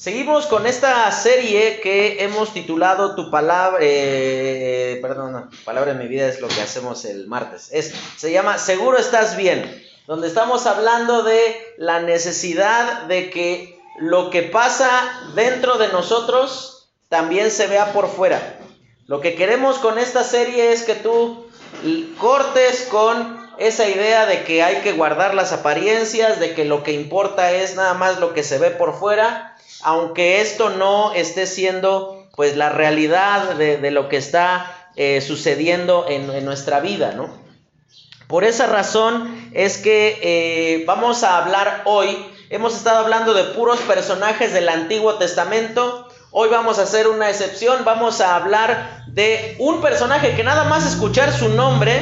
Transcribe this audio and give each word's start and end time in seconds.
Seguimos 0.00 0.46
con 0.46 0.66
esta 0.66 1.12
serie 1.12 1.78
que 1.82 2.24
hemos 2.24 2.54
titulado 2.54 3.14
Tu 3.14 3.30
palabra, 3.30 3.80
eh, 3.82 4.98
perdón, 5.02 5.50
palabra 5.66 5.90
en 5.90 5.98
mi 5.98 6.06
vida 6.06 6.26
es 6.26 6.40
lo 6.40 6.48
que 6.48 6.62
hacemos 6.62 7.04
el 7.04 7.26
martes. 7.26 7.68
Es, 7.70 7.92
se 8.16 8.32
llama 8.32 8.56
Seguro 8.56 8.96
estás 8.96 9.36
bien, 9.36 9.84
donde 10.06 10.28
estamos 10.28 10.64
hablando 10.64 11.22
de 11.22 11.54
la 11.76 12.00
necesidad 12.00 13.02
de 13.08 13.28
que 13.28 13.78
lo 13.98 14.30
que 14.30 14.44
pasa 14.44 14.88
dentro 15.34 15.76
de 15.76 15.88
nosotros 15.88 16.88
también 17.10 17.50
se 17.50 17.66
vea 17.66 17.92
por 17.92 18.08
fuera. 18.08 18.58
Lo 19.06 19.20
que 19.20 19.34
queremos 19.34 19.76
con 19.76 19.98
esta 19.98 20.24
serie 20.24 20.72
es 20.72 20.82
que 20.84 20.94
tú 20.94 21.46
cortes 22.18 22.88
con 22.90 23.39
esa 23.60 23.86
idea 23.86 24.24
de 24.24 24.42
que 24.42 24.62
hay 24.62 24.76
que 24.76 24.92
guardar 24.92 25.34
las 25.34 25.52
apariencias, 25.52 26.40
de 26.40 26.54
que 26.54 26.64
lo 26.64 26.82
que 26.82 26.92
importa 26.92 27.52
es 27.52 27.76
nada 27.76 27.92
más 27.92 28.18
lo 28.18 28.32
que 28.32 28.42
se 28.42 28.58
ve 28.58 28.70
por 28.70 28.98
fuera, 28.98 29.54
aunque 29.82 30.40
esto 30.40 30.70
no 30.70 31.12
esté 31.12 31.46
siendo 31.46 32.26
pues 32.34 32.56
la 32.56 32.70
realidad 32.70 33.54
de, 33.56 33.90
lo 33.90 34.08
que 34.08 34.16
está 34.16 34.90
eh, 34.96 35.20
sucediendo 35.20 36.06
en, 36.08 36.42
nuestra 36.44 36.80
vida, 36.80 37.12
¿no? 37.12 37.38
Por 38.28 38.44
esa 38.44 38.66
razón 38.66 39.50
es 39.52 39.76
que 39.76 40.18
eh, 40.22 40.84
vamos 40.86 41.22
a 41.22 41.36
hablar 41.36 41.82
hoy, 41.84 42.16
hemos 42.48 42.74
estado 42.74 43.00
hablando 43.00 43.34
de 43.34 43.44
puros 43.44 43.80
personajes 43.80 44.54
del 44.54 44.70
Antiguo 44.70 45.16
Testamento, 45.16 46.08
hoy 46.30 46.48
vamos 46.48 46.78
a 46.78 46.82
hacer 46.84 47.08
una 47.08 47.28
excepción, 47.28 47.84
vamos 47.84 48.22
a 48.22 48.36
hablar 48.36 49.04
de 49.08 49.56
un 49.58 49.82
personaje 49.82 50.34
que 50.34 50.44
nada 50.44 50.64
más 50.64 50.86
escuchar 50.86 51.30
su 51.30 51.50
nombre, 51.50 52.00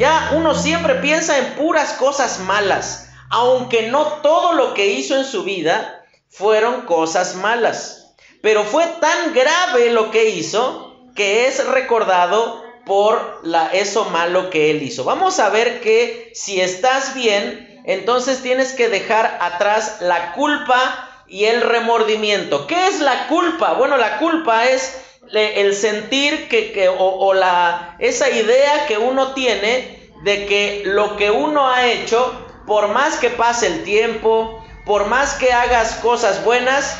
ya 0.00 0.30
uno 0.32 0.54
siempre 0.54 0.94
piensa 0.94 1.36
en 1.36 1.56
puras 1.56 1.92
cosas 1.92 2.38
malas, 2.40 3.10
aunque 3.28 3.90
no 3.90 4.04
todo 4.22 4.54
lo 4.54 4.72
que 4.72 4.86
hizo 4.86 5.14
en 5.14 5.26
su 5.26 5.44
vida 5.44 6.06
fueron 6.30 6.86
cosas 6.86 7.34
malas. 7.34 8.14
Pero 8.40 8.64
fue 8.64 8.86
tan 8.86 9.34
grave 9.34 9.90
lo 9.90 10.10
que 10.10 10.30
hizo 10.30 10.96
que 11.14 11.46
es 11.46 11.66
recordado 11.66 12.64
por 12.86 13.40
la, 13.42 13.66
eso 13.74 14.06
malo 14.06 14.48
que 14.48 14.70
él 14.70 14.82
hizo. 14.82 15.04
Vamos 15.04 15.38
a 15.38 15.50
ver 15.50 15.82
que 15.82 16.32
si 16.34 16.62
estás 16.62 17.14
bien, 17.14 17.82
entonces 17.84 18.42
tienes 18.42 18.72
que 18.72 18.88
dejar 18.88 19.36
atrás 19.42 19.98
la 20.00 20.32
culpa 20.32 21.10
y 21.28 21.44
el 21.44 21.60
remordimiento. 21.60 22.66
¿Qué 22.66 22.86
es 22.86 23.00
la 23.00 23.26
culpa? 23.26 23.74
Bueno, 23.74 23.98
la 23.98 24.16
culpa 24.16 24.64
es 24.64 24.98
el 25.32 25.74
sentir 25.74 26.48
que, 26.48 26.88
o, 26.88 27.34
la, 27.34 27.96
esa 27.98 28.30
idea 28.30 28.86
que 28.86 28.98
uno 28.98 29.32
tiene 29.32 30.10
de 30.22 30.46
que 30.46 30.82
lo 30.84 31.16
que 31.16 31.30
uno 31.30 31.68
ha 31.68 31.86
hecho, 31.86 32.32
por 32.66 32.88
más 32.88 33.18
que 33.18 33.30
pase 33.30 33.66
el 33.66 33.84
tiempo, 33.84 34.64
por 34.84 35.06
más 35.06 35.34
que 35.34 35.52
hagas 35.52 35.94
cosas 35.96 36.44
buenas, 36.44 36.96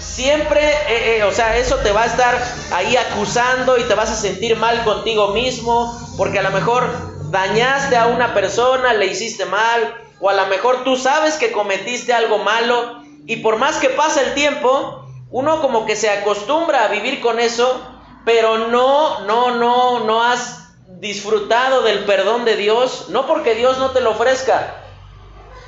siempre, 0.00 0.66
eh, 0.66 1.18
eh, 1.18 1.24
o 1.24 1.32
sea, 1.32 1.56
eso 1.56 1.76
te 1.76 1.92
va 1.92 2.02
a 2.02 2.06
estar 2.06 2.38
ahí 2.72 2.96
acusando 2.96 3.76
y 3.78 3.84
te 3.84 3.94
vas 3.94 4.10
a 4.10 4.16
sentir 4.16 4.56
mal 4.56 4.82
contigo 4.84 5.28
mismo, 5.28 5.94
porque 6.16 6.38
a 6.38 6.42
lo 6.42 6.50
mejor 6.50 6.86
dañaste 7.30 7.96
a 7.96 8.06
una 8.06 8.32
persona, 8.32 8.94
le 8.94 9.06
hiciste 9.06 9.44
mal, 9.44 9.94
o 10.20 10.30
a 10.30 10.34
lo 10.34 10.46
mejor 10.46 10.84
tú 10.84 10.96
sabes 10.96 11.34
que 11.34 11.52
cometiste 11.52 12.14
algo 12.14 12.38
malo, 12.38 13.02
y 13.26 13.36
por 13.36 13.56
más 13.56 13.76
que 13.76 13.90
pase 13.90 14.22
el 14.22 14.34
tiempo, 14.34 15.05
uno 15.30 15.60
como 15.60 15.86
que 15.86 15.96
se 15.96 16.10
acostumbra 16.10 16.84
a 16.84 16.88
vivir 16.88 17.20
con 17.20 17.38
eso, 17.40 17.80
pero 18.24 18.68
no, 18.68 19.20
no, 19.20 19.56
no, 19.56 20.00
no 20.00 20.22
has 20.22 20.74
disfrutado 21.00 21.82
del 21.82 22.04
perdón 22.04 22.44
de 22.44 22.56
Dios, 22.56 23.06
no 23.10 23.26
porque 23.26 23.54
Dios 23.54 23.78
no 23.78 23.90
te 23.90 24.00
lo 24.00 24.10
ofrezca, 24.10 24.82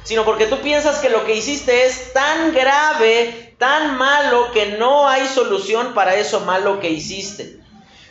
sino 0.05 0.25
porque 0.25 0.47
tú 0.47 0.59
piensas 0.61 0.99
que 0.99 1.11
lo 1.11 1.25
que 1.25 1.35
hiciste 1.35 1.87
es 1.87 2.13
tan 2.13 2.53
grave, 2.55 3.55
tan 3.59 3.97
malo, 3.99 4.51
que 4.53 4.77
no 4.79 5.09
hay 5.09 5.27
solución 5.27 5.93
para 5.93 6.15
eso 6.15 6.41
malo 6.41 6.81
que 6.81 6.91
hiciste. 6.91 7.59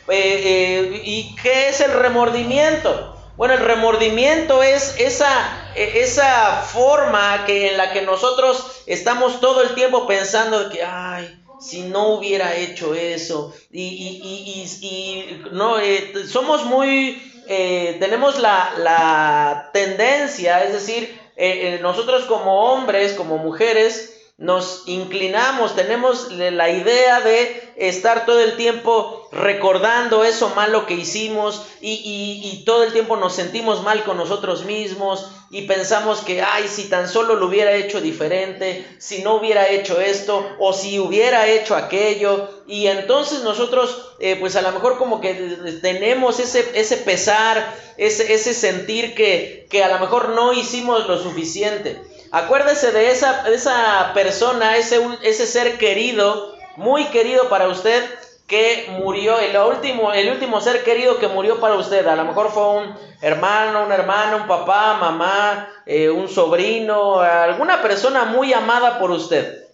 Eh, 0.08 0.42
eh, 0.44 1.02
¿Y 1.04 1.34
qué 1.36 1.68
es 1.68 1.80
el 1.80 1.92
remordimiento? 1.92 3.17
Bueno, 3.38 3.54
el 3.54 3.60
remordimiento 3.60 4.64
es 4.64 4.96
esa, 4.98 5.70
e, 5.76 6.00
esa 6.00 6.60
forma 6.62 7.44
que, 7.46 7.70
en 7.70 7.76
la 7.76 7.92
que 7.92 8.02
nosotros 8.02 8.82
estamos 8.86 9.40
todo 9.40 9.62
el 9.62 9.76
tiempo 9.76 10.08
pensando 10.08 10.68
que, 10.68 10.82
ay, 10.82 11.40
si 11.60 11.82
no 11.82 12.14
hubiera 12.14 12.56
hecho 12.56 12.96
eso. 12.96 13.54
Y, 13.70 14.66
y, 14.82 15.48
no, 15.52 15.78
eh, 15.78 16.14
somos 16.26 16.64
muy, 16.64 17.22
eh, 17.46 17.96
tenemos 18.00 18.40
la, 18.40 18.72
la, 18.78 19.70
tendencia, 19.72 20.64
es 20.64 20.72
decir, 20.72 21.16
eh, 21.36 21.78
nosotros 21.80 22.24
como 22.24 22.72
hombres, 22.72 23.12
como 23.12 23.38
mujeres, 23.38 24.18
nos 24.36 24.82
inclinamos, 24.86 25.76
tenemos 25.76 26.32
la 26.32 26.70
idea 26.70 27.20
de 27.20 27.67
estar 27.78 28.26
todo 28.26 28.40
el 28.40 28.56
tiempo 28.56 29.28
recordando 29.30 30.24
eso 30.24 30.50
malo 30.50 30.86
que 30.86 30.94
hicimos 30.94 31.62
y, 31.80 32.62
todo 32.66 32.82
el 32.82 32.92
tiempo 32.92 33.16
nos 33.16 33.34
sentimos 33.34 33.82
mal 33.82 34.04
con 34.04 34.16
nosotros 34.16 34.64
mismos 34.64 35.30
y 35.50 35.62
pensamos 35.62 36.20
que, 36.20 36.42
ay, 36.42 36.68
si 36.68 36.84
tan 36.84 37.08
solo 37.08 37.36
lo 37.36 37.46
hubiera 37.46 37.72
hecho 37.72 38.00
diferente, 38.00 38.84
si 38.98 39.22
no 39.22 39.36
hubiera 39.36 39.68
hecho 39.68 40.00
esto 40.00 40.46
o 40.58 40.72
si 40.74 40.98
hubiera 40.98 41.46
hecho 41.46 41.74
aquello. 41.74 42.48
Y 42.66 42.88
entonces 42.88 43.42
nosotros, 43.42 44.12
eh, 44.18 44.36
pues 44.38 44.56
a 44.56 44.62
lo 44.62 44.72
mejor 44.72 44.98
como 44.98 45.22
que 45.22 45.32
tenemos 45.80 46.40
ese, 46.40 46.68
ese 46.74 46.98
pesar, 46.98 47.74
ese, 47.96 48.34
ese 48.34 48.52
sentir 48.52 49.14
que, 49.14 49.66
que 49.70 49.82
a 49.82 49.88
lo 49.88 49.98
mejor 50.00 50.30
no 50.30 50.52
hicimos 50.52 51.06
lo 51.06 51.18
suficiente. 51.22 52.02
Acuérdese 52.30 52.92
de 52.92 53.10
esa, 53.10 53.48
esa 53.48 54.12
persona, 54.12 54.76
ese, 54.76 55.00
ese 55.22 55.46
ser 55.46 55.78
querido, 55.78 56.57
muy 56.78 57.06
querido 57.06 57.48
para 57.48 57.66
usted, 57.66 58.08
que 58.46 58.86
murió, 59.02 59.38
el 59.40 59.56
último, 59.56 60.12
el 60.12 60.30
último 60.30 60.60
ser 60.60 60.84
querido 60.84 61.18
que 61.18 61.28
murió 61.28 61.60
para 61.60 61.74
usted. 61.74 62.06
A 62.06 62.16
lo 62.16 62.24
mejor 62.24 62.50
fue 62.50 62.66
un 62.66 62.96
hermano, 63.20 63.84
una 63.84 63.96
hermana, 63.96 64.36
un 64.36 64.46
papá, 64.46 64.94
mamá, 64.94 65.68
eh, 65.84 66.08
un 66.08 66.28
sobrino, 66.28 67.20
alguna 67.20 67.82
persona 67.82 68.24
muy 68.24 68.54
amada 68.54 68.98
por 68.98 69.10
usted. 69.10 69.66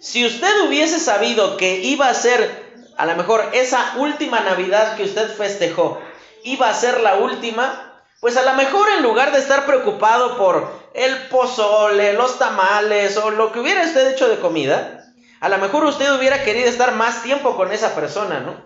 Si 0.00 0.26
usted 0.26 0.66
hubiese 0.66 0.98
sabido 0.98 1.56
que 1.56 1.76
iba 1.76 2.08
a 2.08 2.14
ser, 2.14 2.82
a 2.96 3.06
lo 3.06 3.14
mejor 3.14 3.48
esa 3.52 3.94
última 3.96 4.40
Navidad 4.40 4.96
que 4.96 5.04
usted 5.04 5.32
festejó, 5.34 6.00
iba 6.42 6.68
a 6.68 6.74
ser 6.74 7.00
la 7.00 7.14
última, 7.14 8.02
pues 8.20 8.36
a 8.36 8.42
lo 8.42 8.54
mejor 8.54 8.88
en 8.96 9.02
lugar 9.04 9.30
de 9.32 9.38
estar 9.38 9.64
preocupado 9.64 10.36
por 10.36 10.70
el 10.92 11.28
pozole, 11.28 12.14
los 12.14 12.38
tamales 12.38 13.16
o 13.16 13.30
lo 13.30 13.52
que 13.52 13.60
hubiera 13.60 13.84
usted 13.84 14.12
hecho 14.12 14.28
de 14.28 14.40
comida, 14.40 14.97
a 15.40 15.48
lo 15.48 15.58
mejor 15.58 15.84
usted 15.84 16.12
hubiera 16.14 16.42
querido 16.44 16.68
estar 16.68 16.94
más 16.94 17.22
tiempo 17.22 17.56
con 17.56 17.72
esa 17.72 17.94
persona, 17.94 18.40
¿no? 18.40 18.56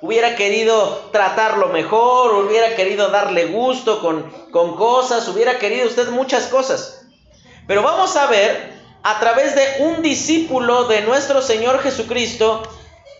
Hubiera 0.00 0.36
querido 0.36 1.08
tratarlo 1.12 1.68
mejor, 1.68 2.34
hubiera 2.34 2.76
querido 2.76 3.08
darle 3.08 3.46
gusto 3.46 4.00
con, 4.00 4.30
con 4.50 4.76
cosas, 4.76 5.26
hubiera 5.28 5.58
querido 5.58 5.86
usted 5.86 6.08
muchas 6.10 6.48
cosas. 6.48 7.06
Pero 7.66 7.82
vamos 7.82 8.14
a 8.16 8.26
ver, 8.26 8.74
a 9.02 9.18
través 9.18 9.54
de 9.54 9.84
un 9.84 10.02
discípulo 10.02 10.84
de 10.84 11.00
nuestro 11.02 11.40
Señor 11.40 11.80
Jesucristo, 11.82 12.62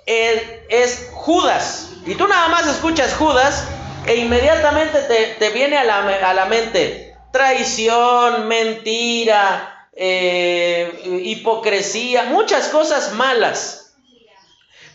es 0.06 1.10
Judas. 1.12 1.90
Y 2.06 2.14
tú 2.14 2.28
nada 2.28 2.48
más 2.48 2.66
escuchas 2.68 3.14
Judas 3.14 3.64
e 4.06 4.16
inmediatamente 4.16 5.00
te, 5.38 5.50
viene 5.50 5.76
a 5.76 5.84
la, 5.84 6.46
mente 6.46 7.16
traición, 7.32 8.46
mentira, 8.46 9.85
eh, 9.96 11.20
hipocresía, 11.24 12.24
muchas 12.24 12.68
cosas 12.68 13.14
malas. 13.14 13.94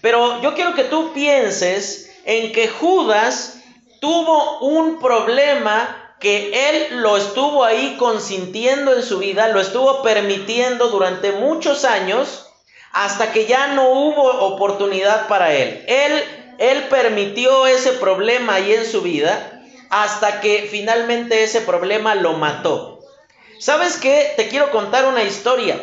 Pero 0.01 0.41
yo 0.41 0.55
quiero 0.55 0.73
que 0.73 0.85
tú 0.85 1.13
pienses 1.13 2.11
en 2.25 2.51
que 2.51 2.67
Judas 2.67 3.57
tuvo 3.99 4.59
un 4.59 4.99
problema 4.99 6.15
que 6.19 6.69
él 6.69 7.01
lo 7.01 7.17
estuvo 7.17 7.63
ahí 7.63 7.95
consintiendo 7.97 8.95
en 8.95 9.03
su 9.03 9.19
vida, 9.19 9.47
lo 9.47 9.59
estuvo 9.59 10.03
permitiendo 10.03 10.89
durante 10.89 11.31
muchos 11.31 11.83
años 11.83 12.47
hasta 12.91 13.31
que 13.31 13.47
ya 13.47 13.67
no 13.67 13.89
hubo 13.89 14.23
oportunidad 14.23 15.27
para 15.27 15.53
él. 15.53 15.83
Él 15.87 16.23
él 16.61 16.83
permitió 16.89 17.65
ese 17.65 17.93
problema 17.93 18.53
ahí 18.53 18.73
en 18.73 18.85
su 18.85 19.01
vida 19.01 19.63
hasta 19.89 20.41
que 20.41 20.67
finalmente 20.69 21.43
ese 21.43 21.61
problema 21.61 22.13
lo 22.13 22.33
mató. 22.33 22.90
¿Sabes 23.61 23.97
qué? 23.97 24.33
Te 24.37 24.47
quiero 24.47 24.71
contar 24.71 25.05
una 25.05 25.21
historia. 25.21 25.79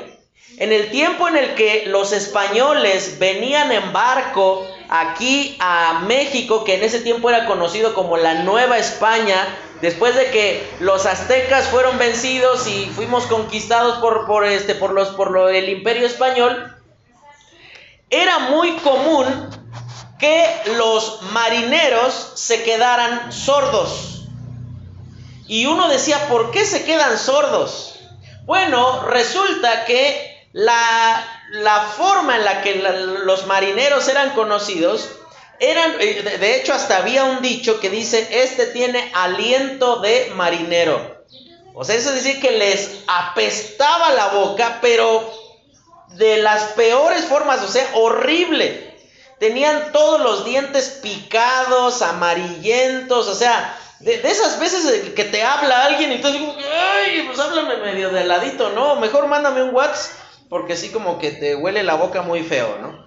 En 0.57 0.73
el 0.73 0.91
tiempo 0.91 1.29
en 1.29 1.37
el 1.37 1.55
que 1.55 1.85
los 1.87 2.13
españoles 2.13 3.21
venían 3.21 3.71
en 3.71 3.93
barco 3.93 4.67
aquí 4.89 5.57
a 5.61 6.01
México, 6.05 6.65
que 6.65 6.75
en 6.75 6.83
ese 6.83 6.99
tiempo 6.99 7.31
era 7.31 7.47
conocido 7.47 7.95
como 7.95 8.17
la 8.17 8.43
Nueva 8.43 8.79
España, 8.79 9.47
después 9.81 10.17
de 10.17 10.29
que 10.33 10.69
los 10.81 11.07
aztecas 11.07 11.69
fueron 11.69 11.99
vencidos 11.99 12.67
y 12.67 12.87
fuimos 12.87 13.27
conquistados 13.27 13.99
por, 13.99 14.27
por 14.27 14.45
este, 14.45 14.75
por 14.75 14.93
los, 14.93 15.11
por 15.11 15.31
lo, 15.31 15.49
el 15.49 15.69
imperio 15.69 16.05
español, 16.05 16.75
era 18.11 18.41
muy 18.41 18.73
común 18.79 19.51
que 20.19 20.45
los 20.77 21.23
marineros 21.31 22.33
se 22.35 22.65
quedaran 22.65 23.33
sordos. 23.33 24.18
Y 25.49 25.67
uno 25.67 25.89
decía, 25.89 26.29
¿por 26.29 26.51
qué 26.51 26.65
se 26.65 26.85
quedan 26.85 27.19
sordos? 27.19 27.99
Bueno, 28.45 29.03
resulta 29.03 29.87
que 29.87 30.47
la, 30.53 31.27
la 31.51 31.81
forma 31.81 32.37
en 32.37 32.45
la 32.45 32.63
que 32.63 32.75
los 32.77 33.47
marineros 33.47 34.07
eran 34.09 34.35
conocidos, 34.35 35.09
eran, 35.59 35.95
eh, 36.01 36.23
de 36.39 36.57
hecho 36.57 36.75
hasta 36.75 36.99
había 36.99 37.25
un 37.25 37.43
dicho 37.43 37.81
que 37.81 37.91
dice, 37.91 38.29
este 38.31 38.67
tiene 38.67 39.11
aliento 39.15 39.97
de 40.01 40.33
marinero. 40.37 41.25
O 41.75 41.85
sea, 41.85 41.97
eso 41.97 42.11
es 42.11 42.25
decir 42.25 42.41
que 42.41 42.53
les 42.53 43.03
apestaba 43.07 44.13
la 44.13 44.29
boca, 44.29 44.79
pero 44.83 45.33
de 46.09 46.39
las 46.39 46.73
peores 46.73 47.25
formas, 47.25 47.63
o 47.63 47.69
sea, 47.69 47.89
horrible. 47.95 48.97
Tenían 49.39 49.93
todos 49.93 50.21
los 50.21 50.45
dientes 50.45 50.99
picados, 51.01 52.03
amarillentos, 52.03 53.29
o 53.29 53.35
sea, 53.35 53.79
de, 54.01 54.15
esas 54.25 54.59
veces 54.61 55.11
que 55.11 55.25
te 55.25 55.43
habla 55.43 55.85
alguien 55.85 56.13
y 56.13 56.21
tú 56.21 56.29
dices, 56.29 56.55
ay, 56.73 57.23
pues 57.27 57.39
háblame 57.39 57.77
medio 57.79 58.11
de 58.11 58.25
ladito, 58.25 58.71
¿no? 58.71 58.97
Mejor 58.97 59.27
mándame 59.27 59.63
un 59.63 59.75
WhatsApp, 59.75 60.13
porque 60.49 60.75
así 60.75 60.91
como 60.91 61.19
que 61.19 61.33
te 61.33 61.57
huele 61.57 61.83
la 61.83 61.95
boca 61.95 62.23
muy 62.23 62.43
feo, 62.43 62.79
¿no? 62.81 63.07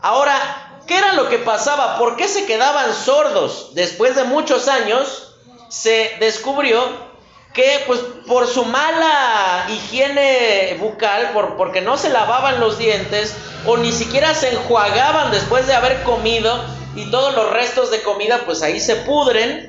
Ahora, 0.00 0.80
¿qué 0.86 0.96
era 0.96 1.14
lo 1.14 1.28
que 1.28 1.38
pasaba? 1.38 1.98
¿Por 1.98 2.16
qué 2.16 2.28
se 2.28 2.46
quedaban 2.46 2.94
sordos? 2.94 3.74
Después 3.74 4.14
de 4.14 4.24
muchos 4.24 4.68
años, 4.68 5.34
se 5.68 6.16
descubrió 6.20 7.08
que 7.52 7.82
pues 7.86 8.00
por 8.26 8.46
su 8.46 8.64
mala 8.64 9.66
higiene 9.68 10.76
bucal, 10.78 11.30
por, 11.32 11.56
porque 11.56 11.80
no 11.80 11.96
se 11.96 12.10
lavaban 12.10 12.60
los 12.60 12.78
dientes 12.78 13.34
o 13.66 13.76
ni 13.76 13.90
siquiera 13.90 14.34
se 14.34 14.52
enjuagaban 14.52 15.30
después 15.30 15.66
de 15.66 15.74
haber 15.74 16.02
comido 16.04 16.64
y 16.94 17.10
todos 17.10 17.34
los 17.34 17.50
restos 17.50 17.90
de 17.90 18.02
comida 18.02 18.42
pues 18.46 18.62
ahí 18.62 18.80
se 18.80 18.96
pudren. 18.96 19.67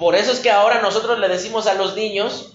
Por 0.00 0.16
eso 0.16 0.32
es 0.32 0.40
que 0.40 0.50
ahora 0.50 0.80
nosotros 0.80 1.20
le 1.20 1.28
decimos 1.28 1.68
a 1.68 1.74
los 1.74 1.94
niños 1.94 2.52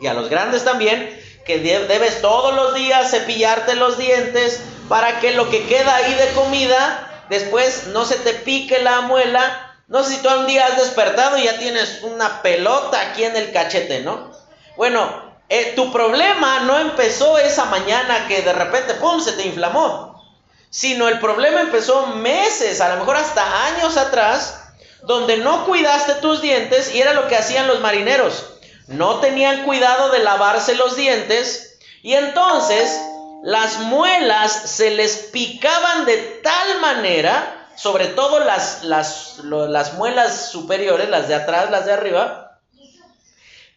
y 0.00 0.08
a 0.08 0.14
los 0.14 0.28
grandes 0.28 0.64
también 0.64 1.18
que 1.46 1.58
debes 1.58 2.20
todos 2.20 2.54
los 2.54 2.74
días 2.74 3.10
cepillarte 3.10 3.76
los 3.76 3.96
dientes 3.96 4.60
para 4.90 5.20
que 5.20 5.32
lo 5.32 5.48
que 5.48 5.64
queda 5.66 5.96
ahí 5.96 6.12
de 6.12 6.28
comida 6.34 7.24
después 7.30 7.86
no 7.86 8.04
se 8.04 8.16
te 8.16 8.34
pique 8.34 8.80
la 8.80 9.00
muela 9.02 9.70
no 9.90 10.04
sé 10.04 10.14
si 10.14 10.22
tú 10.22 10.28
un 10.28 10.46
día 10.46 10.66
has 10.66 10.76
despertado 10.76 11.36
y 11.36 11.44
ya 11.44 11.58
tienes 11.58 12.02
una 12.02 12.42
pelota 12.42 13.00
aquí 13.00 13.24
en 13.24 13.36
el 13.36 13.50
cachete, 13.50 14.02
¿no? 14.02 14.30
Bueno, 14.76 15.34
eh, 15.48 15.72
tu 15.74 15.90
problema 15.90 16.60
no 16.60 16.78
empezó 16.78 17.38
esa 17.38 17.64
mañana 17.64 18.28
que 18.28 18.40
de 18.42 18.52
repente, 18.52 18.94
¡pum!, 18.94 19.20
se 19.20 19.32
te 19.32 19.44
inflamó. 19.44 20.22
Sino 20.70 21.08
el 21.08 21.18
problema 21.18 21.60
empezó 21.60 22.06
meses, 22.06 22.80
a 22.80 22.90
lo 22.90 23.00
mejor 23.00 23.16
hasta 23.16 23.66
años 23.66 23.96
atrás, 23.96 24.59
donde 25.04 25.38
no 25.38 25.66
cuidaste 25.66 26.14
tus 26.14 26.40
dientes 26.40 26.94
y 26.94 27.00
era 27.00 27.14
lo 27.14 27.28
que 27.28 27.36
hacían 27.36 27.66
los 27.66 27.80
marineros. 27.80 28.54
No 28.86 29.20
tenían 29.20 29.64
cuidado 29.64 30.10
de 30.10 30.20
lavarse 30.20 30.74
los 30.74 30.96
dientes 30.96 31.78
y 32.02 32.14
entonces 32.14 33.00
las 33.42 33.78
muelas 33.78 34.52
se 34.52 34.90
les 34.90 35.16
picaban 35.32 36.04
de 36.04 36.16
tal 36.42 36.80
manera 36.80 37.56
sobre 37.80 38.08
todo 38.08 38.40
las, 38.40 38.84
las, 38.84 39.94
muelas 39.94 40.50
superiores, 40.50 41.08
las 41.08 41.28
de 41.28 41.34
atrás, 41.34 41.70
las 41.70 41.86
de 41.86 41.94
arriba, 41.94 42.60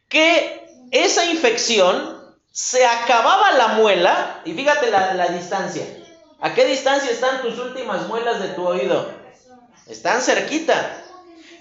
que 0.09 0.67
esa 0.91 1.23
infección 1.25 2.21
se 2.51 2.85
acababa 2.85 3.53
la 3.53 3.69
muela, 3.69 4.41
y 4.43 4.53
fíjate 4.53 4.91
la, 4.91 5.13
la, 5.13 5.27
distancia. 5.29 5.85
¿A 6.41 6.53
qué 6.53 6.65
distancia 6.65 7.11
están 7.11 7.41
tus 7.41 7.57
últimas 7.57 8.05
muelas 8.09 8.41
de 8.41 8.49
tu 8.49 8.67
oído? 8.67 9.09
Están 9.87 10.21
cerquita. 10.21 11.02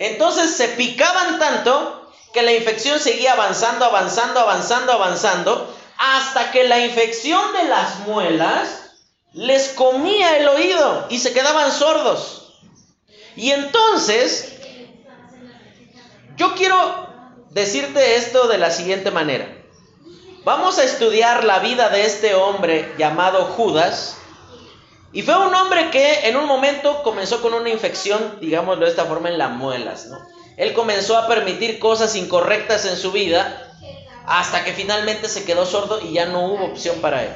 Entonces 0.02 0.56
se 0.56 0.66
picaban 0.66 1.38
tanto 1.38 2.10
que 2.32 2.42
la 2.42 2.52
infección 2.52 2.98
seguía 2.98 3.34
avanzando, 3.34 3.84
avanzando, 3.84 4.40
avanzando, 4.40 4.92
avanzando, 4.92 5.76
hasta 5.96 6.50
que 6.50 6.64
la 6.64 6.80
infección 6.80 7.52
de 7.52 7.68
las 7.68 8.00
muelas 8.00 8.96
les 9.32 9.68
comía 9.68 10.38
el 10.38 10.48
oído 10.48 11.06
y 11.08 11.20
se 11.20 11.32
quedaban 11.32 11.70
sordos. 11.70 12.52
Y 13.36 13.52
entonces, 13.52 14.54
yo 16.36 16.56
quiero 16.56 17.06
decirte 17.50 18.16
esto 18.16 18.48
de 18.48 18.58
la 18.58 18.72
siguiente 18.72 19.12
manera. 19.12 19.56
Vamos 20.42 20.80
a 20.80 20.84
estudiar 20.84 21.44
la 21.44 21.60
vida 21.60 21.90
de 21.90 22.06
este 22.06 22.34
hombre 22.34 22.92
llamado 22.98 23.44
Judas. 23.44 24.16
Y 25.12 25.22
fue 25.22 25.36
un 25.36 25.54
hombre 25.54 25.90
que 25.90 26.28
en 26.28 26.36
un 26.36 26.46
momento 26.46 27.02
comenzó 27.02 27.42
con 27.42 27.52
una 27.52 27.68
infección, 27.68 28.38
digámoslo 28.40 28.84
de 28.84 28.90
esta 28.90 29.04
forma, 29.04 29.28
en 29.28 29.38
las 29.38 29.50
muelas. 29.50 30.06
¿no? 30.06 30.18
Él 30.56 30.72
comenzó 30.72 31.18
a 31.18 31.26
permitir 31.26 31.78
cosas 31.78 32.16
incorrectas 32.16 32.86
en 32.86 32.96
su 32.96 33.12
vida 33.12 33.70
hasta 34.26 34.64
que 34.64 34.72
finalmente 34.72 35.28
se 35.28 35.44
quedó 35.44 35.66
sordo 35.66 36.00
y 36.00 36.14
ya 36.14 36.26
no 36.26 36.46
hubo 36.46 36.64
opción 36.64 36.96
para 37.00 37.24
él. 37.24 37.32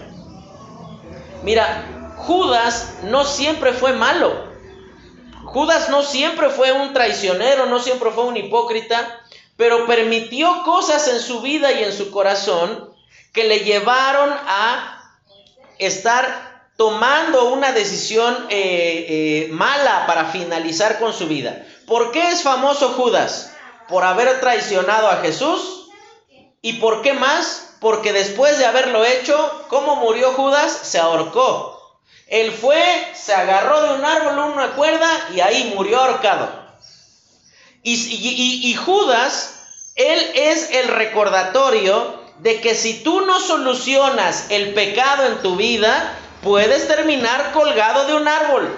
Mira, 1.43 2.15
Judas 2.17 2.99
no 3.03 3.25
siempre 3.25 3.73
fue 3.73 3.93
malo. 3.93 4.47
Judas 5.45 5.91
no 5.91 6.03
siempre 6.03 6.49
fue 6.49 6.73
un 6.73 6.93
traicionero, 6.93 7.67
no 7.67 7.79
siempre 7.79 8.11
fue 8.11 8.25
un 8.25 8.37
hipócrita, 8.37 9.21
pero 9.57 9.87
permitió 9.87 10.63
cosas 10.65 11.09
en 11.09 11.21
su 11.21 11.41
vida 11.41 11.73
y 11.73 11.85
en 11.85 11.93
su 11.93 12.11
corazón 12.11 12.91
que 13.33 13.45
le 13.45 13.61
llevaron 13.61 14.31
a 14.31 15.21
estar 15.79 16.46
tomando 16.77 17.51
una 17.51 17.73
decisión 17.73 18.47
eh, 18.51 19.07
eh, 19.09 19.49
mala 19.53 20.07
para 20.07 20.27
finalizar 20.27 20.99
con 20.99 21.13
su 21.13 21.27
vida. 21.27 21.65
¿Por 21.87 22.13
qué 22.13 22.31
es 22.31 22.43
famoso 22.43 22.91
Judas? 22.91 23.53
Por 23.89 24.05
haber 24.05 24.41
traicionado 24.41 25.09
a 25.09 25.19
Jesús. 25.19 25.89
¿Y 26.61 26.75
por 26.75 27.03
qué 27.03 27.13
más? 27.13 27.77
Porque 27.81 28.13
después 28.13 28.59
de 28.59 28.67
haberlo 28.67 29.05
hecho, 29.05 29.65
¿cómo 29.69 29.97
murió 29.97 30.33
Judas? 30.33 30.73
Se 30.83 30.99
ahorcó. 30.99 31.77
Él 32.27 32.51
fue, 32.53 32.83
se 33.15 33.33
agarró 33.33 33.83
de 33.83 33.95
un 33.95 34.05
árbol, 34.05 34.53
una 34.53 34.73
cuerda 34.73 35.09
y 35.35 35.41
ahí 35.41 35.73
murió 35.75 36.01
ahorcado. 36.01 36.67
Y, 37.89 38.75
Judas, 38.75 39.61
él 39.95 40.19
es 40.35 40.73
el 40.73 40.89
recordatorio 40.89 42.21
de 42.41 42.61
que 42.61 42.75
si 42.75 43.05
tú 43.05 43.21
no 43.21 43.39
solucionas 43.39 44.47
el 44.51 44.75
pecado 44.75 45.25
en 45.27 45.41
tu 45.41 45.55
vida, 45.55 46.19
puedes 46.47 46.87
terminar 46.87 47.51
colgado 47.53 48.07
de 48.07 48.15
un 48.15 48.29
árbol. 48.29 48.73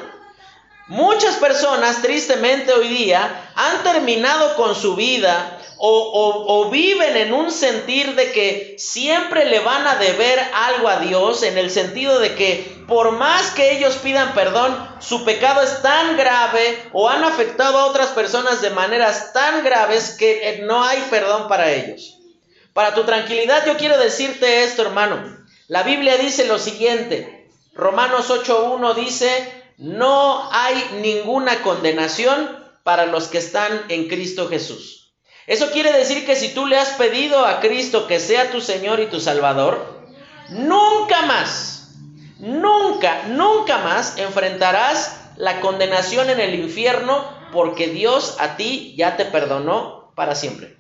Muchas 0.87 1.37
personas, 1.37 2.01
tristemente 2.01 2.73
hoy 2.73 2.89
día, 2.89 3.51
han 3.55 3.83
terminado 3.83 4.57
con 4.57 4.75
su 4.75 4.97
vida 4.97 5.61
o, 5.77 6.71
viven 6.73 7.15
en 7.15 7.35
un 7.35 7.51
sentir 7.51 8.15
de 8.15 8.33
que 8.33 8.77
siempre 8.79 9.45
le 9.45 9.61
van 9.61 9.87
a 9.87 9.97
deber 9.97 10.41
algo 10.55 10.89
a 10.89 11.01
Dios, 11.01 11.43
en 11.43 11.59
el 11.59 11.71
sentido 11.71 12.19
de 12.19 12.35
que 12.35 12.85
por 12.89 13.13
más 13.13 13.51
que 13.51 13.77
ellos 13.77 13.97
pidan 13.97 14.33
perdón, 14.33 14.75
su 14.99 15.27
pecado 15.27 15.61
es 15.61 15.83
tan 15.83 16.17
grave 16.17 16.83
o 16.95 17.11
han 17.11 17.23
afectado 17.23 17.79
a 17.79 17.87
otras 17.87 18.09
personas 18.09 18.63
de 18.63 18.71
maneras 18.71 19.35
tan 19.35 19.63
graves 19.63 20.17
que 20.19 20.49
eh, 20.49 20.63
no 20.63 20.83
hay 20.83 21.07
perdón 21.11 21.49
para 21.49 21.71
ellos. 21.71 22.19
Para 22.73 22.95
tu 22.95 23.05
tranquilidad 23.05 23.67
yo 23.67 23.77
quiero 23.77 23.99
decirte 23.99 24.65
esto, 24.65 24.83
hermano. 24.83 25.47
La 25.69 25.83
Biblia 25.83 26.17
dice 26.17 26.47
lo 26.47 26.59
siguiente. 26.59 27.38
Romanos 27.79 28.29
8.1 28.29 28.95
dice, 28.97 29.63
no 29.77 30.51
hay 30.51 30.99
ninguna 31.01 31.63
condenación 31.63 32.59
para 32.83 33.07
los 33.07 33.29
que 33.29 33.39
están 33.39 33.85
en 33.89 34.09
Cristo 34.09 34.49
Jesús. 34.49 35.15
Eso 35.47 35.71
quiere 35.71 35.93
decir 35.93 36.27
que 36.27 36.35
si 36.35 36.49
tú 36.49 36.67
le 36.67 36.77
has 36.77 36.91
pedido 36.95 37.47
a 37.47 37.61
Cristo 37.61 38.09
que 38.09 38.19
sea 38.19 38.51
tu 38.51 38.61
Señor 38.61 38.99
y 38.99 39.07
tu 39.07 39.21
Salvador, 39.21 40.09
nunca 40.49 41.23
más, 41.23 41.93
nunca, 42.41 43.23
nunca 43.29 43.79
más 43.79 44.19
enfrentarás 44.19 45.17
la 45.37 45.61
condenación 45.61 46.31
en 46.31 46.41
el 46.41 46.57
infierno 46.57 47.33
porque 47.53 47.87
Dios 47.87 48.39
a 48.41 48.57
ti 48.57 48.97
ya 48.99 49.17
te 49.17 49.25
perdonó 49.25 50.11
para 50.17 50.35
siempre. 50.35 50.77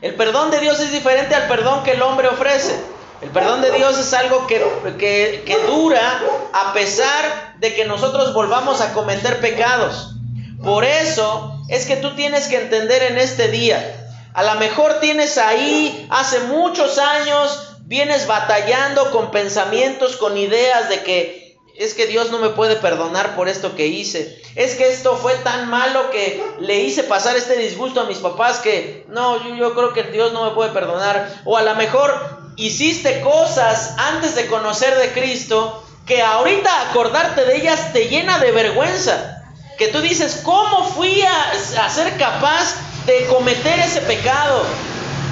El 0.00 0.14
perdón 0.14 0.50
de 0.52 0.60
Dios 0.60 0.80
es 0.80 0.90
diferente 0.90 1.34
al 1.34 1.48
perdón 1.48 1.84
que 1.84 1.90
el 1.90 2.00
hombre 2.00 2.28
ofrece. 2.28 2.97
El 3.20 3.30
perdón 3.30 3.62
de 3.62 3.72
Dios 3.72 3.98
es 3.98 4.12
algo 4.14 4.46
que, 4.46 4.64
que, 4.98 5.42
que 5.44 5.58
dura 5.66 6.22
a 6.52 6.72
pesar 6.72 7.54
de 7.58 7.74
que 7.74 7.84
nosotros 7.84 8.32
volvamos 8.32 8.80
a 8.80 8.92
cometer 8.92 9.40
pecados. 9.40 10.14
Por 10.62 10.84
eso 10.84 11.60
es 11.68 11.86
que 11.86 11.96
tú 11.96 12.14
tienes 12.14 12.46
que 12.46 12.60
entender 12.60 13.02
en 13.02 13.18
este 13.18 13.48
día. 13.48 14.08
A 14.34 14.44
lo 14.44 14.54
mejor 14.60 15.00
tienes 15.00 15.36
ahí 15.36 16.06
hace 16.10 16.40
muchos 16.40 16.98
años, 16.98 17.76
vienes 17.86 18.28
batallando 18.28 19.10
con 19.10 19.32
pensamientos, 19.32 20.16
con 20.16 20.36
ideas 20.36 20.88
de 20.88 21.02
que 21.02 21.58
es 21.74 21.94
que 21.94 22.06
Dios 22.06 22.30
no 22.30 22.38
me 22.38 22.50
puede 22.50 22.76
perdonar 22.76 23.36
por 23.36 23.48
esto 23.48 23.76
que 23.76 23.86
hice. 23.86 24.40
Es 24.56 24.74
que 24.74 24.90
esto 24.90 25.16
fue 25.16 25.34
tan 25.36 25.70
malo 25.70 26.10
que 26.10 26.44
le 26.58 26.80
hice 26.80 27.04
pasar 27.04 27.36
este 27.36 27.56
disgusto 27.56 28.00
a 28.00 28.06
mis 28.06 28.18
papás 28.18 28.58
que 28.58 29.04
no, 29.08 29.42
yo, 29.44 29.54
yo 29.54 29.74
creo 29.74 29.92
que 29.92 30.02
Dios 30.04 30.32
no 30.32 30.44
me 30.44 30.50
puede 30.50 30.70
perdonar. 30.70 31.40
O 31.44 31.56
a 31.56 31.62
lo 31.62 31.74
mejor 31.76 32.37
hiciste 32.58 33.20
cosas 33.20 33.94
antes 33.96 34.34
de 34.34 34.46
conocer 34.48 34.94
de 34.98 35.12
Cristo 35.12 35.82
que 36.04 36.22
ahorita 36.22 36.90
acordarte 36.90 37.44
de 37.44 37.56
ellas 37.56 37.92
te 37.92 38.08
llena 38.08 38.38
de 38.38 38.50
vergüenza 38.50 39.36
que 39.78 39.88
tú 39.88 40.00
dices, 40.00 40.40
¿cómo 40.44 40.84
fui 40.84 41.22
a, 41.22 41.88
ser 41.88 42.18
capaz 42.18 42.74
de 43.06 43.24
cometer 43.26 43.78
ese 43.78 44.02
pecado? 44.02 44.66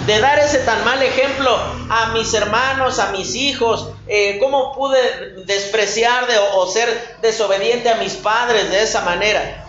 de 0.07 0.21
dar 0.21 0.39
ese 0.39 0.59
tan 0.59 0.85
mal 0.85 1.03
ejemplo 1.03 1.53
a 1.91 2.13
mis 2.13 2.33
hermanos, 2.33 3.01
a 3.01 3.11
mis 3.11 3.35
hijos? 3.35 3.89
Eh, 4.07 4.39
¿Cómo 4.41 4.73
pude 4.73 5.43
despreciar 5.47 6.29
de, 6.29 6.39
o, 6.55 6.65
ser 6.69 7.17
desobediente 7.23 7.91
a 7.91 7.97
mis 7.97 8.13
padres 8.13 8.71
de 8.71 8.85
esa 8.85 9.01
manera? 9.01 9.67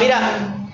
Mira, 0.00 0.18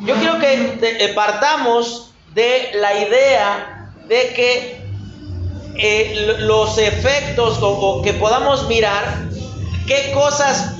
yo 0.00 0.14
quiero 0.14 0.38
que 0.38 0.78
eh, 0.80 1.12
partamos 1.14 2.14
de 2.32 2.70
la 2.72 2.94
idea 2.94 3.92
de 4.08 4.32
que 4.32 4.81
eh, 5.74 6.36
los 6.40 6.78
efectos 6.78 7.58
o, 7.60 8.02
que 8.02 8.12
podamos 8.14 8.66
mirar 8.68 9.04
qué 9.86 10.12
cosas 10.12 10.74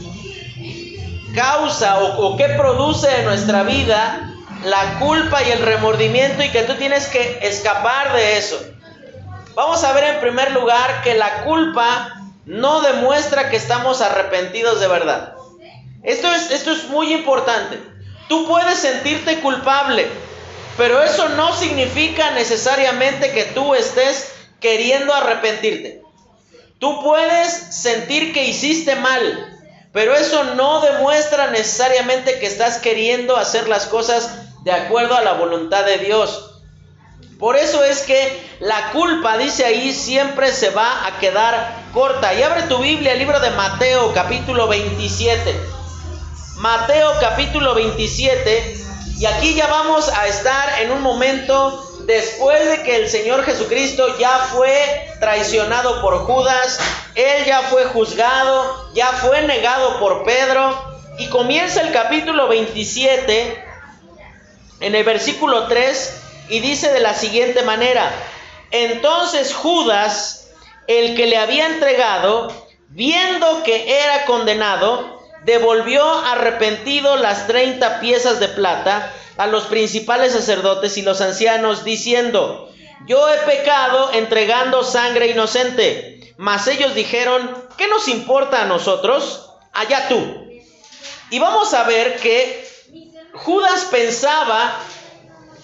causa 1.35 1.99
o, 2.01 2.27
o 2.27 2.37
qué 2.37 2.49
produce 2.51 3.09
en 3.21 3.25
nuestra 3.25 3.63
vida 3.63 4.29
la 4.65 4.99
culpa 4.99 5.43
y 5.43 5.51
el 5.51 5.61
remordimiento 5.61 6.43
y 6.43 6.51
que 6.51 6.63
tú 6.63 6.75
tienes 6.75 7.07
que 7.07 7.39
escapar 7.43 8.13
de 8.13 8.39
eso. 8.39 8.61
Vamos 9.55 9.83
a 9.85 9.93
ver 9.93 10.05
en 10.05 10.21
primer 10.21 10.53
lugar 10.53 11.03
que 11.03 11.15
la 11.15 11.43
culpa 11.45 12.23
no 12.47 12.81
demuestra 12.81 13.51
que 13.51 13.57
estamos 13.57 14.01
arrepentidos 14.01 14.81
de 14.81 14.89
verdad. 14.89 15.35
Esto 16.03 16.33
es, 16.33 16.51
esto 16.51 16.73
es 16.73 16.89
muy 16.89 17.13
importante. 17.13 17.79
Tú 18.29 18.47
puedes 18.47 18.79
sentirte 18.79 19.41
culpable, 19.41 20.09
pero 20.77 21.03
eso 21.03 21.29
no 21.31 21.55
significa 21.55 22.31
necesariamente 22.33 23.33
que 23.33 23.45
tú 23.45 23.75
estés 23.75 24.32
queriendo 24.63 25.13
arrepentirte. 25.13 26.01
Tú 26.79 27.03
puedes 27.03 27.53
sentir 27.53 28.33
que 28.33 28.47
hiciste 28.47 28.97
mal, 28.97 29.61
pero 29.93 30.15
eso 30.15 30.43
no 30.55 30.81
demuestra 30.81 31.49
necesariamente 31.51 32.39
que 32.39 32.47
estás 32.47 32.79
queriendo 32.79 33.37
hacer 33.37 33.69
las 33.69 33.87
cosas 33.87 34.31
de 34.65 34.73
acuerdo 34.73 35.15
a 35.15 35.21
la 35.21 35.35
voluntad 35.35 35.85
de 35.85 35.99
Dios. 35.99 36.49
Por 37.39 37.57
eso 37.57 37.83
es 37.83 38.03
que 38.03 38.41
la 38.61 38.93
culpa, 38.93 39.37
dice 39.37 39.65
ahí, 39.65 39.93
siempre 39.93 40.53
se 40.53 40.71
va 40.71 41.07
a 41.07 41.19
quedar 41.19 41.75
corta. 41.93 42.33
Y 42.35 42.43
abre 42.43 42.63
tu 42.63 42.79
Biblia, 42.79 43.13
el 43.13 43.19
libro 43.19 43.41
de 43.41 43.51
Mateo, 43.51 44.13
capítulo 44.15 44.69
27. 44.69 45.61
Mateo, 46.59 47.13
capítulo 47.21 47.75
27. 47.75 48.77
Y 49.19 49.27
aquí 49.27 49.55
ya 49.55 49.67
vamos 49.67 50.09
a 50.09 50.29
estar 50.29 50.83
en 50.83 50.93
un 50.93 51.03
momento 51.03 51.92
después 52.07 52.69
de 52.69 52.83
que 52.83 52.97
el 52.97 53.09
Señor 53.09 53.45
Jesucristo 53.45 54.19
ya 54.19 54.39
fue 54.53 55.09
traicionado 55.21 56.01
por 56.01 56.19
Judas, 56.21 56.79
Él 57.15 57.45
ya 57.45 57.63
fue 57.63 57.85
juzgado, 57.87 58.93
ya 58.95 59.09
fue 59.13 59.43
negado 59.43 59.99
por 59.99 60.25
Pedro. 60.25 60.93
Y 61.19 61.29
comienza 61.29 61.83
el 61.83 61.93
capítulo 61.93 62.49
27 62.49 63.65
en 64.81 64.95
el 64.95 65.05
versículo 65.05 65.69
3 65.69 66.21
y 66.49 66.61
dice 66.61 66.93
de 66.93 67.01
la 67.01 67.15
siguiente 67.15 67.63
manera, 67.63 68.11
entonces 68.71 69.55
Judas, 69.55 70.51
el 70.87 71.15
que 71.15 71.27
le 71.27 71.37
había 71.37 71.67
entregado, 71.67 72.51
viendo 72.89 73.63
que 73.63 73.99
era 74.01 74.25
condenado, 74.25 75.22
devolvió 75.45 76.05
arrepentido 76.05 77.17
las 77.17 77.47
30 77.47 78.01
piezas 78.01 78.41
de 78.41 78.49
plata 78.49 79.13
a 79.37 79.47
los 79.47 79.65
principales 79.65 80.33
sacerdotes 80.33 80.97
y 80.99 81.03
los 81.03 81.21
ancianos, 81.21 81.85
diciendo, 81.85 82.71
yo 83.07 83.29
he 83.29 83.39
pecado 83.39 84.11
entregando 84.13 84.85
sangre 84.85 85.29
inocente. 85.29 86.35
Mas 86.37 86.67
ellos 86.67 86.95
dijeron, 86.95 87.67
¿qué 87.77 87.89
nos 87.89 88.09
importa 88.09 88.63
a 88.63 88.67
nosotros? 88.67 89.51
Allá 89.73 90.09
tú. 90.09 90.47
Y 91.31 91.39
vamos 91.39 91.73
a 91.75 91.85
ver 91.85 92.17
que 92.17 92.67
Judas 93.33 93.87
pensaba 93.91 94.79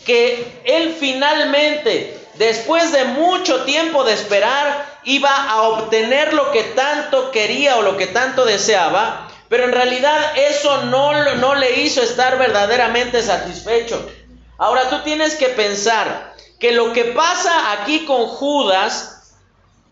que 0.07 0.61
él 0.65 0.97
finalmente, 0.99 2.19
después 2.35 2.93
de 2.93 3.05
mucho 3.05 3.65
tiempo 3.65 4.05
de 4.05 4.15
esperar, 4.15 4.99
iba 5.05 5.51
a 5.51 5.63
obtener 5.63 6.33
lo 6.33 6.51
que 6.51 6.63
tanto 6.63 7.31
quería 7.31 7.77
o 7.77 7.83
lo 7.83 7.97
que 7.97 8.07
tanto 8.07 8.45
deseaba, 8.45 9.28
pero 9.49 9.65
en 9.65 9.73
realidad 9.73 10.37
eso 10.37 10.85
no, 10.85 11.35
no 11.37 11.55
le 11.55 11.81
hizo 11.81 12.03
estar 12.03 12.39
verdaderamente 12.39 13.23
satisfecho. 13.23 14.11
Ahora 14.59 14.89
tú 14.91 15.01
tienes 15.05 15.37
que 15.37 15.49
pensar 15.49 16.35
que 16.59 16.73
lo 16.73 16.93
que 16.93 17.05
pasa 17.05 17.73
aquí 17.73 18.05
con 18.05 18.27
Judas 18.27 19.35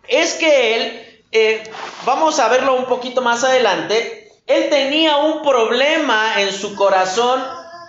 es 0.09 0.35
que 0.35 0.75
él, 0.75 1.23
eh, 1.33 1.63
vamos 2.05 2.39
a 2.39 2.49
verlo 2.49 2.75
un 2.75 2.87
poquito 2.87 3.23
más 3.23 3.45
adelante, 3.45 4.31
él 4.47 4.69
tenía 4.69 5.17
un 5.17 5.43
problema 5.43 6.41
en 6.41 6.53
su 6.53 6.77
corazón 6.77 7.43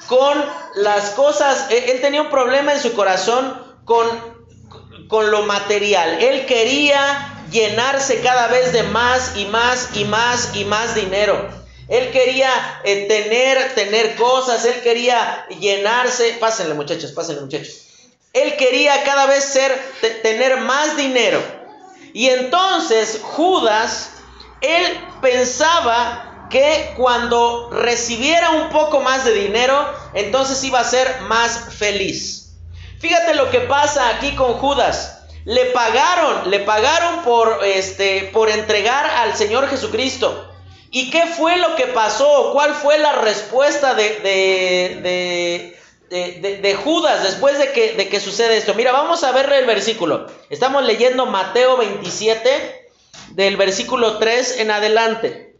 con 0.07 0.43
las 0.75 1.11
cosas, 1.11 1.67
él 1.69 1.99
tenía 2.01 2.21
un 2.21 2.29
problema 2.29 2.73
en 2.73 2.79
su 2.79 2.93
corazón 2.93 3.61
con, 3.85 4.07
con 5.07 5.29
lo 5.31 5.43
material. 5.43 6.21
Él 6.21 6.45
quería 6.45 7.36
llenarse 7.51 8.21
cada 8.21 8.47
vez 8.47 8.73
de 8.73 8.83
más 8.83 9.33
y 9.35 9.45
más 9.45 9.89
y 9.95 10.05
más 10.05 10.55
y 10.55 10.65
más 10.65 10.95
dinero. 10.95 11.49
Él 11.87 12.11
quería 12.11 12.49
eh, 12.83 13.07
tener, 13.07 13.73
tener 13.75 14.15
cosas, 14.15 14.65
él 14.65 14.81
quería 14.81 15.47
llenarse. 15.59 16.37
Pásenle 16.39 16.73
muchachos, 16.73 17.11
pásenle 17.13 17.41
muchachos. 17.41 17.87
Él 18.33 18.55
quería 18.57 19.03
cada 19.03 19.25
vez 19.25 19.43
ser, 19.43 19.71
tener 20.21 20.57
más 20.61 20.97
dinero. 20.97 21.41
Y 22.13 22.27
entonces 22.29 23.19
Judas, 23.23 24.11
él 24.61 24.83
pensaba 25.21 26.47
que 26.49 26.93
cuando 26.97 27.69
recibiera 27.71 28.51
un 28.51 28.69
poco 28.69 29.01
más 29.01 29.25
de 29.25 29.33
dinero, 29.33 29.93
entonces 30.13 30.63
iba 30.63 30.79
a 30.79 30.83
ser 30.83 31.21
más 31.21 31.73
feliz. 31.73 32.53
Fíjate 32.99 33.35
lo 33.35 33.49
que 33.49 33.61
pasa 33.61 34.09
aquí 34.09 34.35
con 34.35 34.53
Judas. 34.53 35.16
Le 35.47 35.67
pagaron, 35.67 36.51
le 36.51 36.59
pagaron 36.59 37.23
por 37.23 37.63
este 37.63 38.29
por 38.33 38.49
entregar 38.49 39.05
al 39.05 39.33
Señor 39.33 39.69
Jesucristo. 39.69 40.51
¿Y 40.91 41.09
qué 41.09 41.25
fue 41.25 41.55
lo 41.55 41.77
que 41.77 41.87
pasó? 41.87 42.51
¿Cuál 42.51 42.73
fue 42.73 42.97
la 42.97 43.13
respuesta 43.13 43.93
de, 43.93 44.19
de, 44.99 45.79
de, 46.09 46.57
de 46.57 46.75
Judas 46.75 47.23
después 47.23 47.57
de 47.59 47.71
que, 47.71 47.93
de 47.93 48.09
que 48.09 48.19
sucede 48.19 48.57
esto? 48.57 48.73
Mira, 48.73 48.91
vamos 48.91 49.23
a 49.23 49.31
ver 49.31 49.49
el 49.53 49.65
versículo. 49.65 50.27
Estamos 50.49 50.83
leyendo 50.83 51.25
Mateo 51.27 51.77
27, 51.77 52.89
del 53.29 53.55
versículo 53.55 54.17
3 54.17 54.59
en 54.59 54.71
adelante. 54.71 55.55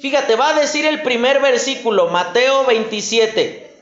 Fíjate, 0.00 0.36
va 0.36 0.50
a 0.50 0.60
decir 0.60 0.86
el 0.86 1.02
primer 1.02 1.40
versículo, 1.40 2.10
Mateo 2.10 2.64
27. 2.66 3.72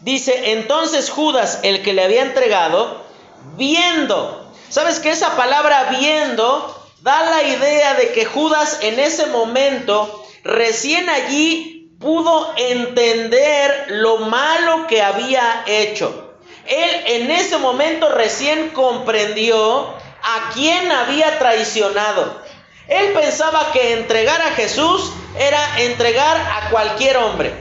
Dice, 0.00 0.52
entonces 0.52 1.08
Judas, 1.08 1.60
el 1.62 1.82
que 1.82 1.94
le 1.94 2.04
había 2.04 2.20
entregado, 2.20 3.07
viendo, 3.56 4.52
¿sabes 4.68 4.98
que 4.98 5.10
esa 5.10 5.36
palabra 5.36 5.96
viendo 5.98 6.74
da 7.00 7.22
la 7.30 7.42
idea 7.42 7.94
de 7.94 8.12
que 8.12 8.24
Judas 8.24 8.78
en 8.82 8.98
ese 8.98 9.26
momento, 9.26 10.24
recién 10.44 11.08
allí, 11.08 11.96
pudo 12.00 12.52
entender 12.56 13.86
lo 13.88 14.18
malo 14.18 14.86
que 14.86 15.02
había 15.02 15.64
hecho? 15.66 16.34
Él 16.66 16.90
en 17.06 17.30
ese 17.30 17.58
momento 17.58 18.10
recién 18.10 18.70
comprendió 18.70 19.88
a 20.22 20.50
quién 20.52 20.92
había 20.92 21.38
traicionado. 21.38 22.42
Él 22.88 23.12
pensaba 23.12 23.72
que 23.72 23.94
entregar 23.94 24.40
a 24.42 24.52
Jesús 24.52 25.12
era 25.38 25.80
entregar 25.80 26.36
a 26.36 26.70
cualquier 26.70 27.16
hombre, 27.18 27.54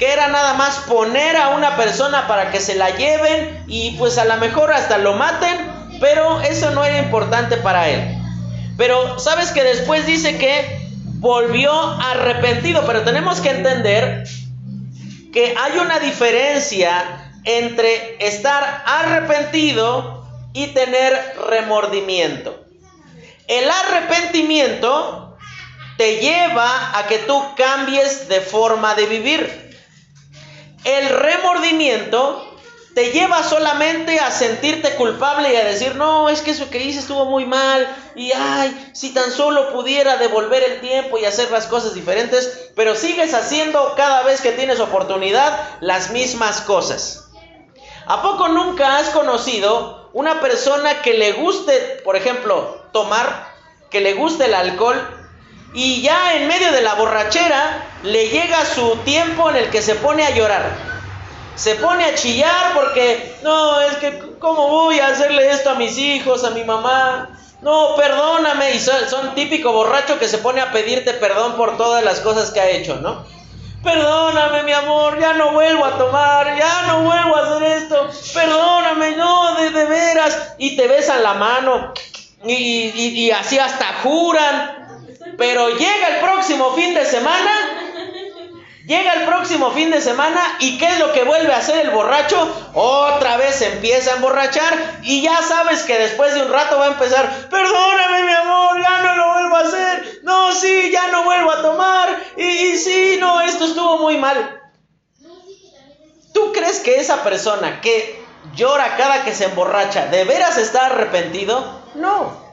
que 0.00 0.10
era 0.10 0.28
nada 0.28 0.54
más 0.54 0.78
poner 0.88 1.36
a 1.36 1.50
una 1.50 1.76
persona 1.76 2.26
para 2.26 2.50
que 2.50 2.58
se 2.58 2.74
la 2.74 2.88
lleven 2.96 3.64
y 3.68 3.90
pues 3.98 4.16
a 4.16 4.24
lo 4.24 4.38
mejor 4.38 4.72
hasta 4.72 4.96
lo 4.96 5.12
maten, 5.12 5.58
pero 6.00 6.40
eso 6.40 6.70
no 6.70 6.82
era 6.82 7.00
importante 7.00 7.58
para 7.58 7.86
él. 7.86 8.16
Pero 8.78 9.18
sabes 9.18 9.50
que 9.50 9.62
después 9.62 10.06
dice 10.06 10.38
que 10.38 10.88
volvió 11.18 11.70
arrepentido, 11.74 12.82
pero 12.86 13.02
tenemos 13.02 13.42
que 13.42 13.50
entender 13.50 14.24
que 15.34 15.54
hay 15.60 15.78
una 15.78 15.98
diferencia 15.98 17.30
entre 17.44 18.26
estar 18.26 18.82
arrepentido 18.86 20.26
y 20.54 20.68
tener 20.68 21.34
remordimiento. 21.46 22.64
El 23.48 23.70
arrepentimiento 23.70 25.36
te 25.98 26.20
lleva 26.20 26.98
a 26.98 27.06
que 27.06 27.18
tú 27.18 27.38
cambies 27.54 28.28
de 28.28 28.40
forma 28.40 28.94
de 28.94 29.04
vivir. 29.04 29.69
El 30.84 31.08
remordimiento 31.08 32.50
te 32.94 33.12
lleva 33.12 33.42
solamente 33.42 34.18
a 34.18 34.30
sentirte 34.30 34.94
culpable 34.96 35.52
y 35.52 35.56
a 35.56 35.64
decir, 35.64 35.94
no, 35.94 36.28
es 36.28 36.40
que 36.40 36.50
eso 36.50 36.70
que 36.70 36.82
hice 36.82 36.98
estuvo 36.98 37.24
muy 37.24 37.46
mal 37.46 37.86
y 38.16 38.32
ay, 38.32 38.90
si 38.94 39.14
tan 39.14 39.30
solo 39.30 39.72
pudiera 39.72 40.16
devolver 40.16 40.62
el 40.62 40.80
tiempo 40.80 41.18
y 41.18 41.24
hacer 41.24 41.50
las 41.50 41.66
cosas 41.66 41.94
diferentes, 41.94 42.70
pero 42.74 42.96
sigues 42.96 43.32
haciendo 43.34 43.94
cada 43.96 44.22
vez 44.22 44.40
que 44.40 44.52
tienes 44.52 44.80
oportunidad 44.80 45.78
las 45.80 46.10
mismas 46.10 46.62
cosas. 46.62 47.30
¿A 48.06 48.22
poco 48.22 48.48
nunca 48.48 48.98
has 48.98 49.10
conocido 49.10 50.10
una 50.12 50.40
persona 50.40 51.00
que 51.02 51.14
le 51.14 51.32
guste, 51.32 52.00
por 52.04 52.16
ejemplo, 52.16 52.82
tomar, 52.92 53.54
que 53.88 54.00
le 54.00 54.14
guste 54.14 54.46
el 54.46 54.54
alcohol, 54.54 55.19
y 55.72 56.02
ya 56.02 56.34
en 56.34 56.48
medio 56.48 56.72
de 56.72 56.82
la 56.82 56.94
borrachera 56.94 57.84
le 58.02 58.28
llega 58.28 58.64
su 58.64 58.96
tiempo 59.04 59.50
en 59.50 59.56
el 59.56 59.70
que 59.70 59.82
se 59.82 59.94
pone 59.94 60.24
a 60.24 60.30
llorar. 60.30 60.90
Se 61.54 61.76
pone 61.76 62.04
a 62.04 62.14
chillar 62.14 62.72
porque, 62.74 63.36
no, 63.42 63.80
es 63.82 63.96
que 63.96 64.18
¿cómo 64.38 64.68
voy 64.68 64.98
a 64.98 65.08
hacerle 65.08 65.50
esto 65.50 65.70
a 65.70 65.74
mis 65.74 65.96
hijos, 65.98 66.42
a 66.44 66.50
mi 66.50 66.64
mamá? 66.64 67.30
No, 67.60 67.94
perdóname. 67.96 68.72
Y 68.72 68.80
son, 68.80 69.08
son 69.08 69.34
típico 69.34 69.72
borracho 69.72 70.18
que 70.18 70.26
se 70.26 70.38
pone 70.38 70.60
a 70.60 70.72
pedirte 70.72 71.12
perdón 71.14 71.56
por 71.56 71.76
todas 71.76 72.02
las 72.02 72.20
cosas 72.20 72.50
que 72.50 72.60
ha 72.60 72.68
hecho, 72.70 72.96
¿no? 72.96 73.24
Perdóname, 73.84 74.62
mi 74.64 74.72
amor, 74.72 75.18
ya 75.20 75.34
no 75.34 75.52
vuelvo 75.52 75.84
a 75.84 75.96
tomar, 75.96 76.58
ya 76.58 76.82
no 76.86 77.02
vuelvo 77.02 77.36
a 77.36 77.46
hacer 77.46 77.62
esto. 77.62 78.08
Perdóname, 78.34 79.16
no, 79.16 79.54
de, 79.54 79.84
veras. 79.84 80.54
Y 80.58 80.76
te 80.76 80.88
besan 80.88 81.22
la 81.22 81.34
mano. 81.34 81.92
Y, 82.44 82.88
y 82.88 83.30
así 83.30 83.58
hasta 83.58 84.00
juran. 84.02 84.79
Pero 85.36 85.70
llega 85.70 86.08
el 86.08 86.20
próximo 86.20 86.74
fin 86.74 86.94
de 86.94 87.04
semana 87.06 87.50
Llega 88.90 89.12
el 89.12 89.24
próximo 89.24 89.70
fin 89.70 89.92
de 89.92 90.00
semana 90.00 90.40
y 90.58 90.76
¿qué 90.76 90.86
es 90.86 90.98
lo 90.98 91.12
que 91.12 91.22
vuelve 91.22 91.52
a 91.52 91.58
hacer 91.58 91.86
el 91.86 91.90
borracho? 91.90 92.70
Otra 92.74 93.36
vez 93.36 93.62
empieza 93.62 94.10
a 94.10 94.16
emborrachar 94.16 94.98
y 95.04 95.22
ya 95.22 95.40
sabes 95.42 95.84
que 95.84 95.96
después 95.96 96.34
de 96.34 96.42
un 96.42 96.50
rato 96.50 96.76
va 96.76 96.86
a 96.86 96.92
empezar, 96.92 97.48
perdóname 97.48 98.24
mi 98.24 98.32
amor, 98.32 98.82
ya 98.82 99.00
no 99.02 99.14
lo 99.14 99.32
vuelvo 99.32 99.56
a 99.56 99.60
hacer, 99.60 100.20
no, 100.24 100.52
sí, 100.52 100.90
ya 100.90 101.06
no 101.06 101.22
vuelvo 101.22 101.52
a 101.52 101.62
tomar 101.62 102.08
y, 102.36 102.42
y 102.42 102.78
sí, 102.78 103.16
no, 103.20 103.40
esto 103.42 103.66
estuvo 103.66 103.98
muy 103.98 104.16
mal. 104.16 104.60
¿Tú 106.34 106.52
crees 106.52 106.80
que 106.80 106.96
esa 106.96 107.22
persona 107.22 107.80
que 107.80 108.20
llora 108.56 108.96
cada 108.96 109.22
que 109.22 109.32
se 109.34 109.44
emborracha, 109.44 110.06
de 110.06 110.24
veras 110.24 110.58
está 110.58 110.86
arrepentido? 110.86 111.82
No. 111.94 112.49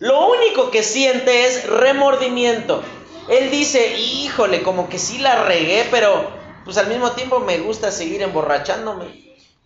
Lo 0.00 0.28
único 0.28 0.70
que 0.70 0.82
siente 0.82 1.46
es 1.46 1.66
remordimiento. 1.66 2.82
Él 3.28 3.50
dice, 3.50 3.96
híjole, 3.96 4.62
como 4.62 4.88
que 4.88 4.98
sí 4.98 5.18
la 5.18 5.44
regué, 5.44 5.86
pero 5.90 6.30
pues 6.64 6.78
al 6.78 6.88
mismo 6.88 7.12
tiempo 7.12 7.38
me 7.40 7.58
gusta 7.58 7.92
seguir 7.92 8.22
emborrachándome. 8.22 9.06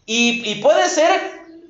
Y, 0.06 0.56
puede 0.56 0.88
ser, 0.88 1.10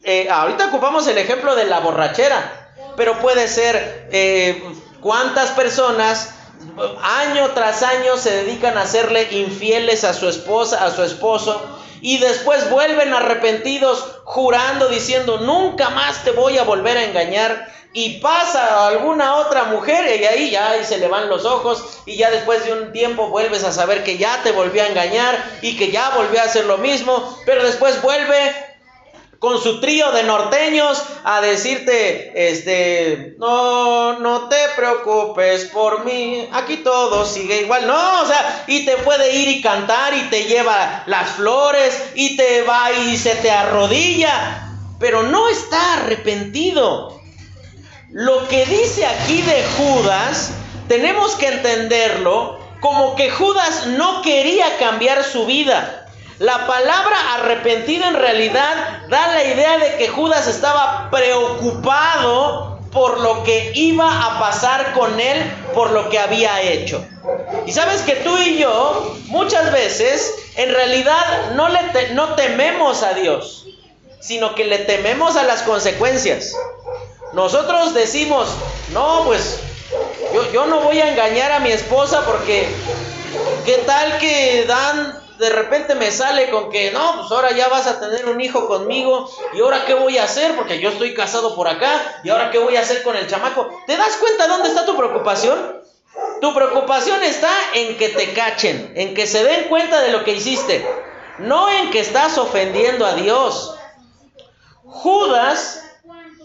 eh, 0.03 0.29
ahorita 0.31 0.67
ocupamos 0.67 1.07
el 1.07 1.19
ejemplo 1.19 1.55
de 1.55 1.67
la 1.67 1.81
borrachera, 1.81 2.73
pero 2.97 3.21
puede 3.21 3.49
ser 3.49 4.09
eh, 4.11 4.63
cuántas 5.01 5.51
personas 5.51 6.35
año 7.03 7.51
tras 7.51 7.83
año 7.83 8.17
se 8.17 8.31
dedican 8.31 8.79
a 8.79 8.87
serle 8.87 9.29
infieles 9.33 10.05
a 10.05 10.15
su 10.15 10.29
esposa, 10.29 10.85
a 10.85 10.91
su 10.91 11.03
esposo, 11.03 11.61
y 12.01 12.19
después 12.19 12.71
vuelven 12.71 13.15
arrepentidos, 13.15 14.21
jurando, 14.25 14.89
diciendo, 14.89 15.39
nunca 15.39 15.91
más 15.91 16.25
te 16.25 16.33
voy 16.33 16.59
a 16.59 16.65
volver 16.65 16.97
a 16.97 17.05
engañar 17.05 17.69
y 17.95 18.19
pasa 18.19 18.89
alguna 18.89 19.37
otra 19.37 19.65
mujer 19.65 20.21
y 20.21 20.25
ahí 20.25 20.51
ya 20.51 20.77
y 20.77 20.85
se 20.85 20.99
le 20.99 21.07
van 21.07 21.29
los 21.29 21.45
ojos 21.45 22.01
y 22.05 22.17
ya 22.17 22.29
después 22.31 22.65
de 22.65 22.73
un 22.73 22.93
tiempo 22.93 23.29
vuelves 23.29 23.63
a 23.63 23.73
saber 23.73 24.03
que 24.03 24.19
ya 24.19 24.43
te 24.43 24.51
volvió 24.51 24.83
a 24.83 24.89
engañar 24.89 25.59
y 25.63 25.77
que 25.77 25.93
ya 25.93 26.11
volvió 26.11 26.41
a 26.41 26.45
hacer 26.45 26.65
lo 26.67 26.79
mismo, 26.79 27.39
pero 27.47 27.63
después 27.65 28.03
vuelve 28.03 28.53
con 29.39 29.63
su 29.63 29.81
trío 29.81 30.11
de 30.11 30.25
norteños 30.25 31.01
a 31.23 31.41
decirte, 31.41 32.33
este, 32.51 33.37
no, 33.39 34.19
no 34.19 34.49
te 34.49 34.57
preocupes 34.75 35.67
por 35.67 36.05
mí, 36.05 36.49
aquí 36.53 36.79
todo 36.79 37.25
sigue 37.25 37.61
igual, 37.61 37.87
no, 37.87 38.23
o 38.23 38.27
sea, 38.27 38.65
y 38.67 38.85
te 38.85 38.97
puede 38.97 39.37
ir 39.37 39.49
y 39.49 39.63
cantar 39.63 40.15
y 40.15 40.23
te 40.31 40.45
lleva 40.45 41.05
las 41.07 41.33
flores 41.33 42.11
y 42.17 42.37
te 42.37 42.63
va 42.63 42.91
y 42.91 43.17
se 43.17 43.37
te 43.37 43.53
arrodilla, 43.53 44.67
pero 44.99 45.23
no 45.23 45.49
está 45.49 45.95
arrepentido. 45.95 47.24
Lo 48.15 48.47
que 48.47 48.65
dice 48.67 49.05
aquí 49.05 49.43
de 49.43 49.65
Judas, 49.77 50.53
tenemos 50.87 51.35
que 51.35 51.49
entenderlo 51.49 52.61
como 52.79 53.17
que 53.17 53.29
Judas 53.29 53.89
no 53.89 54.23
quería 54.23 54.79
cambiar 54.79 55.25
su 55.25 55.47
vida. 55.47 56.07
La 56.39 56.65
palabra 56.65 57.17
arrepentido 57.35 58.07
en 58.07 58.15
realidad 58.15 59.03
da 59.09 59.27
la 59.35 59.43
idea 59.43 59.79
de 59.79 59.97
que 59.97 60.07
Judas 60.07 60.47
estaba 60.47 61.11
preocupado 61.11 62.79
por 62.93 63.19
lo 63.21 63.43
que 63.43 63.73
iba 63.75 64.27
a 64.27 64.39
pasar 64.39 64.93
con 64.93 65.19
él, 65.19 65.43
por 65.75 65.91
lo 65.91 66.09
que 66.09 66.21
había 66.21 66.63
hecho. 66.63 67.05
Y 67.67 67.73
sabes 67.73 68.03
que 68.03 68.15
tú 68.15 68.39
y 68.39 68.59
yo 68.59 69.17
muchas 69.25 69.73
veces 69.73 70.33
en 70.55 70.73
realidad 70.73 71.51
no, 71.57 71.69
le 71.69 71.81
no 72.13 72.37
tememos 72.37 73.03
a 73.03 73.15
Dios, 73.15 73.67
sino 74.21 74.55
que 74.55 74.67
le 74.67 74.79
tememos 74.79 75.35
a 75.35 75.43
las 75.43 75.63
consecuencias. 75.63 76.55
Nosotros 77.35 77.95
decimos, 77.95 78.49
no, 78.91 79.23
pues 79.25 79.61
yo, 80.33 80.51
yo 80.53 80.67
no 80.67 80.81
voy 80.81 81.01
a 81.01 81.11
engañar 81.11 81.53
a 81.53 81.61
mi 81.61 81.71
esposa 81.71 82.25
porque 82.25 82.69
qué 83.65 83.79
tal 83.79 84.19
que 84.19 84.65
Dan 84.67 85.25
de 85.39 85.51
repente 85.51 85.97
me 85.97 86.13
sale 86.13 86.49
con 86.51 86.71
que, 86.71 86.93
no, 86.93 87.17
pues 87.19 87.33
ahora 87.33 87.51
ya 87.53 87.69
vas 87.69 87.89
a 87.89 87.99
tener 87.99 88.27
un 88.27 88.41
hijo 88.41 88.69
conmigo, 88.69 89.29
y 89.53 89.61
ahora 89.61 89.85
qué 89.85 89.95
voy 89.95 90.17
a 90.17 90.25
hacer, 90.25 90.55
porque 90.55 90.79
yo 90.79 90.91
estoy 90.91 91.13
casado 91.13 91.57
por 91.57 91.67
acá, 91.67 92.21
y 92.23 92.31
ahora 92.31 92.53
qué 92.53 92.59
voy 92.59 92.77
a 92.77 92.83
hacer 92.83 93.03
con 93.03 93.17
el 93.17 93.27
chamaco. 93.27 93.83
¿Te 93.87 93.97
das 93.97 94.17
cuenta 94.17 94.47
dónde 94.47 94.69
está 94.69 94.87
tu 94.87 94.97
preocupación? 94.97 95.83
Tu 96.41 96.55
preocupación 96.55 97.23
está 97.25 97.51
en 97.75 97.97
que 97.97 98.11
te 98.11 98.33
cachen, 98.33 98.93
en 98.95 99.15
que 99.15 99.27
se 99.27 99.43
den 99.43 99.65
cuenta 99.65 100.01
de 100.03 100.13
lo 100.13 100.23
que 100.23 100.33
hiciste, 100.35 100.87
no 101.39 101.69
en 101.69 101.91
que 101.91 101.99
estás 101.99 102.39
ofendiendo 102.39 103.05
a 103.05 103.15
Dios. 103.15 103.77
Judas 104.85 105.84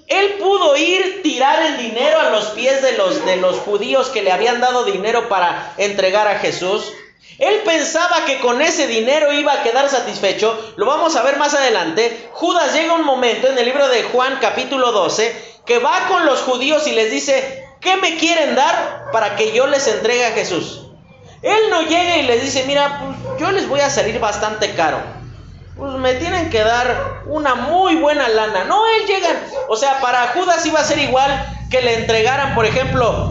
él 0.10 0.38
pudo 0.40 0.76
ir, 0.76 1.22
tirar 1.22 1.62
el 1.62 1.78
dinero 1.78 2.20
a 2.20 2.32
los 2.32 2.46
pies 2.48 2.82
de 2.82 2.94
los, 2.94 3.24
de 3.26 3.38
los 3.38 3.58
judíos 3.58 4.08
que 4.08 4.24
le 4.24 4.32
habían 4.32 4.60
dado 4.60 4.84
dinero 4.84 5.30
para 5.30 5.74
entregar 5.78 6.28
a 6.28 6.40
Jesús. 6.40 6.92
Él 7.38 7.62
pensaba 7.64 8.26
que 8.26 8.40
con 8.40 8.60
ese 8.62 8.88
dinero 8.88 9.32
iba 9.32 9.54
a 9.54 9.62
quedar 9.62 9.88
satisfecho. 9.88 10.74
Lo 10.78 10.88
vamos 10.88 11.16
a 11.16 11.22
ver 11.22 11.38
más 11.38 11.54
adelante. 11.54 12.28
Judas 12.34 12.74
llega 12.74 12.96
un 12.96 13.06
momento 13.06 13.48
en 13.48 13.58
el 13.60 13.66
libro 13.66 13.88
de 13.88 14.02
Juan 14.04 14.40
capítulo 14.42 14.92
12 14.92 15.60
que 15.66 15.78
va 15.78 16.08
con 16.08 16.26
los 16.26 16.42
judíos 16.42 16.88
y 16.88 16.94
les 16.94 17.12
dice, 17.12 17.64
¿qué 17.80 17.96
me 17.98 18.18
quieren 18.18 18.56
dar 18.56 19.12
para 19.14 19.36
que 19.36 19.52
yo 19.52 19.68
les 19.68 19.88
entregue 19.88 20.26
a 20.26 20.32
Jesús? 20.32 20.88
Él 21.44 21.70
no 21.70 21.84
llega 21.84 22.18
y 22.18 22.24
les 22.24 22.42
dice, 22.42 22.64
mira, 22.66 23.00
pues 23.00 23.40
yo 23.40 23.52
les 23.52 23.70
voy 23.70 23.82
a 23.82 23.92
salir 23.92 24.20
bastante 24.20 24.74
caro 24.74 25.19
pues 25.80 25.94
me 25.94 26.14
tienen 26.16 26.50
que 26.50 26.60
dar 26.60 27.24
una 27.26 27.56
muy 27.56 27.96
buena 27.96 28.28
lana. 28.28 28.66
No, 28.66 28.86
él 28.88 29.08
llega, 29.08 29.30
o 29.70 29.78
sea, 29.78 30.02
para 30.02 30.28
Judas 30.34 30.66
iba 30.66 30.80
a 30.80 30.84
ser 30.84 31.00
igual 31.00 31.32
que 31.72 31.82
le 31.82 31.96
entregaran, 31.96 32.54
por 32.54 32.66
ejemplo, 32.66 33.30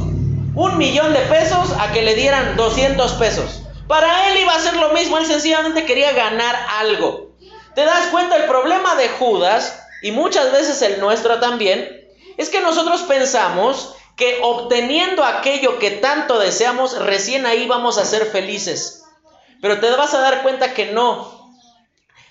un 0.54 0.78
millón 0.78 1.12
de 1.12 1.20
pesos 1.20 1.72
a 1.78 1.92
que 1.92 2.02
le 2.02 2.14
dieran 2.14 2.56
200 2.56 3.12
pesos. 3.12 3.62
Para 3.87 4.28
él 4.28 4.38
iba 4.38 4.54
a 4.54 4.61
ser 4.61 4.76
lo 4.76 4.90
mismo, 4.90 5.18
él 5.18 5.26
sencillamente 5.26 5.84
quería 5.84 6.12
ganar 6.12 6.56
algo. 6.78 7.32
¿Te 7.74 7.84
das 7.84 8.06
cuenta? 8.08 8.37
El 8.37 8.44
problema 8.44 8.94
de 8.96 9.08
Judas, 9.11 9.84
y 10.02 10.11
muchas 10.11 10.50
veces 10.50 10.80
el 10.82 11.00
nuestro 11.00 11.38
también, 11.40 12.08
es 12.38 12.48
que 12.48 12.61
nosotros 12.61 13.02
pensamos 13.02 13.94
que 14.16 14.40
obteniendo 14.42 15.22
aquello 15.24 15.78
que 15.78 15.90
tanto 15.92 16.38
deseamos, 16.38 16.98
recién 16.98 17.46
ahí 17.46 17.66
vamos 17.66 17.98
a 17.98 18.04
ser 18.04 18.26
felices. 18.26 19.04
Pero 19.61 19.80
te 19.80 19.90
vas 19.90 20.14
a 20.14 20.20
dar 20.20 20.42
cuenta 20.42 20.74
que 20.74 20.87
no, 20.87 21.38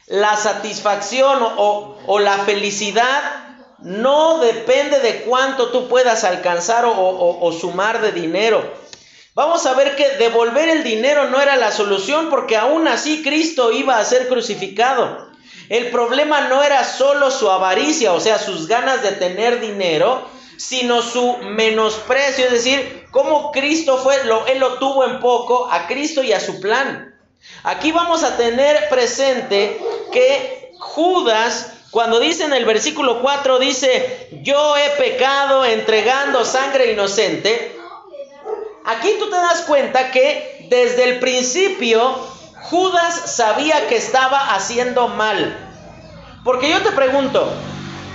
la 0.08 0.38
satisfacción 0.38 1.40
o, 1.58 2.20
la 2.20 2.40
felicidad 2.40 3.22
no 3.80 4.40
depende 4.40 5.00
de 5.00 5.22
cuánto 5.24 5.70
tú 5.70 5.88
puedas 5.88 6.24
alcanzar 6.24 6.86
o, 6.88 7.52
sumar 7.60 8.02
de 8.02 8.14
dinero. 8.14 8.64
Vamos 9.36 9.66
a 9.68 9.74
ver 9.74 9.96
que 9.96 10.18
devolver 10.18 10.70
el 10.70 10.84
dinero 10.84 11.30
no 11.30 11.40
era 11.40 11.58
la 11.58 11.72
solución 11.72 12.30
porque 12.30 12.58
aún 12.58 12.88
así 12.88 13.22
Cristo 13.22 13.72
iba 13.72 14.00
a 14.00 14.06
ser 14.06 14.28
crucificado. 14.28 15.28
El 15.70 15.92
problema 15.92 16.48
no 16.48 16.64
era 16.64 16.84
solo 16.86 17.30
su 17.30 17.52
avaricia, 17.52 18.14
o 18.14 18.20
sea, 18.20 18.40
sus 18.40 18.68
ganas 18.68 19.04
de 19.04 19.12
tener 19.12 19.60
dinero, 19.60 20.28
sino 20.58 21.02
su 21.02 21.38
menosprecio, 21.40 22.46
es 22.46 22.52
decir, 22.52 23.06
cómo 23.12 23.52
Cristo 23.52 23.98
fue, 23.98 24.24
lo, 24.24 24.48
él 24.48 24.60
lo 24.60 24.80
tuvo 24.80 25.06
en 25.06 25.20
poco 25.20 25.70
a 25.70 25.86
Cristo 25.88 26.24
y 26.24 26.32
a 26.32 26.40
su 26.40 26.60
plan. 26.62 27.17
Aquí 27.64 27.92
vamos 27.92 28.24
a 28.24 28.38
tener 28.38 28.90
presente 28.90 29.80
que 30.12 30.74
Judas, 30.80 31.74
cuando 31.92 32.20
dice 32.20 32.46
en 32.46 32.54
el 32.54 32.66
versículo 32.66 33.22
4, 33.22 33.60
dice, 33.60 34.30
yo 34.44 34.78
he 34.78 34.90
pecado 34.92 35.66
entregando 35.66 36.46
sangre 36.46 36.92
inocente, 36.92 37.78
aquí 38.86 39.16
tú 39.20 39.30
te 39.30 39.36
das 39.36 39.62
cuenta 39.62 40.12
que 40.12 40.68
desde 40.70 41.04
el 41.06 41.20
principio 41.20 42.16
Judas 42.70 43.36
sabía 43.36 43.88
que 43.88 43.96
estaba 43.96 44.54
haciendo 44.56 45.08
mal. 45.08 45.64
Porque 46.44 46.70
yo 46.70 46.82
te 46.82 46.92
pregunto, 46.92 47.52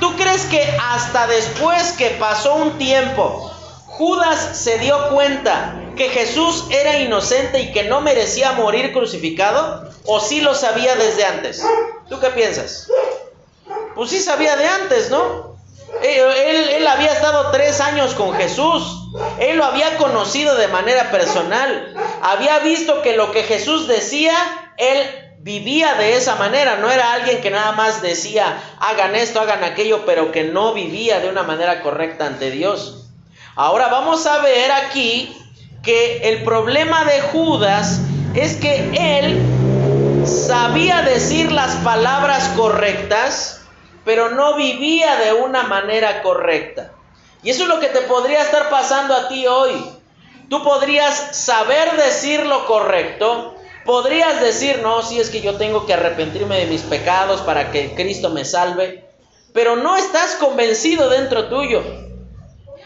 ¿tú 0.01 0.15
crees 0.17 0.45
que 0.47 0.63
hasta 0.81 1.27
después 1.27 1.93
que 1.93 2.11
pasó 2.11 2.55
un 2.55 2.79
tiempo, 2.79 3.51
Judas 3.87 4.57
se 4.59 4.79
dio 4.79 5.11
cuenta 5.11 5.82
que 5.97 6.09
Jesús 6.09 6.67
era 6.71 6.99
inocente 6.99 7.61
y 7.61 7.73
que 7.73 7.85
no 7.85 8.01
merecía 8.01 8.53
morir 8.53 8.93
crucificado? 8.93 9.91
¿O 10.05 10.21
sí 10.21 10.41
lo 10.41 10.55
sabía 10.55 10.97
desde 10.97 11.25
antes? 11.25 11.65
¿Tú 12.09 12.19
qué 12.21 12.31
piensas? 12.31 12.89
Pues 13.95 14.11
sí 14.11 14.21
sabía 14.21 14.57
de 14.57 14.67
antes, 14.67 15.11
¿no? 15.11 15.57
Él, 16.03 16.69
él, 16.71 16.87
había 16.87 17.13
estado 17.13 17.51
tres 17.51 17.81
años 17.81 18.15
con 18.15 18.33
Jesús. 18.35 19.09
Él 19.39 19.59
lo 19.59 19.65
había 19.65 19.97
conocido 19.99 20.57
de 20.57 20.69
manera 20.69 21.11
personal. 21.11 21.95
Había 22.23 22.59
visto 22.61 23.03
que 23.03 23.17
lo 23.17 23.31
que 23.31 23.43
Jesús 23.45 23.87
decía, 23.87 24.35
él 24.79 24.99
vivía 25.41 25.95
de 25.95 26.17
esa 26.17 26.37
manera, 26.37 26.77
no 26.77 26.91
era 26.91 27.13
alguien 27.13 27.41
que 27.41 27.51
nada 27.51 27.73
más 27.73 28.01
decía, 28.01 28.63
hagan 28.81 29.15
esto, 29.17 29.41
hagan 29.41 29.65
aquello, 29.65 30.07
pero 30.07 30.33
que 30.33 30.45
no 30.45 30.73
vivía 30.73 31.21
de 31.21 31.29
una 31.29 31.43
manera 31.43 31.83
correcta 31.83 32.27
ante 32.27 32.51
Dios. 32.51 33.07
Ahora 33.55 33.89
vamos 33.89 34.25
a 34.27 34.39
ver 34.39 34.73
aquí 34.73 35.37
que 35.83 36.29
el 36.29 36.45
problema 36.45 37.05
de 37.05 37.21
Judas 37.21 38.01
es 38.35 38.57
que 38.57 38.91
él 39.21 40.27
sabía 40.27 41.03
decir 41.03 41.51
las 41.51 41.75
palabras 41.77 42.49
correctas, 42.57 43.63
pero 44.05 44.31
no 44.31 44.57
vivía 44.57 45.17
de 45.17 45.33
una 45.33 45.65
manera 45.65 46.23
correcta. 46.23 46.93
Y 47.43 47.51
eso 47.51 47.65
es 47.65 47.69
lo 47.69 47.81
que 47.81 47.89
te 47.89 48.03
podría 48.03 48.43
estar 48.43 48.71
pasando 48.71 49.15
a 49.15 49.29
ti 49.29 49.47
hoy. 49.47 49.73
Tú 50.49 50.63
podrías 50.63 51.37
saber 51.37 51.97
decir 51.97 52.47
lo 52.47 52.67
correcto, 52.67 53.57
podrías 53.85 54.41
decir, 54.41 54.81
no, 54.83 55.03
si 55.03 55.19
es 55.19 55.31
que 55.31 55.41
yo 55.41 55.57
tengo 55.57 55.87
que 55.87 55.95
arrepentirme 55.95 56.59
de 56.59 56.67
mis 56.67 56.83
pecados 56.83 57.41
para 57.41 57.73
que 57.73 57.95
Cristo 57.95 58.31
me 58.31 58.45
salve, 58.45 59.05
pero 59.53 59.77
no 59.77 59.97
estás 59.97 60.35
convencido 60.37 61.09
dentro 61.09 61.49
tuyo. 61.49 61.83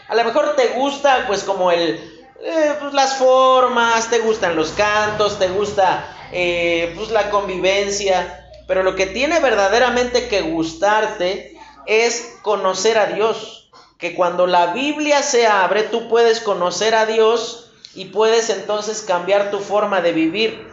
A 0.07 0.15
lo 0.15 0.23
mejor 0.23 0.55
te 0.55 0.69
gusta, 0.69 1.25
pues 1.27 1.43
como 1.43 1.71
el, 1.71 2.16
eh, 2.43 2.75
pues, 2.79 2.93
las 2.93 3.17
formas, 3.17 4.09
te 4.09 4.19
gustan 4.19 4.55
los 4.55 4.71
cantos, 4.71 5.39
te 5.39 5.47
gusta 5.47 6.15
eh, 6.31 6.93
pues 6.95 7.09
la 7.09 7.29
convivencia, 7.29 8.49
pero 8.67 8.83
lo 8.83 8.95
que 8.95 9.07
tiene 9.07 9.39
verdaderamente 9.39 10.27
que 10.27 10.41
gustarte 10.41 11.57
es 11.85 12.35
conocer 12.41 12.97
a 12.97 13.07
Dios. 13.07 13.69
Que 13.97 14.13
cuando 14.13 14.45
la 14.45 14.73
Biblia 14.73 15.23
se 15.23 15.47
abre, 15.47 15.83
tú 15.83 16.07
puedes 16.07 16.39
conocer 16.41 16.93
a 16.93 17.07
Dios 17.07 17.71
y 17.95 18.05
puedes 18.05 18.51
entonces 18.51 19.01
cambiar 19.01 19.49
tu 19.49 19.59
forma 19.59 20.01
de 20.01 20.11
vivir. 20.11 20.71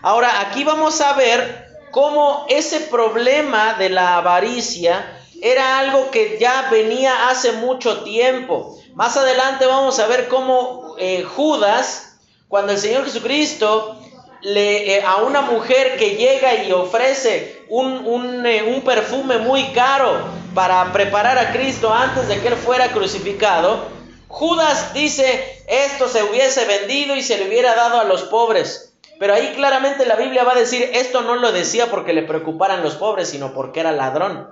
Ahora, 0.00 0.40
aquí 0.40 0.64
vamos 0.64 1.02
a 1.02 1.12
ver 1.12 1.66
cómo 1.90 2.46
ese 2.48 2.80
problema 2.80 3.74
de 3.74 3.90
la 3.90 4.16
avaricia 4.16 5.20
era 5.42 5.78
algo 5.78 6.10
que 6.10 6.38
ya 6.40 6.68
venía 6.70 7.28
hace 7.28 7.52
mucho 7.52 8.02
tiempo. 8.02 8.78
Más 8.94 9.16
adelante 9.16 9.66
vamos 9.66 9.98
a 9.98 10.06
ver 10.06 10.28
cómo 10.28 10.94
eh, 10.98 11.24
Judas, 11.24 12.16
cuando 12.46 12.70
el 12.70 12.78
Señor 12.78 13.04
Jesucristo 13.04 14.00
le, 14.40 14.98
eh, 14.98 15.02
a 15.04 15.16
una 15.16 15.40
mujer 15.40 15.96
que 15.96 16.14
llega 16.14 16.62
y 16.62 16.70
ofrece 16.70 17.64
un, 17.68 18.46
eh, 18.46 18.62
un, 18.62 18.82
perfume 18.82 19.38
muy 19.38 19.72
caro 19.72 20.20
para 20.54 20.92
preparar 20.92 21.38
a 21.38 21.50
Cristo 21.52 21.92
antes 21.92 22.28
de 22.28 22.40
que 22.40 22.46
él 22.46 22.54
fuera 22.54 22.92
crucificado, 22.92 23.88
Judas 24.28 24.94
dice, 24.94 25.64
esto 25.66 26.06
se 26.06 26.22
hubiese 26.22 26.64
vendido 26.64 27.16
y 27.16 27.22
se 27.22 27.38
le 27.38 27.48
hubiera 27.48 27.74
dado 27.74 27.98
a 27.98 28.04
los 28.04 28.22
pobres. 28.22 28.94
Pero 29.18 29.34
ahí 29.34 29.54
claramente 29.56 30.06
la 30.06 30.14
Biblia 30.14 30.44
va 30.44 30.52
a 30.52 30.58
decir, 30.58 30.88
esto 30.92 31.22
no 31.22 31.34
lo 31.34 31.50
decía 31.50 31.90
porque 31.90 32.12
le 32.12 32.22
preocuparan 32.22 32.84
los 32.84 32.94
pobres, 32.94 33.28
sino 33.28 33.54
porque 33.54 33.80
era 33.80 33.90
ladrón. 33.90 34.48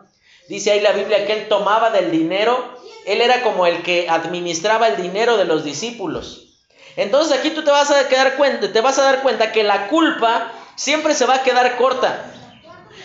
Dice 0.48 0.72
ahí 0.72 0.80
la 0.80 0.92
Biblia 0.92 1.26
que 1.26 1.32
él 1.32 1.48
tomaba 1.48 1.90
del 1.90 2.10
dinero 2.10 2.81
él 3.04 3.20
era 3.20 3.42
como 3.42 3.66
el 3.66 3.82
que 3.82 4.08
administraba 4.08 4.88
el 4.88 4.96
dinero 4.96 5.36
de 5.36 5.44
los 5.44 5.64
discípulos. 5.64 6.48
Entonces 6.96 7.38
aquí 7.38 7.50
tú 7.50 7.64
te 7.64 7.70
vas 7.70 7.90
a 7.90 8.08
quedar 8.08 8.36
cuenta, 8.36 8.72
te 8.72 8.80
vas 8.80 8.98
a 8.98 9.04
dar 9.04 9.22
cuenta 9.22 9.52
que 9.52 9.62
la 9.62 9.88
culpa 9.88 10.52
siempre 10.76 11.14
se 11.14 11.26
va 11.26 11.36
a 11.36 11.42
quedar 11.42 11.76
corta. 11.76 12.26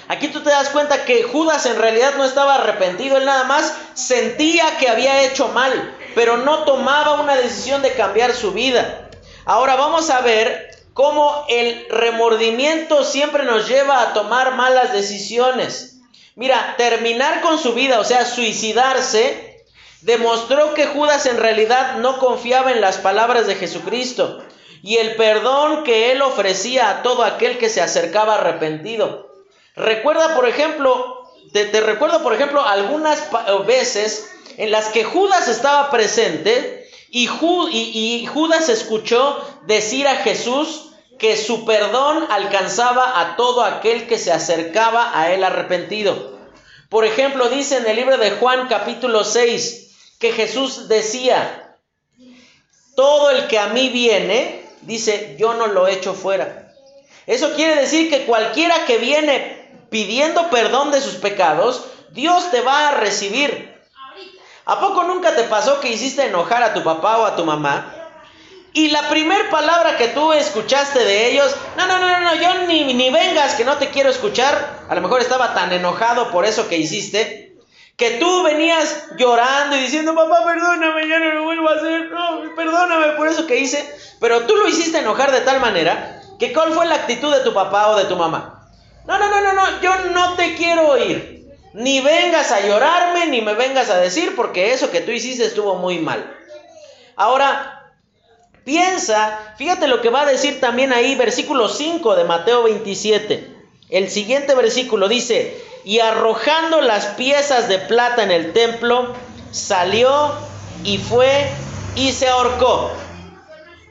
Aquí 0.09 0.29
tú 0.29 0.41
te 0.41 0.49
das 0.49 0.69
cuenta 0.69 1.05
que 1.05 1.23
Judas 1.23 1.65
en 1.65 1.77
realidad 1.77 2.15
no 2.15 2.23
estaba 2.23 2.55
arrepentido, 2.55 3.17
él 3.17 3.25
nada 3.25 3.43
más 3.43 3.73
sentía 3.93 4.77
que 4.77 4.89
había 4.89 5.23
hecho 5.23 5.49
mal, 5.49 5.95
pero 6.15 6.37
no 6.37 6.63
tomaba 6.63 7.21
una 7.21 7.35
decisión 7.35 7.81
de 7.81 7.93
cambiar 7.93 8.33
su 8.33 8.51
vida. 8.51 9.09
Ahora 9.45 9.75
vamos 9.75 10.09
a 10.09 10.21
ver 10.21 10.69
cómo 10.93 11.45
el 11.49 11.87
remordimiento 11.89 13.03
siempre 13.03 13.43
nos 13.43 13.67
lleva 13.67 14.01
a 14.01 14.13
tomar 14.13 14.55
malas 14.55 14.93
decisiones. 14.93 15.99
Mira, 16.35 16.75
terminar 16.77 17.41
con 17.41 17.57
su 17.57 17.73
vida, 17.73 17.99
o 17.99 18.03
sea, 18.03 18.25
suicidarse, 18.25 19.46
demostró 20.01 20.73
que 20.73 20.87
Judas 20.87 21.25
en 21.25 21.37
realidad 21.37 21.97
no 21.97 22.19
confiaba 22.19 22.71
en 22.71 22.81
las 22.81 22.97
palabras 22.97 23.47
de 23.47 23.55
Jesucristo 23.55 24.43
y 24.83 24.97
el 24.97 25.15
perdón 25.15 25.83
que 25.83 26.11
él 26.11 26.21
ofrecía 26.21 26.89
a 26.89 27.01
todo 27.01 27.23
aquel 27.23 27.57
que 27.57 27.69
se 27.69 27.81
acercaba 27.81 28.35
arrepentido. 28.35 29.33
Recuerda, 29.75 30.35
por 30.35 30.47
ejemplo, 30.47 31.23
te, 31.51 31.81
recuerdo, 31.81 32.21
por 32.23 32.33
ejemplo, 32.33 32.63
algunas 32.63 33.27
veces 33.65 34.31
en 34.57 34.71
las 34.71 34.87
que 34.89 35.03
Judas 35.03 35.47
estaba 35.47 35.89
presente 35.89 36.89
y, 37.09 37.29
y 37.71 38.25
Judas 38.27 38.69
escuchó 38.69 39.43
decir 39.65 40.07
a 40.07 40.17
Jesús 40.17 40.91
que 41.17 41.35
su 41.35 41.65
perdón 41.65 42.27
alcanzaba 42.29 43.19
a 43.19 43.35
todo 43.35 43.63
aquel 43.63 44.07
que 44.07 44.19
se 44.19 44.31
acercaba 44.31 45.19
a 45.19 45.31
él 45.33 45.43
arrepentido. 45.43 46.37
Por 46.89 47.05
ejemplo, 47.05 47.49
dice 47.49 47.77
en 47.77 47.87
el 47.87 47.95
libro 47.95 48.17
de 48.17 48.31
Juan 48.31 48.67
capítulo 48.67 49.23
6, 49.23 49.86
que 50.19 50.31
Jesús 50.31 50.87
decía, 50.87 51.75
todo 52.95 53.29
el 53.29 53.47
que 53.47 53.59
a 53.59 53.67
mí 53.67 53.89
viene, 53.89 54.65
dice, 54.81 55.35
yo 55.39 55.53
no 55.53 55.67
lo 55.67 55.87
echo 55.87 56.13
fuera. 56.13 56.73
Eso 57.27 57.53
quiere 57.53 57.75
decir 57.75 58.09
que 58.09 58.25
cualquiera 58.25 58.85
que 58.85 58.97
viene 58.97 59.69
pidiendo 59.89 60.49
perdón 60.49 60.91
de 60.91 61.01
sus 61.01 61.15
pecados, 61.15 61.85
Dios 62.11 62.49
te 62.51 62.61
va 62.61 62.89
a 62.89 62.95
recibir. 62.95 63.75
¿A 64.65 64.79
poco 64.79 65.03
nunca 65.03 65.35
te 65.35 65.43
pasó 65.43 65.79
que 65.79 65.89
hiciste 65.89 66.25
enojar 66.25 66.63
a 66.63 66.73
tu 66.73 66.83
papá 66.83 67.19
o 67.19 67.25
a 67.25 67.35
tu 67.35 67.45
mamá? 67.45 67.93
Y 68.73 68.89
la 68.89 69.09
primera 69.09 69.49
palabra 69.49 69.97
que 69.97 70.09
tú 70.09 70.33
escuchaste 70.33 70.99
de 71.03 71.31
ellos, 71.31 71.55
no, 71.77 71.87
no, 71.87 71.99
no, 71.99 72.19
no, 72.19 72.35
yo 72.35 72.65
ni, 72.67 72.93
ni 72.93 73.09
vengas 73.09 73.55
que 73.55 73.63
no 73.63 73.77
te 73.77 73.89
quiero 73.89 74.09
escuchar. 74.09 74.85
A 74.89 74.95
lo 74.95 75.01
mejor 75.01 75.21
estaba 75.21 75.53
tan 75.53 75.71
enojado 75.71 76.31
por 76.31 76.45
eso 76.45 76.67
que 76.67 76.77
hiciste 76.77 77.46
que 77.97 78.11
tú 78.11 78.43
venías 78.43 79.07
llorando 79.17 79.75
y 79.75 79.81
diciendo, 79.81 80.13
papá, 80.13 80.45
perdóname, 80.45 81.09
ya 81.09 81.19
no 81.19 81.33
lo 81.33 81.43
vuelvo 81.45 81.67
a 81.67 81.73
hacer, 81.73 82.11
no, 82.11 82.55
perdóname 82.55 83.13
por 83.13 83.27
eso 83.27 83.47
que 83.47 83.57
hice, 83.57 83.91
pero 84.19 84.45
tú 84.45 84.55
lo 84.55 84.67
hiciste 84.67 84.99
enojar 84.99 85.31
de 85.31 85.41
tal 85.41 85.59
manera 85.59 86.21
que 86.37 86.53
cuál 86.53 86.73
fue 86.73 86.85
la 86.85 86.93
actitud 86.93 87.33
de 87.33 87.41
tu 87.41 87.55
papá 87.55 87.89
o 87.89 87.97
de 87.97 88.05
tu 88.05 88.15
mamá. 88.15 88.69
No, 89.07 89.17
no, 89.17 89.27
no, 89.29 89.41
no, 89.41 89.53
no, 89.53 89.81
yo 89.81 89.95
no 90.11 90.35
te 90.35 90.53
quiero 90.55 90.89
oír. 90.89 91.47
Ni 91.73 91.99
vengas 92.01 92.51
a 92.51 92.61
llorarme, 92.67 93.27
ni 93.27 93.41
me 93.41 93.55
vengas 93.55 93.89
a 93.89 93.97
decir, 93.97 94.35
porque 94.35 94.73
eso 94.73 94.91
que 94.91 95.01
tú 95.01 95.11
hiciste 95.11 95.45
estuvo 95.45 95.75
muy 95.75 95.97
mal. 95.97 96.35
Ahora, 97.15 97.93
piensa, 98.63 99.55
fíjate 99.57 99.87
lo 99.87 100.01
que 100.01 100.09
va 100.09 100.21
a 100.21 100.25
decir 100.25 100.59
también 100.59 100.93
ahí, 100.93 101.15
versículo 101.15 101.67
5 101.67 102.15
de 102.15 102.23
Mateo 102.25 102.63
27. 102.63 103.55
El 103.89 104.09
siguiente 104.09 104.53
versículo 104.53 105.07
dice, 105.07 105.66
y 105.83 105.99
arrojando 105.99 106.81
las 106.81 107.05
piezas 107.07 107.67
de 107.67 107.79
plata 107.79 108.23
en 108.23 108.31
el 108.31 108.53
templo, 108.53 109.15
salió 109.51 110.33
y 110.83 110.97
fue 110.97 111.49
y 111.95 112.11
se 112.11 112.27
ahorcó. 112.27 112.91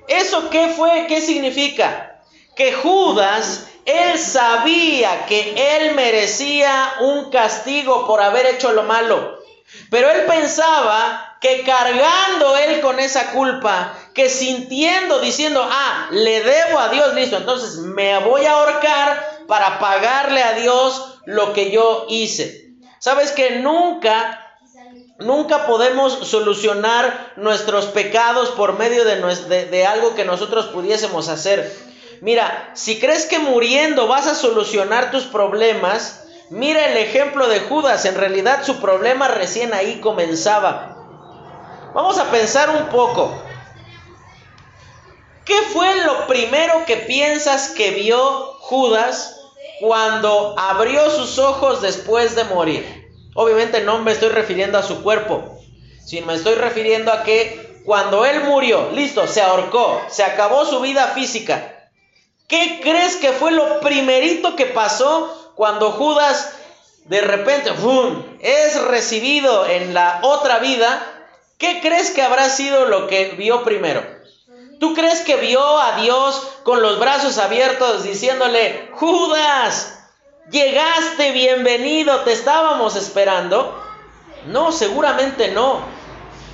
¿Eso 0.09 0.51
qué 0.51 0.69
fue? 0.69 1.07
¿Qué 1.09 1.21
significa? 1.21 2.21
Que 2.55 2.73
Judas, 2.73 3.69
él 3.85 4.19
sabía 4.19 5.27
que 5.27 5.77
él 5.77 5.95
merecía 5.95 6.95
un 7.01 7.31
castigo 7.31 8.07
por 8.07 8.21
haber 8.21 8.47
hecho 8.47 8.73
lo 8.73 8.85
malo. 8.85 9.39
Pero 9.91 10.11
él 10.11 10.27
pensaba 10.27 11.37
que 11.41 11.63
cargando 11.63 12.57
él 12.57 12.81
con 12.81 12.99
esa 12.99 13.33
culpa, 13.33 13.95
que 14.15 14.29
sintiendo, 14.29 15.21
diciendo, 15.21 15.67
ah, 15.71 16.09
le 16.11 16.43
debo 16.43 16.79
a 16.79 16.89
Dios, 16.89 17.15
listo, 17.15 17.37
entonces 17.37 17.77
me 17.77 18.19
voy 18.21 18.47
a 18.47 18.53
ahorcar 18.53 19.45
para 19.47 19.79
pagarle 19.79 20.43
a 20.43 20.53
Dios 20.55 21.16
lo 21.27 21.53
que 21.53 21.71
yo 21.71 22.07
hice. 22.09 22.71
Sabes 22.99 23.33
que 23.33 23.59
nunca, 23.59 24.59
nunca 25.19 25.67
podemos 25.67 26.27
solucionar 26.27 27.33
nuestros 27.37 27.87
pecados 27.87 28.51
por 28.51 28.79
medio 28.79 29.05
de, 29.05 29.67
de, 29.67 29.87
algo 29.87 30.15
que 30.15 30.25
nosotros 30.25 30.67
pudiésemos 30.67 31.29
hacer. 31.29 31.71
Mira, 32.23 32.71
si 32.75 32.99
crees 32.99 33.27
que 33.27 33.39
muriendo 33.39 34.07
vas 34.07 34.27
a 34.27 34.35
solucionar 34.35 35.11
tus 35.11 35.25
problemas, 35.25 36.25
mira 36.49 36.87
el 36.87 36.97
ejemplo 36.97 37.49
de 37.49 37.61
Judas. 37.61 38.07
En 38.07 38.15
realidad 38.15 38.65
su 38.65 38.81
problema 38.81 39.29
recién 39.29 39.75
ahí 39.75 40.01
comenzaba. 40.01 40.97
Vamos 41.93 42.19
a 42.19 42.31
pensar 42.31 42.71
un 42.71 42.89
poco. 42.89 43.43
¿Qué 45.45 45.61
fue 45.73 46.05
lo 46.05 46.27
primero 46.27 46.85
que 46.87 46.97
piensas 46.97 47.71
que 47.71 47.91
vio 47.93 48.19
Judas 48.61 49.36
cuando 49.81 50.55
abrió 50.59 51.11
sus 51.11 51.39
ojos 51.39 51.83
después 51.83 52.35
de 52.35 52.45
morir. 52.45 53.07
Obviamente 53.35 53.83
no 53.83 53.99
me 53.99 54.13
estoy 54.13 54.31
refiriendo 54.31 54.79
a 54.79 54.83
su 54.83 55.03
cuerpo, 55.03 55.59
sino 56.05 56.27
me 56.27 56.35
estoy 56.35 56.55
refiriendo 56.55 57.13
a 57.13 57.23
que 57.23 57.83
cuando 57.85 58.25
él 58.25 58.45
murió, 58.45 58.91
listo, 58.93 59.27
se 59.27 59.43
ahorcó, 59.43 60.03
se 60.09 60.25
acabó 60.25 60.65
su 60.65 60.81
vida 60.81 61.09
física. 61.09 61.91
¿Qué 62.49 62.81
crees 62.83 63.17
que 63.17 63.33
fue 63.33 63.53
lo 63.53 63.81
primerito 63.81 64.57
que 64.57 64.67
pasó 64.67 65.53
cuando 65.55 65.93
Judas 65.93 66.53
de 67.05 67.21
repente 67.21 67.71
es 68.41 68.83
recibido 68.83 69.67
en 69.67 69.95
la 69.95 70.21
otra 70.23 70.59
vida? 70.59 71.03
¿Qué 71.59 71.81
crees 71.81 72.11
que 72.11 72.23
habrá 72.23 72.49
sido 72.49 72.87
lo 72.87 73.07
que 73.07 73.35
vio 73.37 73.63
primero? 73.63 74.16
¿Tú 74.79 74.95
crees 74.95 75.21
que 75.21 75.37
vio 75.37 75.79
a 75.81 76.01
Dios 76.01 76.43
con 76.63 76.83
los 76.83 76.99
brazos 76.99 77.39
abiertos 77.39 78.03
diciéndole, 78.03 78.91
Judas, 78.93 80.01
llegaste, 80.51 81.33
bienvenido, 81.33 82.21
te 82.21 82.33
estábamos 82.33 82.95
esperando? 82.95 83.83
No, 84.47 84.73
seguramente 84.73 85.49
no. 85.53 85.81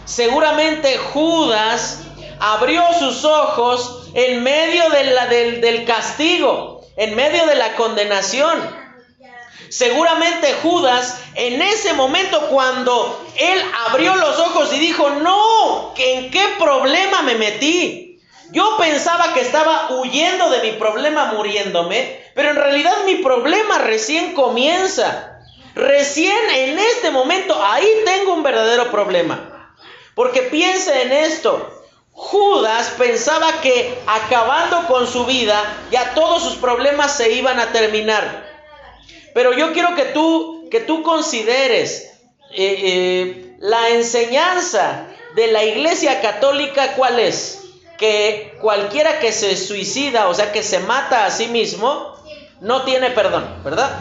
Seguramente 0.04 0.98
Judas 0.98 2.02
abrió 2.38 2.84
sus 2.98 3.24
ojos 3.24 4.10
en 4.14 4.42
medio 4.44 4.88
del, 4.90 5.60
del 5.60 5.84
castigo, 5.84 6.82
en 6.96 7.16
medio 7.16 7.46
de 7.46 7.56
la 7.56 7.74
condenación. 7.74 8.82
Seguramente 9.68 10.54
Judas 10.62 11.18
en 11.34 11.60
ese 11.60 11.92
momento 11.94 12.48
cuando 12.48 13.24
él 13.36 13.62
abrió 13.88 14.14
los 14.14 14.38
ojos 14.38 14.72
y 14.74 14.78
dijo, 14.78 15.10
no, 15.10 15.94
¿en 15.96 16.30
qué 16.30 16.42
problema 16.58 17.22
me 17.22 17.34
metí? 17.36 18.11
Yo 18.52 18.76
pensaba 18.76 19.32
que 19.32 19.40
estaba 19.40 19.90
huyendo 19.92 20.50
de 20.50 20.60
mi 20.60 20.72
problema 20.72 21.32
muriéndome, 21.32 22.20
pero 22.34 22.50
en 22.50 22.56
realidad 22.56 22.92
mi 23.06 23.16
problema 23.16 23.78
recién 23.78 24.34
comienza. 24.34 25.40
Recién 25.74 26.38
en 26.50 26.78
este 26.78 27.10
momento, 27.10 27.58
ahí 27.64 27.88
tengo 28.04 28.34
un 28.34 28.42
verdadero 28.42 28.90
problema. 28.90 29.74
Porque 30.14 30.42
piensa 30.42 31.00
en 31.00 31.12
esto. 31.12 31.82
Judas 32.10 32.94
pensaba 32.98 33.62
que 33.62 33.98
acabando 34.06 34.86
con 34.86 35.06
su 35.06 35.24
vida, 35.24 35.58
ya 35.90 36.12
todos 36.12 36.42
sus 36.42 36.56
problemas 36.56 37.16
se 37.16 37.32
iban 37.32 37.58
a 37.58 37.72
terminar. 37.72 38.52
Pero 39.32 39.54
yo 39.54 39.72
quiero 39.72 39.94
que 39.94 40.04
tú, 40.04 40.68
que 40.70 40.80
tú 40.80 41.02
consideres 41.02 42.10
eh, 42.50 42.76
eh, 42.82 43.56
la 43.60 43.88
enseñanza 43.88 45.06
de 45.34 45.46
la 45.46 45.64
iglesia 45.64 46.20
católica, 46.20 46.92
¿cuál 46.96 47.18
es? 47.18 47.61
Que 48.02 48.58
cualquiera 48.60 49.20
que 49.20 49.30
se 49.30 49.56
suicida, 49.56 50.26
o 50.26 50.34
sea, 50.34 50.50
que 50.50 50.64
se 50.64 50.80
mata 50.80 51.24
a 51.24 51.30
sí 51.30 51.46
mismo, 51.46 52.16
no 52.60 52.82
tiene 52.82 53.10
perdón, 53.10 53.62
¿verdad? 53.62 53.96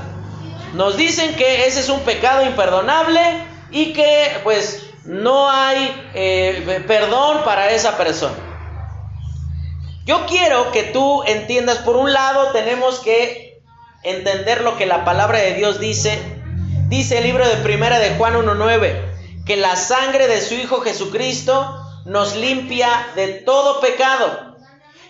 Nos 0.74 0.98
dicen 0.98 1.36
que 1.36 1.68
ese 1.68 1.82
es 1.82 1.90
un 1.90 2.00
pecado 2.00 2.44
imperdonable 2.44 3.22
y 3.70 3.94
que 3.94 4.40
pues 4.44 4.88
no 5.06 5.52
hay 5.52 6.10
eh, 6.16 6.84
perdón 6.88 7.44
para 7.46 7.70
esa 7.70 7.96
persona. 7.96 8.34
Yo 10.04 10.26
quiero 10.26 10.72
que 10.72 10.82
tú 10.82 11.22
entiendas, 11.28 11.78
por 11.78 11.96
un 11.96 12.12
lado 12.12 12.52
tenemos 12.54 13.02
que 13.02 13.62
entender 14.02 14.62
lo 14.62 14.78
que 14.78 14.88
la 14.88 15.06
palabra 15.06 15.38
de 15.38 15.54
Dios 15.54 15.80
dice. 15.80 16.20
Dice 16.88 17.20
el 17.20 17.26
libro 17.26 17.48
de 17.48 17.58
Primera 17.58 18.00
de 18.00 18.16
Juan 18.16 18.34
1.9, 18.34 19.46
que 19.46 19.58
la 19.58 19.76
sangre 19.76 20.28
de 20.28 20.42
su 20.42 20.56
Hijo 20.56 20.82
Jesucristo 20.82 21.81
nos 22.06 22.36
limpia 22.36 23.08
de 23.16 23.28
todo 23.28 23.80
pecado. 23.80 24.56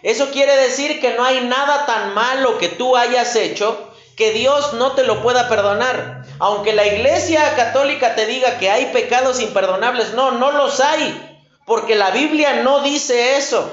Eso 0.04 0.32
quiere 0.32 0.56
decir 0.58 1.00
que 1.00 1.14
no 1.14 1.24
hay 1.24 1.42
nada 1.42 1.86
tan 1.86 2.14
malo 2.14 2.58
que 2.58 2.70
tú 2.70 2.98
hayas 2.98 3.36
hecho 3.36 3.92
que 4.16 4.34
Dios 4.34 4.74
no 4.74 4.92
te 4.92 5.04
lo 5.04 5.22
pueda 5.22 5.50
perdonar. 5.50 6.26
Aunque 6.40 6.74
la 6.74 6.86
iglesia 6.86 7.56
católica 7.56 8.16
te 8.16 8.26
diga 8.26 8.60
que 8.60 8.70
hay 8.70 8.88
pecados 8.88 9.40
imperdonables, 9.40 10.14
no, 10.14 10.32
no 10.32 10.52
los 10.52 10.80
hay. 10.80 11.40
Porque 11.66 11.96
la 11.96 12.12
Biblia 12.12 12.62
no 12.62 12.82
dice 12.82 13.38
eso. 13.38 13.72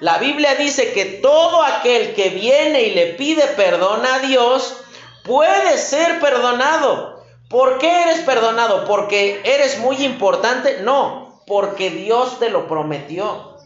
La 0.00 0.18
Biblia 0.18 0.54
dice 0.56 0.92
que 0.92 1.04
todo 1.06 1.62
aquel 1.62 2.14
que 2.14 2.30
viene 2.30 2.82
y 2.82 2.94
le 2.94 3.06
pide 3.14 3.46
perdón 3.48 4.04
a 4.04 4.18
Dios 4.18 4.76
puede 5.24 5.78
ser 5.78 6.20
perdonado. 6.20 7.22
¿Por 7.48 7.78
qué 7.78 8.02
eres 8.02 8.20
perdonado? 8.20 8.84
¿Porque 8.84 9.40
eres 9.44 9.78
muy 9.78 10.04
importante? 10.04 10.80
No, 10.82 11.25
porque 11.46 11.90
Dios 11.90 12.38
te 12.38 12.50
lo 12.50 12.68
prometió. 12.68 13.56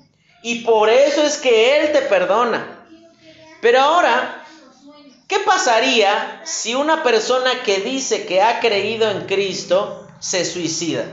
Y 0.42 0.60
por 0.60 0.88
eso 0.88 1.22
es 1.22 1.36
que 1.38 1.80
Él 1.80 1.92
te 1.92 2.02
perdona. 2.02 2.86
Pero 3.60 3.80
ahora, 3.80 4.44
¿qué 5.26 5.38
pasaría 5.40 6.40
si 6.44 6.74
una 6.74 7.02
persona 7.02 7.62
que 7.64 7.80
dice 7.80 8.26
que 8.26 8.42
ha 8.42 8.60
creído 8.60 9.10
en 9.10 9.26
Cristo 9.26 10.06
se 10.18 10.44
suicida? 10.44 11.04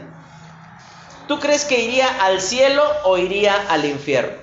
¿Tú 1.28 1.40
crees 1.40 1.66
que 1.66 1.82
iría 1.82 2.24
al 2.24 2.40
cielo 2.42 2.84
o 3.04 3.18
iría 3.18 3.68
al 3.70 3.86
infierno? 3.86 4.38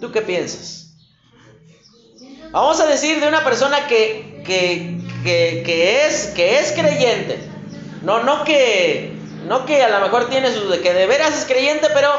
¿Tú 0.00 0.12
qué 0.12 0.20
piensas? 0.20 0.84
Vamos 2.50 2.78
a 2.80 2.86
decir 2.86 3.18
de 3.20 3.26
una 3.26 3.42
persona 3.42 3.86
que, 3.86 4.42
que, 4.44 6.06
es, 6.06 6.26
que 6.36 6.58
es 6.58 6.72
creyente. 6.72 7.38
No, 8.02 8.22
no 8.22 8.44
que, 8.44 9.13
no 9.46 9.64
que 9.66 9.82
a 9.82 9.88
lo 9.88 10.00
mejor 10.00 10.28
tiene 10.28 10.48
que 10.82 10.94
de 10.94 11.06
veras 11.06 11.36
es 11.36 11.44
creyente, 11.44 11.88
pero 11.92 12.10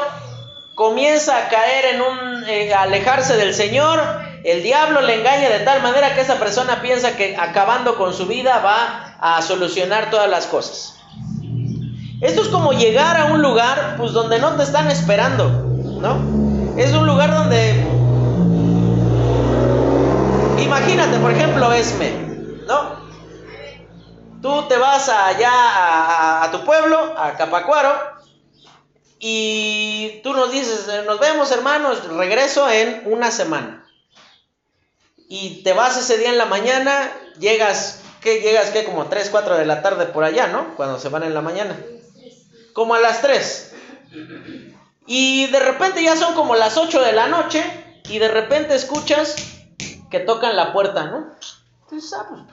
comienza 0.74 1.36
a 1.36 1.48
caer 1.48 1.94
en 1.94 2.00
un, 2.02 2.44
eh, 2.48 2.74
alejarse 2.74 3.36
del 3.36 3.54
Señor. 3.54 4.00
El 4.44 4.62
diablo 4.62 5.00
le 5.00 5.14
engaña 5.14 5.48
de 5.48 5.60
tal 5.60 5.82
manera 5.82 6.14
que 6.14 6.20
esa 6.20 6.38
persona 6.38 6.80
piensa 6.82 7.16
que 7.16 7.36
acabando 7.36 7.96
con 7.96 8.14
su 8.14 8.26
vida 8.26 8.60
va 8.60 9.16
a 9.20 9.42
solucionar 9.42 10.10
todas 10.10 10.30
las 10.30 10.46
cosas. 10.46 10.94
Esto 12.20 12.42
es 12.42 12.48
como 12.48 12.72
llegar 12.72 13.16
a 13.16 13.24
un 13.26 13.42
lugar 13.42 13.96
pues 13.98 14.12
donde 14.12 14.38
no 14.38 14.54
te 14.56 14.62
están 14.62 14.90
esperando, 14.90 15.48
¿no? 16.00 16.76
Es 16.78 16.92
un 16.92 17.06
lugar 17.06 17.34
donde... 17.34 17.86
Imagínate, 20.62 21.18
por 21.18 21.32
ejemplo, 21.32 21.72
Esme, 21.72 22.12
¿no? 22.66 23.05
Tú 24.46 24.62
te 24.68 24.76
vas 24.76 25.08
allá 25.08 26.44
a, 26.44 26.48
tu 26.52 26.64
pueblo, 26.64 27.18
a 27.18 27.32
Capacuaro, 27.36 27.92
y 29.18 30.20
tú 30.22 30.32
nos 30.34 30.52
dices, 30.52 30.88
nos 31.04 31.18
vemos 31.18 31.50
hermanos, 31.50 32.06
regreso 32.10 32.70
en 32.70 33.02
una 33.06 33.32
semana. 33.32 33.84
Y 35.28 35.64
te 35.64 35.72
vas 35.72 35.96
ese 35.96 36.16
día 36.16 36.28
en 36.28 36.38
la 36.38 36.46
mañana, 36.46 37.10
llegas, 37.40 38.02
¿qué? 38.20 38.40
Llegas, 38.40 38.70
¿qué? 38.70 38.84
Como 38.84 39.06
3, 39.06 39.30
4 39.30 39.56
de 39.56 39.66
la 39.66 39.82
tarde 39.82 40.06
por 40.06 40.22
allá, 40.22 40.46
¿no? 40.46 40.76
Cuando 40.76 41.00
se 41.00 41.08
van 41.08 41.24
en 41.24 41.34
la 41.34 41.40
mañana. 41.40 41.76
Como 42.72 42.94
a 42.94 43.00
las 43.00 43.22
3. 43.22 43.74
Y 45.08 45.48
de 45.48 45.58
repente 45.58 46.04
ya 46.04 46.14
son 46.14 46.36
como 46.36 46.54
las 46.54 46.76
8 46.76 47.02
de 47.02 47.12
la 47.14 47.26
noche 47.26 47.64
y 48.08 48.20
de 48.20 48.28
repente 48.28 48.76
escuchas 48.76 49.34
que 50.08 50.20
tocan 50.20 50.54
la 50.54 50.72
puerta, 50.72 51.06
¿no? 51.06 51.34
Ah, 52.14 52.26
pues, 52.30 52.44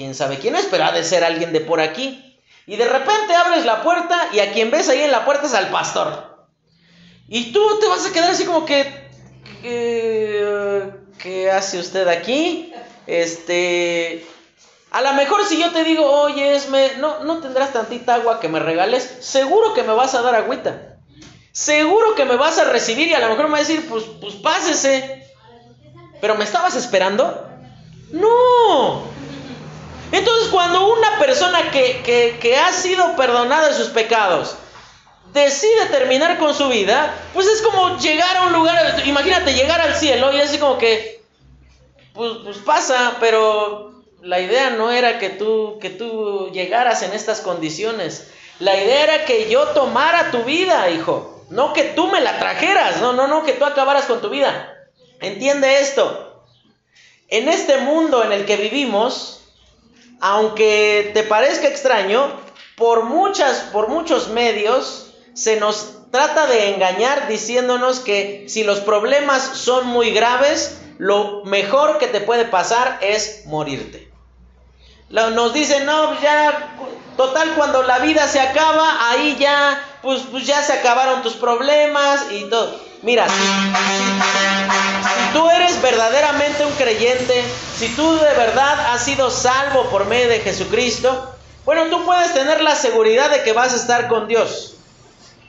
quién 0.00 0.14
sabe 0.14 0.38
quién 0.38 0.56
es, 0.56 0.64
pero 0.70 0.84
ha 0.84 0.92
de 0.92 1.04
ser 1.04 1.24
alguien 1.24 1.52
de 1.52 1.60
por 1.60 1.78
aquí. 1.78 2.40
Y 2.66 2.76
de 2.76 2.86
repente 2.86 3.34
abres 3.34 3.66
la 3.66 3.82
puerta 3.82 4.30
y 4.32 4.40
a 4.40 4.50
quien 4.50 4.70
ves 4.70 4.88
ahí 4.88 5.02
en 5.02 5.10
la 5.10 5.26
puerta 5.26 5.44
es 5.44 5.52
al 5.52 5.68
pastor. 5.68 6.48
Y 7.28 7.52
tú 7.52 7.60
te 7.78 7.86
vas 7.86 8.06
a 8.06 8.10
quedar 8.10 8.30
así 8.30 8.46
como 8.46 8.64
que, 8.64 9.10
¿qué, 9.60 11.50
hace 11.50 11.78
usted 11.78 12.08
aquí? 12.08 12.72
Este, 13.06 14.24
a 14.90 15.02
lo 15.02 15.12
mejor 15.12 15.44
si 15.44 15.60
yo 15.60 15.70
te 15.70 15.84
digo, 15.84 16.10
oye, 16.10 16.56
Esme, 16.56 16.92
no, 16.96 17.22
no 17.24 17.40
tendrás 17.40 17.74
tantita 17.74 18.14
agua 18.14 18.40
que 18.40 18.48
me 18.48 18.58
regales, 18.58 19.18
seguro 19.20 19.74
que 19.74 19.82
me 19.82 19.92
vas 19.92 20.14
a 20.14 20.22
dar 20.22 20.34
agüita. 20.34 20.96
Seguro 21.52 22.14
que 22.14 22.24
me 22.24 22.36
vas 22.36 22.56
a 22.56 22.64
recibir 22.64 23.08
y 23.08 23.12
a 23.12 23.20
lo 23.20 23.28
mejor 23.28 23.48
me 23.48 23.58
vas 23.58 23.68
a 23.68 23.68
decir, 23.68 23.86
pues, 23.86 24.04
pues 24.18 24.36
pásese. 24.36 25.28
Pero 26.22 26.36
¿me 26.36 26.44
estabas 26.44 26.74
esperando? 26.74 27.46
No. 28.12 29.09
Entonces 30.12 30.48
cuando 30.48 30.92
una 30.92 31.18
persona 31.18 31.70
que, 31.70 32.38
que 32.40 32.56
ha 32.56 32.72
sido 32.72 33.16
perdonada 33.16 33.68
de 33.68 33.74
sus 33.74 33.88
pecados 33.88 34.56
decide 35.32 35.86
terminar 35.86 36.38
con 36.38 36.54
su 36.54 36.68
vida, 36.68 37.14
pues 37.32 37.46
es 37.46 37.62
como 37.62 37.98
llegar 37.98 38.36
a 38.36 38.42
un 38.44 38.52
lugar, 38.52 39.02
imagínate 39.04 39.54
llegar 39.54 39.80
al 39.80 39.94
cielo 39.94 40.32
y 40.32 40.40
así 40.40 40.58
como 40.58 40.78
que, 40.78 41.22
pues, 42.14 42.32
pues 42.44 42.58
pasa, 42.58 43.16
pero 43.20 44.02
la 44.22 44.40
idea 44.40 44.70
no 44.70 44.90
era 44.90 45.18
que 45.18 45.30
tú, 45.30 45.78
que 45.80 45.90
tú 45.90 46.50
llegaras 46.52 47.02
en 47.02 47.12
estas 47.12 47.40
condiciones. 47.40 48.30
La 48.58 48.74
idea 48.74 49.04
era 49.04 49.24
que 49.24 49.48
yo 49.48 49.68
tomara 49.68 50.30
tu 50.30 50.42
vida, 50.42 50.90
hijo. 50.90 51.44
No 51.48 51.72
que 51.72 51.84
tú 51.84 52.08
me 52.08 52.20
la 52.20 52.38
trajeras, 52.38 53.00
no, 53.00 53.12
no, 53.12 53.26
no, 53.26 53.44
que 53.44 53.54
tú 53.54 53.64
acabaras 53.64 54.04
con 54.04 54.20
tu 54.20 54.28
vida. 54.28 54.76
Entiende 55.20 55.80
esto. 55.80 56.44
En 57.28 57.48
este 57.48 57.78
mundo 57.78 58.22
en 58.22 58.32
el 58.32 58.44
que 58.44 58.56
vivimos, 58.56 59.39
aunque 60.20 61.10
te 61.14 61.22
parezca 61.22 61.68
extraño, 61.68 62.40
por 62.76 63.04
muchas, 63.04 63.58
por 63.72 63.88
muchos 63.88 64.28
medios 64.28 65.12
se 65.34 65.58
nos 65.58 66.10
trata 66.10 66.46
de 66.46 66.74
engañar 66.74 67.28
diciéndonos 67.28 68.00
que 68.00 68.46
si 68.48 68.64
los 68.64 68.80
problemas 68.80 69.42
son 69.54 69.86
muy 69.86 70.10
graves, 70.10 70.78
lo 70.98 71.44
mejor 71.44 71.98
que 71.98 72.06
te 72.06 72.20
puede 72.20 72.44
pasar 72.44 72.98
es 73.00 73.44
morirte. 73.46 74.10
Nos 75.08 75.52
dicen, 75.52 75.86
no, 75.86 76.08
pues 76.08 76.20
ya, 76.20 76.76
total, 77.16 77.54
cuando 77.56 77.82
la 77.82 77.98
vida 77.98 78.28
se 78.28 78.40
acaba, 78.40 79.10
ahí 79.10 79.36
ya 79.38 79.98
pues, 80.02 80.22
pues 80.30 80.46
ya 80.46 80.62
se 80.62 80.72
acabaron 80.72 81.22
tus 81.22 81.34
problemas 81.34 82.26
y 82.30 82.44
todo. 82.44 82.89
Mira, 83.02 83.26
si, 83.28 83.34
tú 85.32 85.48
eres 85.50 85.80
verdaderamente 85.80 86.66
un 86.66 86.72
creyente, 86.72 87.44
si 87.78 87.88
tú 87.94 88.16
de 88.16 88.34
verdad 88.34 88.92
has 88.92 89.04
sido 89.04 89.30
salvo 89.30 89.84
por 89.90 90.06
medio 90.06 90.28
de 90.28 90.40
Jesucristo, 90.40 91.34
bueno, 91.64 91.86
tú 91.86 92.04
puedes 92.04 92.34
tener 92.34 92.60
la 92.60 92.74
seguridad 92.74 93.30
de 93.30 93.42
que 93.42 93.52
vas 93.52 93.72
a 93.72 93.76
estar 93.76 94.08
con 94.08 94.28
Dios. 94.28 94.74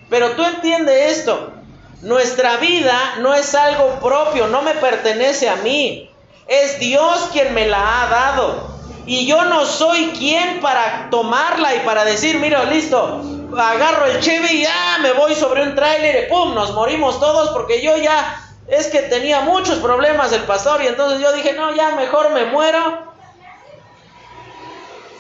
Pero 0.10 0.32
tú 0.32 0.44
entiende 0.44 1.10
esto, 1.10 1.54
Nuestra 2.02 2.58
vida 2.58 3.18
no 3.20 3.36
es 3.36 3.54
algo 3.54 4.00
propio, 4.00 4.48
no 4.48 4.64
me 4.64 4.74
pertenece 4.74 5.48
a 5.48 5.58
mí. 5.58 6.10
Es 6.48 6.80
Dios 6.80 7.30
quien 7.32 7.54
me 7.54 7.68
la 7.68 7.78
ha 7.78 8.10
dado. 8.10 8.71
Y 9.06 9.26
yo 9.26 9.46
no 9.46 9.66
soy 9.66 10.12
quien 10.18 10.60
para 10.60 11.10
tomarla 11.10 11.76
y 11.76 11.80
para 11.80 12.06
decir, 12.06 12.40
mira, 12.40 12.64
listo, 12.66 13.22
agarro 13.58 14.06
el 14.06 14.20
Chevy 14.20 14.58
y 14.58 14.62
ya 14.62 15.00
me 15.02 15.14
voy 15.14 15.34
sobre 15.34 15.64
un 15.64 15.76
tráiler 15.76 16.26
y 16.26 16.30
pum, 16.30 16.54
nos 16.54 16.74
morimos 16.74 17.20
todos 17.20 17.50
porque 17.50 17.82
yo 17.82 17.98
ya 17.98 18.48
es 18.68 18.88
que 18.88 19.00
tenía 19.00 19.42
muchos 19.42 19.80
problemas 19.80 20.32
el 20.32 20.44
pastor 20.44 20.84
y 20.84 20.88
entonces 20.88 21.20
yo 21.20 21.34
dije, 21.34 21.54
no, 21.54 21.76
ya 21.76 21.96
mejor 21.96 22.32
me 22.32 22.46
muero. 22.46 23.12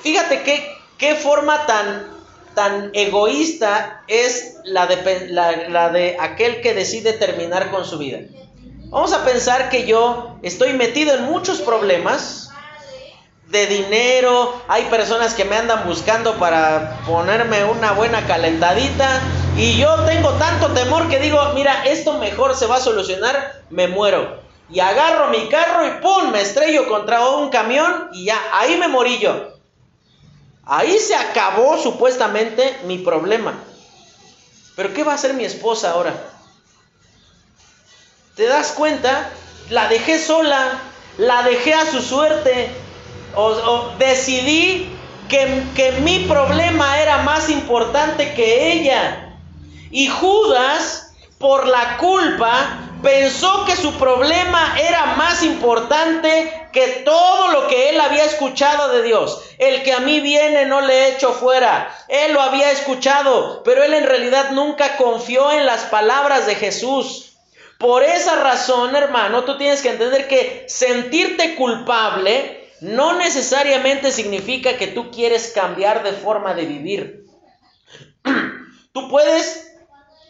Fíjate 0.01 0.43
qué, 0.43 0.71
qué 0.97 1.15
forma 1.15 1.65
tan, 1.65 2.07
tan 2.53 2.91
egoísta 2.93 4.03
es 4.07 4.57
la 4.63 4.85
de, 4.85 5.27
la 5.29 5.89
de 5.89 6.17
aquel 6.19 6.61
que 6.61 6.73
decide 6.73 7.13
terminar 7.13 7.71
con 7.71 7.85
su 7.85 7.97
vida. 7.97 8.19
Vamos 8.89 9.13
a 9.13 9.25
pensar 9.25 9.69
que 9.69 9.85
yo 9.85 10.37
estoy 10.43 10.73
metido 10.73 11.15
en 11.15 11.23
muchos 11.23 11.61
problemas 11.61 12.50
de 13.51 13.67
dinero, 13.67 14.61
hay 14.67 14.85
personas 14.85 15.33
que 15.33 15.43
me 15.43 15.57
andan 15.57 15.85
buscando 15.85 16.35
para 16.35 17.01
ponerme 17.05 17.65
una 17.65 17.91
buena 17.91 18.25
calentadita 18.25 19.21
y 19.57 19.77
yo 19.77 19.93
tengo 20.05 20.29
tanto 20.31 20.71
temor 20.71 21.09
que 21.09 21.19
digo, 21.19 21.37
mira, 21.53 21.83
esto 21.83 22.17
mejor 22.17 22.55
se 22.55 22.65
va 22.65 22.77
a 22.77 22.81
solucionar, 22.81 23.63
me 23.69 23.87
muero. 23.89 24.39
Y 24.69 24.79
agarro 24.79 25.27
mi 25.27 25.49
carro 25.49 25.85
y 25.85 26.01
¡pum! 26.01 26.31
me 26.31 26.41
estrello 26.41 26.87
contra 26.87 27.27
un 27.27 27.49
camión 27.49 28.09
y 28.13 28.25
ya, 28.25 28.39
ahí 28.53 28.77
me 28.77 28.87
morí 28.87 29.19
yo. 29.19 29.51
Ahí 30.65 30.97
se 30.99 31.15
acabó 31.15 31.77
supuestamente 31.77 32.79
mi 32.85 32.99
problema. 32.99 33.53
Pero 34.77 34.93
¿qué 34.93 35.03
va 35.03 35.11
a 35.11 35.15
hacer 35.15 35.33
mi 35.33 35.43
esposa 35.43 35.91
ahora? 35.91 36.13
¿Te 38.35 38.45
das 38.45 38.71
cuenta? 38.71 39.29
La 39.69 39.89
dejé 39.89 40.17
sola, 40.17 40.79
la 41.17 41.43
dejé 41.43 41.73
a 41.73 41.85
su 41.85 42.01
suerte, 42.01 42.71
o, 43.35 43.91
decidí 43.97 44.89
que, 45.29 45.63
que 45.75 45.93
mi 46.03 46.19
problema 46.19 47.01
era 47.01 47.17
más 47.19 47.49
importante 47.49 48.33
que 48.33 48.73
ella. 48.73 49.35
Y 49.89 50.07
Judas, 50.07 51.13
por 51.37 51.67
la 51.67 51.97
culpa, 51.97 52.79
pensó 53.01 53.65
que 53.65 53.75
su 53.75 53.93
problema 53.97 54.75
era 54.79 55.05
más 55.17 55.43
importante 55.43 56.67
que 56.71 56.87
todo 57.03 57.49
lo 57.49 57.67
que 57.67 57.89
él 57.89 57.99
había 57.99 58.25
escuchado 58.25 58.89
de 58.93 59.03
Dios. 59.03 59.41
El 59.57 59.83
que 59.83 59.93
a 59.93 59.99
mí 59.99 60.21
viene 60.21 60.65
no 60.65 60.81
le 60.81 61.09
echo 61.09 61.33
fuera. 61.33 61.93
Él 62.07 62.33
lo 62.33 62.41
había 62.41 62.71
escuchado, 62.71 63.63
pero 63.63 63.83
él 63.83 63.93
en 63.93 64.05
realidad 64.05 64.51
nunca 64.51 64.97
confió 64.97 65.51
en 65.51 65.65
las 65.65 65.83
palabras 65.85 66.45
de 66.45 66.55
Jesús. 66.55 67.33
Por 67.77 68.03
esa 68.03 68.35
razón, 68.35 68.95
hermano, 68.95 69.43
tú 69.43 69.57
tienes 69.57 69.81
que 69.81 69.89
entender 69.89 70.27
que 70.27 70.65
sentirte 70.67 71.55
culpable 71.55 72.61
no 72.81 73.13
necesariamente 73.13 74.11
significa 74.11 74.77
que 74.77 74.87
tú 74.87 75.11
quieres 75.11 75.51
cambiar 75.53 76.03
de 76.03 76.13
forma 76.13 76.53
de 76.53 76.65
vivir. 76.65 77.25
Tú 78.93 79.07
puedes 79.09 79.71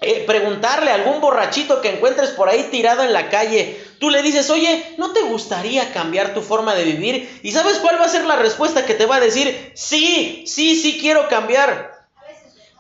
eh, 0.01 0.23
preguntarle 0.27 0.91
a 0.91 0.95
algún 0.95 1.21
borrachito 1.21 1.81
que 1.81 1.89
encuentres 1.89 2.31
por 2.31 2.49
ahí 2.49 2.67
tirado 2.71 3.03
en 3.03 3.13
la 3.13 3.29
calle, 3.29 3.79
tú 3.99 4.09
le 4.09 4.21
dices, 4.21 4.49
oye, 4.49 4.95
¿no 4.97 5.13
te 5.13 5.21
gustaría 5.21 5.93
cambiar 5.93 6.33
tu 6.33 6.41
forma 6.41 6.75
de 6.75 6.85
vivir? 6.85 7.39
¿Y 7.43 7.51
sabes 7.51 7.77
cuál 7.77 7.99
va 7.99 8.05
a 8.05 8.09
ser 8.09 8.25
la 8.25 8.35
respuesta 8.35 8.85
que 8.85 8.95
te 8.95 9.05
va 9.05 9.15
a 9.15 9.19
decir? 9.19 9.71
Sí, 9.75 10.43
sí, 10.47 10.75
sí 10.75 10.99
quiero 10.99 11.27
cambiar. 11.27 12.07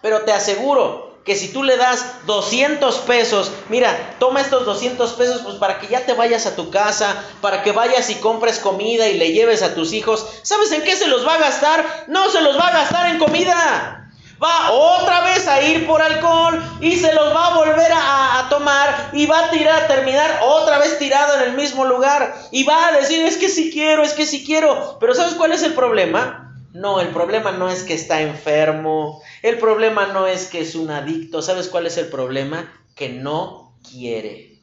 Pero 0.01 0.21
te 0.21 0.31
aseguro 0.31 1.10
que 1.23 1.35
si 1.35 1.49
tú 1.49 1.63
le 1.63 1.77
das 1.77 2.25
200 2.25 2.97
pesos, 2.99 3.51
mira, 3.69 4.15
toma 4.19 4.41
estos 4.41 4.65
200 4.65 5.11
pesos 5.13 5.41
pues 5.43 5.55
para 5.55 5.79
que 5.79 5.87
ya 5.87 6.05
te 6.05 6.13
vayas 6.13 6.45
a 6.45 6.55
tu 6.55 6.71
casa, 6.71 7.23
para 7.41 7.61
que 7.61 7.71
vayas 7.71 8.09
y 8.09 8.15
compres 8.15 8.59
comida 8.59 9.07
y 9.07 9.17
le 9.17 9.31
lleves 9.31 9.61
a 9.61 9.75
tus 9.75 9.93
hijos, 9.93 10.25
¿sabes 10.41 10.71
en 10.71 10.83
qué 10.83 10.95
se 10.95 11.07
los 11.07 11.25
va 11.25 11.35
a 11.35 11.39
gastar? 11.39 12.05
No 12.07 12.29
se 12.29 12.41
los 12.41 12.57
va 12.57 12.67
a 12.67 12.73
gastar 12.73 13.11
en 13.11 13.19
comida. 13.19 13.97
Va 14.43 14.71
otra 14.71 15.21
vez 15.21 15.47
a 15.47 15.61
ir 15.61 15.85
por 15.85 16.01
alcohol 16.01 16.59
y 16.81 16.97
se 16.97 17.13
los 17.13 17.31
va 17.31 17.47
a 17.47 17.55
volver 17.57 17.91
a, 17.91 18.39
a 18.39 18.49
tomar 18.49 19.11
y 19.13 19.27
va 19.27 19.37
a 19.37 19.49
tirar, 19.51 19.83
a 19.83 19.87
terminar 19.87 20.39
otra 20.43 20.79
vez 20.79 20.97
tirado 20.97 21.35
en 21.35 21.49
el 21.49 21.53
mismo 21.53 21.85
lugar 21.85 22.35
y 22.49 22.63
va 22.63 22.87
a 22.87 22.91
decir, 22.93 23.23
es 23.23 23.37
que 23.37 23.49
si 23.49 23.71
quiero, 23.71 24.01
es 24.01 24.13
que 24.13 24.25
si 24.25 24.43
quiero. 24.43 24.97
Pero 24.99 25.13
¿sabes 25.13 25.35
cuál 25.35 25.51
es 25.51 25.61
el 25.61 25.75
problema? 25.75 26.40
No, 26.73 27.01
el 27.01 27.09
problema 27.09 27.51
no 27.51 27.69
es 27.69 27.83
que 27.83 27.93
está 27.93 28.21
enfermo, 28.21 29.21
el 29.41 29.57
problema 29.57 30.07
no 30.07 30.27
es 30.27 30.47
que 30.47 30.61
es 30.61 30.75
un 30.75 30.89
adicto, 30.89 31.41
¿sabes 31.41 31.67
cuál 31.67 31.85
es 31.85 31.97
el 31.97 32.07
problema? 32.07 32.71
Que 32.95 33.09
no 33.09 33.77
quiere, 33.89 34.59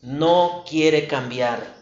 no 0.00 0.64
quiere 0.68 1.08
cambiar. 1.08 1.77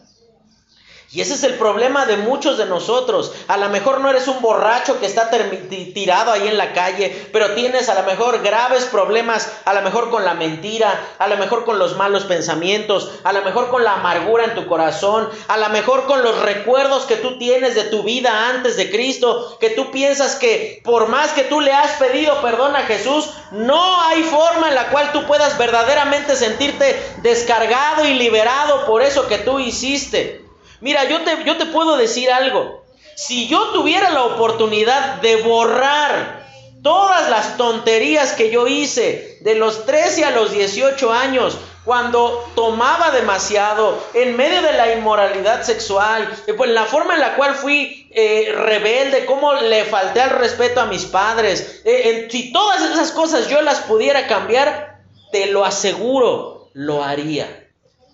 Y 1.17 1.23
ese 1.23 1.33
es 1.33 1.45
el 1.45 1.55
problema 1.55 2.05
de 2.05 2.19
muchos 2.19 2.59
de 2.59 2.67
nosotros. 2.67 3.33
A 3.49 3.57
lo 3.57 3.71
mejor 3.71 4.03
no 4.03 4.11
eres 4.11 4.29
un 4.29 4.43
borracho 4.43 5.01
que 5.01 5.07
está 5.07 5.31
tirado 5.31 6.31
ahí 6.31 6.47
en 6.47 6.59
la 6.59 6.75
calle, 6.75 7.31
pero 7.33 7.53
tienes 7.53 7.89
a 7.89 7.95
lo 7.95 8.03
mejor 8.03 8.43
graves 8.43 8.85
problemas, 8.85 9.51
a 9.65 9.73
lo 9.73 9.81
mejor 9.81 10.11
con 10.11 10.27
la 10.27 10.35
mentira, 10.35 11.15
a 11.19 11.27
lo 11.27 11.39
mejor 11.39 11.65
con 11.65 11.79
los 11.79 11.97
malos 11.97 12.25
pensamientos, 12.25 13.13
a 13.25 13.33
lo 13.33 13.41
mejor 13.41 13.71
con 13.71 13.83
la 13.83 13.95
amargura 13.95 14.45
en 14.45 14.55
tu 14.55 14.67
corazón, 14.67 15.31
a 15.49 15.57
lo 15.57 15.71
mejor 15.71 16.05
con 16.05 16.23
los 16.23 16.39
recuerdos 16.43 17.07
que 17.07 17.17
tú 17.17 17.39
tienes 17.39 17.75
de 17.75 17.85
tu 17.85 18.03
vida 18.03 18.51
antes 18.51 18.77
de 18.77 18.91
Cristo, 18.91 19.57
que 19.59 19.71
tú 19.71 19.91
piensas 19.91 20.35
que 20.35 20.83
por 20.85 21.09
más 21.09 21.31
que 21.31 21.45
tú 21.45 21.63
le 21.63 21.73
has 21.73 21.93
pedido 21.93 22.43
perdón 22.43 22.77
a 22.77 22.83
Jesús, 22.83 23.31
no 23.53 24.03
hay 24.03 24.23
forma 24.23 24.69
en 24.69 24.75
la 24.75 24.91
cual 24.91 25.13
tú 25.13 25.25
puedas 25.25 25.57
verdaderamente 25.57 26.37
sentirte 26.37 27.03
descargado 27.23 28.05
y 28.05 28.13
liberado 28.13 28.85
por 28.85 29.01
eso 29.01 29.27
que 29.29 29.39
tú 29.39 29.61
hiciste. 29.61 30.46
Mira, 30.81 31.05
yo 31.09 31.23
te, 31.23 31.45
yo 31.45 31.57
te 31.57 31.67
puedo 31.67 31.97
decir 31.97 32.31
algo. 32.31 32.85
Si 33.15 33.49
yo 33.49 33.69
tuviera 33.69 34.11
la 34.11 34.25
oportunidad 34.25 35.23
de 35.23 35.37
borrar 35.37 36.47
todas 36.83 37.31
las 37.31 37.57
tonterías 37.57 38.33
que 38.33 38.51
yo 38.51 38.67
hice 38.67 39.39
de 39.41 39.55
los 39.55 39.87
13 39.87 40.25
a 40.25 40.31
los 40.31 40.53
18 40.53 41.13
años, 41.13 41.59
cuando 41.87 42.45
tomaba 42.57 43.13
demasiado, 43.13 44.03
en 44.13 44.37
medio 44.37 44.61
de 44.61 44.73
la 44.73 44.93
inmoralidad 44.93 45.63
sexual, 45.63 46.29
eh, 46.47 46.53
pues 46.53 46.71
la 46.71 46.85
forma 46.85 47.15
en 47.15 47.21
la 47.21 47.37
cual 47.37 47.55
fui 47.55 48.09
eh, 48.11 48.53
rebelde, 48.57 49.25
cómo 49.25 49.55
le 49.55 49.85
falté 49.85 50.21
al 50.21 50.31
respeto 50.31 50.81
a 50.81 50.87
mis 50.87 51.05
padres, 51.05 51.83
eh, 51.85 52.27
si 52.31 52.53
todas 52.53 52.83
esas 52.83 53.13
cosas 53.13 53.49
yo 53.49 53.63
las 53.63 53.81
pudiera 53.81 54.27
cambiar, 54.27 55.01
te 55.31 55.47
lo 55.47 55.65
aseguro, 55.65 56.71
lo 56.73 57.05
haría. 57.05 57.66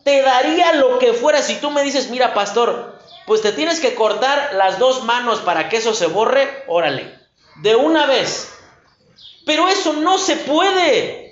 Te 0.05 0.23
daría 0.23 0.75
lo 0.75 0.99
que 0.99 1.13
fuera 1.13 1.43
si 1.43 1.57
tú 1.57 1.71
me 1.71 1.85
dices, 1.85 2.11
mira 2.11 2.35
pastor, 2.35 2.99
pues 3.27 3.43
te 3.43 3.53
tienes 3.53 3.81
que 3.81 3.95
cortar 3.95 4.55
las 4.55 4.79
dos 4.79 5.05
manos 5.05 5.41
para 5.41 5.69
que 5.69 5.77
eso 5.77 5.95
se 5.95 6.07
borre, 6.07 6.65
órale, 6.67 7.15
de 7.57 7.77
una 7.77 8.07
vez. 8.07 8.53
Pero 9.47 9.69
eso 9.69 9.93
no 9.95 10.19
se 10.19 10.37
puede. 10.37 11.23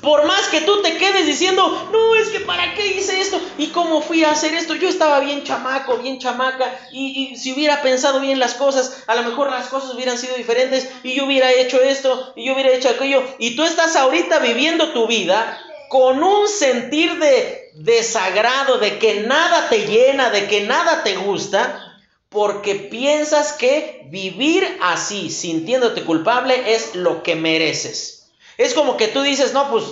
Por 0.00 0.26
más 0.26 0.46
que 0.48 0.60
tú 0.60 0.80
te 0.80 0.96
quedes 0.96 1.26
diciendo, 1.26 1.88
no, 1.90 2.14
es 2.14 2.28
que 2.28 2.38
para 2.40 2.72
qué 2.74 2.86
hice 2.86 3.20
esto 3.20 3.40
y 3.58 3.68
cómo 3.68 4.00
fui 4.00 4.22
a 4.22 4.30
hacer 4.30 4.54
esto, 4.54 4.76
yo 4.76 4.88
estaba 4.88 5.18
bien 5.18 5.42
chamaco, 5.42 5.96
bien 5.96 6.20
chamaca, 6.20 6.78
y, 6.92 7.34
si 7.36 7.52
hubiera 7.52 7.82
pensado 7.82 8.20
bien 8.20 8.38
las 8.38 8.54
cosas, 8.54 9.02
a 9.08 9.16
lo 9.16 9.24
mejor 9.24 9.50
las 9.50 9.66
cosas 9.66 9.92
hubieran 9.94 10.16
sido 10.16 10.36
diferentes 10.36 10.88
y 11.02 11.14
yo 11.14 11.26
hubiera 11.26 11.50
hecho 11.50 11.82
esto 11.82 12.32
y 12.36 12.46
yo 12.46 12.54
hubiera 12.54 12.70
hecho 12.70 12.90
aquello, 12.90 13.24
y 13.40 13.56
tú 13.56 13.64
estás 13.64 13.96
ahorita 13.96 14.38
viviendo 14.38 14.92
tu 14.92 15.08
vida 15.08 15.60
con 15.88 16.22
un 16.22 16.48
sentir 16.48 17.18
de 17.18 17.70
desagrado, 17.74 18.78
de 18.78 18.98
que 18.98 19.20
nada 19.20 19.68
te 19.68 19.86
llena, 19.86 20.30
de 20.30 20.46
que 20.46 20.62
nada 20.62 21.02
te 21.02 21.16
gusta, 21.16 21.84
porque 22.28 22.74
piensas 22.74 23.52
que 23.52 24.06
vivir 24.10 24.78
así, 24.82 25.30
sintiéndote 25.30 26.04
culpable, 26.04 26.74
es 26.74 26.94
lo 26.94 27.22
que 27.22 27.36
mereces. 27.36 28.30
Es 28.58 28.74
como 28.74 28.96
que 28.96 29.08
tú 29.08 29.22
dices, 29.22 29.52
no, 29.54 29.70
pues 29.70 29.84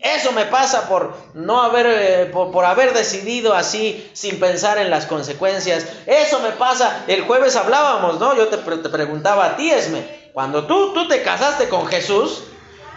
eso 0.00 0.32
me 0.32 0.44
pasa 0.44 0.88
por 0.88 1.16
no 1.34 1.62
haber, 1.62 1.86
eh, 1.86 2.26
por, 2.26 2.64
haber 2.64 2.92
decidido 2.92 3.54
así 3.54 4.10
sin 4.12 4.38
pensar 4.38 4.78
en 4.78 4.90
las 4.90 5.06
consecuencias. 5.06 5.86
Eso 6.06 6.40
me 6.40 6.50
pasa. 6.50 7.04
El 7.06 7.22
jueves 7.22 7.56
hablábamos, 7.56 8.20
¿no? 8.20 8.36
Yo 8.36 8.48
te, 8.48 8.58
te 8.58 8.88
preguntaba 8.88 9.46
a 9.46 9.56
ti, 9.56 9.70
Esme, 9.70 10.04
cuando 10.34 10.66
tú, 10.66 10.92
tú 10.92 11.08
te 11.08 11.22
casaste 11.22 11.68
con 11.68 11.86
Jesús, 11.86 12.42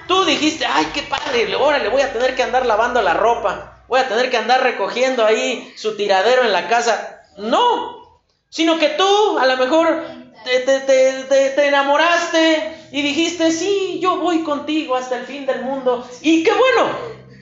Tú 0.07 0.25
dijiste, 0.25 0.65
ay, 0.65 0.87
qué 0.93 1.03
padre, 1.03 1.53
ahora 1.53 1.79
le 1.79 1.89
voy 1.89 2.01
a 2.01 2.13
tener 2.13 2.35
que 2.35 2.43
andar 2.43 2.65
lavando 2.65 3.01
la 3.01 3.13
ropa, 3.13 3.83
voy 3.87 3.99
a 3.99 4.07
tener 4.07 4.29
que 4.29 4.37
andar 4.37 4.63
recogiendo 4.63 5.25
ahí 5.25 5.73
su 5.75 5.95
tiradero 5.97 6.43
en 6.43 6.53
la 6.53 6.67
casa. 6.67 7.23
No, 7.37 8.21
sino 8.49 8.79
que 8.79 8.89
tú 8.89 9.37
a 9.37 9.45
lo 9.45 9.57
mejor 9.57 10.03
te, 10.43 10.59
te, 10.59 11.67
enamoraste 11.67 12.87
y 12.91 13.01
dijiste, 13.01 13.51
sí, 13.51 13.99
yo 14.01 14.17
voy 14.17 14.43
contigo 14.43 14.95
hasta 14.95 15.17
el 15.17 15.25
fin 15.25 15.45
del 15.45 15.61
mundo. 15.61 16.07
Y 16.21 16.43
qué 16.43 16.51
bueno, 16.53 16.89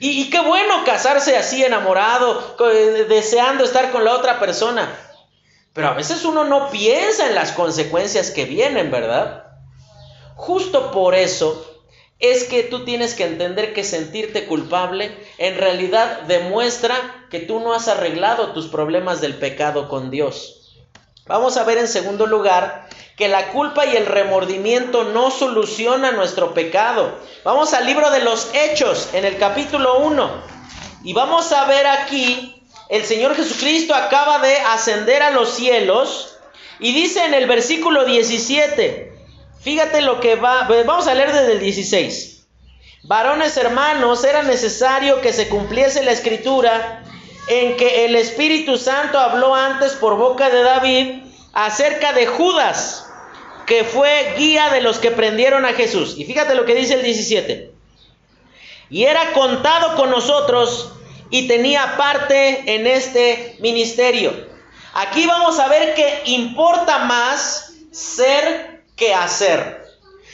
y, 0.00 0.22
y 0.22 0.30
qué 0.30 0.40
bueno 0.40 0.84
casarse 0.84 1.36
así 1.36 1.64
enamorado, 1.64 2.56
deseando 3.08 3.64
estar 3.64 3.92
con 3.92 4.04
la 4.04 4.14
otra 4.14 4.40
persona. 4.40 4.92
Pero 5.72 5.88
a 5.88 5.94
veces 5.94 6.24
uno 6.24 6.44
no 6.44 6.70
piensa 6.70 7.28
en 7.28 7.34
las 7.34 7.52
consecuencias 7.52 8.30
que 8.30 8.46
vienen, 8.46 8.90
¿verdad? 8.90 9.44
Justo 10.34 10.90
por 10.90 11.14
eso 11.14 11.75
es 12.18 12.44
que 12.44 12.62
tú 12.62 12.84
tienes 12.84 13.14
que 13.14 13.24
entender 13.24 13.74
que 13.74 13.84
sentirte 13.84 14.46
culpable 14.46 15.16
en 15.38 15.58
realidad 15.58 16.22
demuestra 16.22 17.26
que 17.30 17.40
tú 17.40 17.60
no 17.60 17.74
has 17.74 17.88
arreglado 17.88 18.52
tus 18.52 18.68
problemas 18.68 19.20
del 19.20 19.34
pecado 19.34 19.88
con 19.88 20.10
Dios. 20.10 20.56
Vamos 21.26 21.56
a 21.56 21.64
ver 21.64 21.78
en 21.78 21.88
segundo 21.88 22.26
lugar 22.26 22.88
que 23.16 23.28
la 23.28 23.48
culpa 23.48 23.86
y 23.86 23.96
el 23.96 24.06
remordimiento 24.06 25.04
no 25.04 25.30
solucionan 25.30 26.16
nuestro 26.16 26.54
pecado. 26.54 27.18
Vamos 27.44 27.74
al 27.74 27.86
libro 27.86 28.10
de 28.10 28.20
los 28.20 28.48
Hechos, 28.54 29.10
en 29.12 29.24
el 29.24 29.38
capítulo 29.38 29.98
1. 30.00 30.30
Y 31.04 31.12
vamos 31.14 31.50
a 31.52 31.64
ver 31.66 31.86
aquí, 31.86 32.62
el 32.88 33.04
Señor 33.04 33.34
Jesucristo 33.34 33.94
acaba 33.94 34.38
de 34.38 34.56
ascender 34.58 35.22
a 35.22 35.30
los 35.30 35.50
cielos 35.50 36.36
y 36.78 36.92
dice 36.92 37.24
en 37.24 37.34
el 37.34 37.46
versículo 37.46 38.04
17, 38.04 39.05
Fíjate 39.66 40.00
lo 40.00 40.20
que 40.20 40.36
va, 40.36 40.68
vamos 40.86 41.08
a 41.08 41.14
leer 41.16 41.32
desde 41.32 41.54
el 41.54 41.58
16. 41.58 42.46
Varones 43.02 43.56
hermanos, 43.56 44.22
era 44.22 44.44
necesario 44.44 45.20
que 45.20 45.32
se 45.32 45.48
cumpliese 45.48 46.04
la 46.04 46.12
escritura 46.12 47.02
en 47.48 47.76
que 47.76 48.04
el 48.04 48.14
Espíritu 48.14 48.76
Santo 48.76 49.18
habló 49.18 49.56
antes 49.56 49.94
por 49.94 50.18
boca 50.18 50.50
de 50.50 50.62
David 50.62 51.22
acerca 51.52 52.12
de 52.12 52.28
Judas, 52.28 53.10
que 53.66 53.82
fue 53.82 54.34
guía 54.38 54.70
de 54.70 54.82
los 54.82 55.00
que 55.00 55.10
prendieron 55.10 55.64
a 55.64 55.72
Jesús. 55.72 56.14
Y 56.16 56.24
fíjate 56.26 56.54
lo 56.54 56.64
que 56.64 56.76
dice 56.76 56.94
el 56.94 57.02
17. 57.02 57.72
Y 58.90 59.02
era 59.02 59.32
contado 59.32 59.96
con 59.96 60.10
nosotros 60.10 60.92
y 61.28 61.48
tenía 61.48 61.96
parte 61.96 62.72
en 62.72 62.86
este 62.86 63.56
ministerio. 63.58 64.32
Aquí 64.94 65.26
vamos 65.26 65.58
a 65.58 65.66
ver 65.66 65.96
que 65.96 66.22
importa 66.26 67.00
más 67.00 67.72
ser 67.90 68.65
que 68.96 69.14
hacer. 69.14 69.84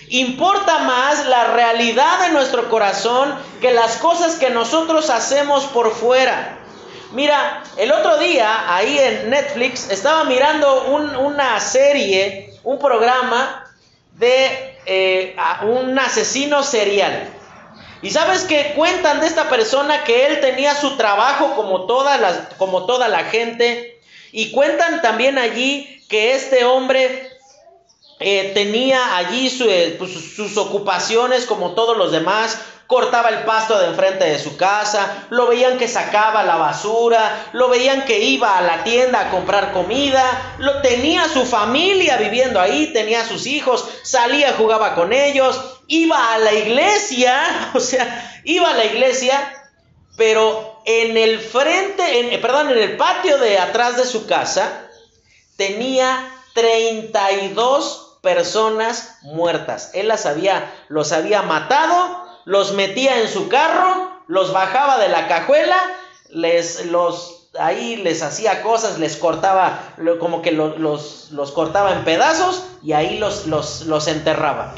Importa 0.09 0.79
más 0.81 1.27
la 1.27 1.53
realidad 1.53 2.21
de 2.27 2.31
nuestro 2.31 2.69
corazón 2.69 3.35
que 3.61 3.73
las 3.73 3.97
cosas 3.97 4.37
que 4.37 4.51
nosotros 4.51 5.11
hacemos 5.11 5.65
por 5.65 5.93
fuera. 5.93 6.59
Mira, 7.13 7.63
el 7.77 7.93
otro 7.93 8.19
día 8.19 8.75
ahí 8.75 8.99
en 8.99 9.31
Netflix 9.31 9.91
estaba 9.91 10.25
mirando 10.25 10.85
una 10.87 11.61
serie, 11.61 12.55
un 12.65 12.79
programa 12.79 13.67
de 14.15 14.79
eh, 14.87 15.37
un 15.63 15.99
asesino 15.99 16.63
serial. 16.63 17.29
Y 18.03 18.11
sabes 18.11 18.43
que 18.43 18.73
cuentan 18.75 19.21
de 19.21 19.29
esta 19.29 19.49
persona 19.49 20.05
que 20.05 20.27
él 20.27 20.41
tenía 20.41 20.75
su 20.75 20.97
trabajo 20.97 21.55
como, 21.55 21.87
como 22.59 22.87
toda 22.87 23.09
la 23.09 23.25
gente. 23.25 24.01
Y 24.33 24.51
cuentan 24.51 25.03
también 25.03 25.39
allí 25.39 26.05
que 26.09 26.35
este 26.35 26.65
hombre 26.65 27.32
eh, 28.23 28.53
tenía 28.55 29.17
allí 29.17 29.51
eh, 29.69 29.97
pues, 29.99 30.13
sus 30.13 30.57
ocupaciones 30.57 31.47
como 31.47 31.73
todos 31.73 31.97
los 31.97 32.13
demás, 32.13 32.59
cortaba 32.93 33.31
el 33.31 33.45
pasto 33.45 33.79
de 33.79 33.87
enfrente 33.87 34.25
de 34.27 34.39
su 34.39 34.59
casa, 34.59 35.27
lo 35.31 35.47
veían 35.47 35.79
que 35.79 35.89
sacaba 35.89 36.43
la 36.43 36.57
basura, 36.57 37.49
lo 37.55 37.69
veían 37.69 38.05
que 38.05 38.21
iba 38.21 38.59
a 38.59 38.61
la 38.61 38.85
tienda 38.85 39.21
a 39.21 39.31
comprar 39.31 39.73
comida, 39.73 40.57
lo 40.59 40.83
tenía 40.83 41.27
su 41.29 41.47
familia 41.47 42.19
viviendo 42.19 42.61
ahí, 42.61 42.93
tenía 42.93 43.27
sus 43.27 43.47
hijos, 43.47 43.89
salía, 44.03 44.53
jugaba 44.59 44.95
con 44.95 45.13
ellos, 45.15 45.59
iba 45.87 46.35
a 46.35 46.39
la 46.39 46.53
iglesia, 46.53 47.71
o 47.75 47.81
sea, 47.81 48.43
iba 48.45 48.69
a 48.69 48.77
la 48.77 48.85
iglesia, 48.85 49.55
pero 50.19 50.83
en 50.85 51.17
el 51.17 51.41
frente, 51.41 52.35
en, 52.35 52.41
perdón, 52.43 52.71
en 52.71 52.79
el 52.79 52.99
patio 52.99 53.39
de 53.39 53.59
atrás 53.59 53.97
de 53.97 54.05
su 54.05 54.27
casa 54.27 54.87
tenía 55.57 56.29
32 56.55 58.12
personas 58.23 59.19
muertas. 59.23 59.91
Él 59.93 60.09
las 60.09 60.25
había, 60.25 60.73
los 60.89 61.13
había 61.13 61.43
matado, 61.43 62.25
los 62.45 62.73
metía 62.73 63.21
en 63.21 63.29
su 63.29 63.49
carro, 63.49 64.11
los 64.29 64.53
bajaba 64.53 64.99
de 64.99 65.09
la 65.09 65.29
cajuela, 65.29 65.77
les, 66.31 66.87
los, 66.87 67.49
ahí 67.59 67.97
les 67.97 68.23
hacía 68.23 68.63
cosas, 68.63 68.99
les 68.99 69.17
cortaba, 69.17 69.81
como 70.21 70.41
que 70.41 70.53
los, 70.53 70.79
los, 70.79 71.53
cortaba 71.53 71.93
en 71.93 72.05
pedazos 72.05 72.65
y 72.83 72.93
ahí 72.93 73.19
los, 73.19 73.47
los, 73.47 73.83
los 73.83 74.07
enterraba. 74.07 74.75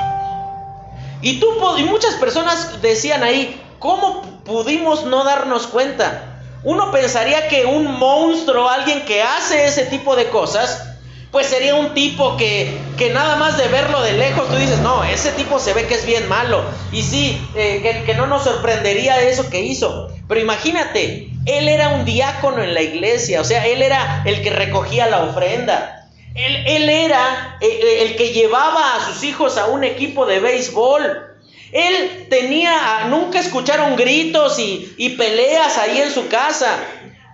Y, 1.20 1.38
tú, 1.38 1.48
y 1.76 1.84
muchas 1.84 2.14
personas 2.14 2.82
decían 2.82 3.22
ahí, 3.22 3.62
¿cómo 3.78 4.22
pudimos 4.44 5.04
no 5.04 5.22
darnos 5.22 5.66
cuenta? 5.66 6.42
Uno 6.64 6.90
pensaría 6.90 7.48
que 7.48 7.66
un 7.66 7.98
monstruo, 7.98 8.70
alguien 8.70 9.04
que 9.04 9.22
hace 9.22 9.66
ese 9.66 9.84
tipo 9.84 10.16
de 10.16 10.30
cosas, 10.30 10.93
pues 11.34 11.48
sería 11.48 11.74
un 11.74 11.94
tipo 11.94 12.36
que, 12.36 12.78
que, 12.96 13.10
nada 13.10 13.34
más 13.34 13.58
de 13.58 13.66
verlo 13.66 14.00
de 14.02 14.12
lejos 14.12 14.48
tú 14.48 14.54
dices, 14.54 14.78
no, 14.78 15.02
ese 15.02 15.32
tipo 15.32 15.58
se 15.58 15.72
ve 15.72 15.84
que 15.88 15.96
es 15.96 16.06
bien 16.06 16.28
malo. 16.28 16.64
Y 16.92 17.02
sí, 17.02 17.44
eh, 17.56 17.80
que, 17.82 18.04
que, 18.04 18.14
no 18.14 18.28
nos 18.28 18.44
sorprendería 18.44 19.20
eso 19.20 19.50
que 19.50 19.60
hizo. 19.60 20.12
Pero 20.28 20.40
imagínate, 20.40 21.28
él 21.44 21.66
era 21.66 21.88
un 21.88 22.04
diácono 22.04 22.62
en 22.62 22.72
la 22.72 22.82
iglesia, 22.82 23.40
o 23.40 23.44
sea, 23.44 23.66
él 23.66 23.82
era 23.82 24.22
el 24.24 24.42
que 24.42 24.50
recogía 24.50 25.08
la 25.08 25.24
ofrenda. 25.24 26.08
Él, 26.36 26.64
él 26.68 26.88
era 26.88 27.58
el, 27.60 27.68
eh, 27.68 27.80
eh, 27.82 28.02
el 28.02 28.14
que 28.14 28.28
llevaba 28.28 28.94
a 28.94 29.04
sus 29.04 29.24
hijos 29.24 29.58
a 29.58 29.66
un 29.66 29.82
equipo 29.82 30.26
de 30.26 30.38
béisbol. 30.38 31.34
Él 31.72 32.28
tenía, 32.30 33.06
nunca 33.10 33.40
escucharon 33.40 33.96
gritos 33.96 34.60
y, 34.60 34.94
y 34.98 35.16
peleas 35.16 35.78
ahí 35.78 35.98
en 35.98 36.12
su 36.12 36.28
casa. 36.28 36.78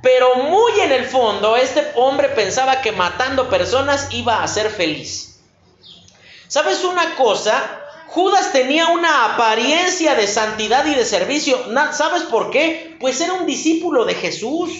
Pero 0.02 0.36
muy 0.36 0.80
en 0.80 0.92
el 0.92 1.04
fondo, 1.04 1.56
este 1.56 1.92
hombre 1.94 2.30
pensaba 2.30 2.80
que 2.80 2.92
matando 2.92 3.48
personas 3.48 4.08
iba 4.10 4.42
a 4.42 4.48
ser 4.48 4.70
feliz. 4.70 5.40
¿Sabes 6.48 6.84
una 6.84 7.16
cosa? 7.16 7.80
Judas 8.08 8.50
tenía 8.52 8.88
una 8.88 9.34
apariencia 9.34 10.14
de 10.14 10.26
santidad 10.26 10.84
y 10.86 10.94
de 10.94 11.04
servicio. 11.04 11.58
¿Sabes 11.92 12.22
por 12.24 12.50
qué? 12.50 12.96
Pues 12.98 13.20
era 13.20 13.34
un 13.34 13.46
discípulo 13.46 14.04
de 14.04 14.14
Jesús. 14.14 14.70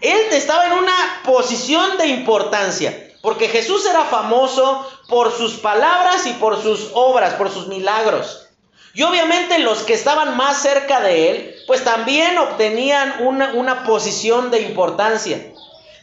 Él 0.00 0.20
estaba 0.32 0.66
en 0.66 0.72
una 0.72 1.22
posición 1.24 1.98
de 1.98 2.06
importancia. 2.08 3.06
Porque 3.22 3.48
Jesús 3.48 3.84
era 3.86 4.04
famoso 4.04 4.86
por 5.08 5.36
sus 5.36 5.54
palabras 5.58 6.26
y 6.26 6.32
por 6.34 6.60
sus 6.60 6.90
obras, 6.94 7.34
por 7.34 7.50
sus 7.50 7.68
milagros. 7.68 8.48
Y 8.92 9.02
obviamente 9.02 9.58
los 9.60 9.82
que 9.82 9.94
estaban 9.94 10.36
más 10.36 10.62
cerca 10.62 11.00
de 11.00 11.30
él, 11.30 11.54
pues 11.66 11.84
también 11.84 12.36
obtenían 12.38 13.14
una, 13.20 13.84
posición 13.84 14.50
de 14.50 14.62
importancia. 14.62 15.52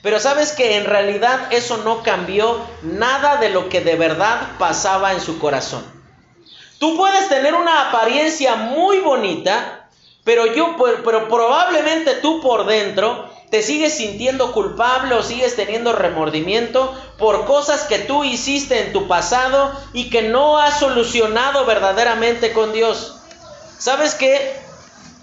Pero 0.02 0.20
sabes 0.20 0.54
que 0.54 0.78
en 0.78 0.86
realidad 0.86 1.52
eso 1.52 1.78
no 1.78 2.02
cambió 2.02 2.62
nada 2.84 3.38
de 3.38 3.50
lo 3.50 3.68
que 3.68 3.82
de 3.82 3.96
verdad 3.96 4.40
pasaba 4.58 5.12
en 5.12 5.20
su 5.20 5.38
corazón. 5.40 5.86
Tú 6.80 6.96
puedes 6.96 7.28
tener 7.28 7.56
una 7.56 7.90
apariencia 7.90 8.56
muy 8.56 9.00
bonita, 9.00 9.90
pero 10.24 10.46
yo, 10.54 10.76
pero 11.04 11.28
probablemente 11.28 12.16
tú 12.16 12.40
por 12.42 12.66
dentro 12.66 13.30
te 13.50 13.62
sigues 13.62 13.96
sintiendo 13.96 14.52
culpable 14.52 15.16
o 15.16 15.24
sigues 15.24 15.56
teniendo 15.56 15.94
remordimiento 15.94 16.94
por 17.18 17.46
cosas 17.46 17.84
que 17.84 18.00
tú 18.00 18.24
hiciste 18.24 18.82
en 18.82 18.94
tu 18.94 19.08
pasado 19.08 19.72
y 19.94 20.10
que 20.10 20.24
no 20.24 20.58
has 20.58 20.80
solucionado 20.80 21.66
verdaderamente 21.66 22.52
con 22.52 22.74
Dios. 22.74 23.16
¿Sabes 23.78 24.16
qué? 24.16 24.54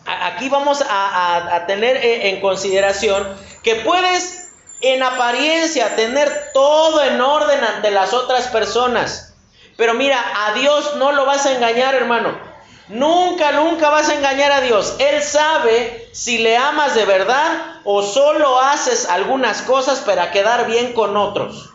Aquí 0.06 0.48
vamos 0.48 0.82
a, 0.88 1.64
tener 1.66 1.96
e, 1.96 2.30
en 2.30 2.40
consideración 2.40 3.26
que 3.62 3.76
puedes 3.76 4.52
en 4.80 5.02
apariencia 5.02 5.96
tener 5.96 6.50
todo 6.52 7.02
en 7.02 7.20
orden 7.20 7.62
ante 7.62 7.90
las 7.90 8.12
otras 8.12 8.48
personas. 8.48 9.34
Pero 9.76 9.94
mira, 9.94 10.22
a 10.46 10.54
Dios 10.54 10.96
no 10.96 11.12
lo 11.12 11.26
vas 11.26 11.46
a 11.46 11.54
engañar, 11.54 11.94
hermano. 11.94 12.53
Nunca, 12.88 13.52
nunca 13.52 13.90
vas 13.90 14.08
a 14.08 14.14
engañar 14.14 14.52
a 14.52 14.60
Dios. 14.60 14.96
Él 14.98 15.22
sabe 15.22 16.08
si 16.12 16.38
le 16.38 16.56
amas 16.56 16.94
de 16.94 17.04
verdad 17.04 17.80
o 17.84 18.02
solo 18.02 18.60
haces 18.60 19.08
algunas 19.08 19.62
cosas 19.62 20.00
para 20.00 20.30
quedar 20.30 20.66
bien 20.66 20.92
con 20.92 21.16
otros. 21.16 21.70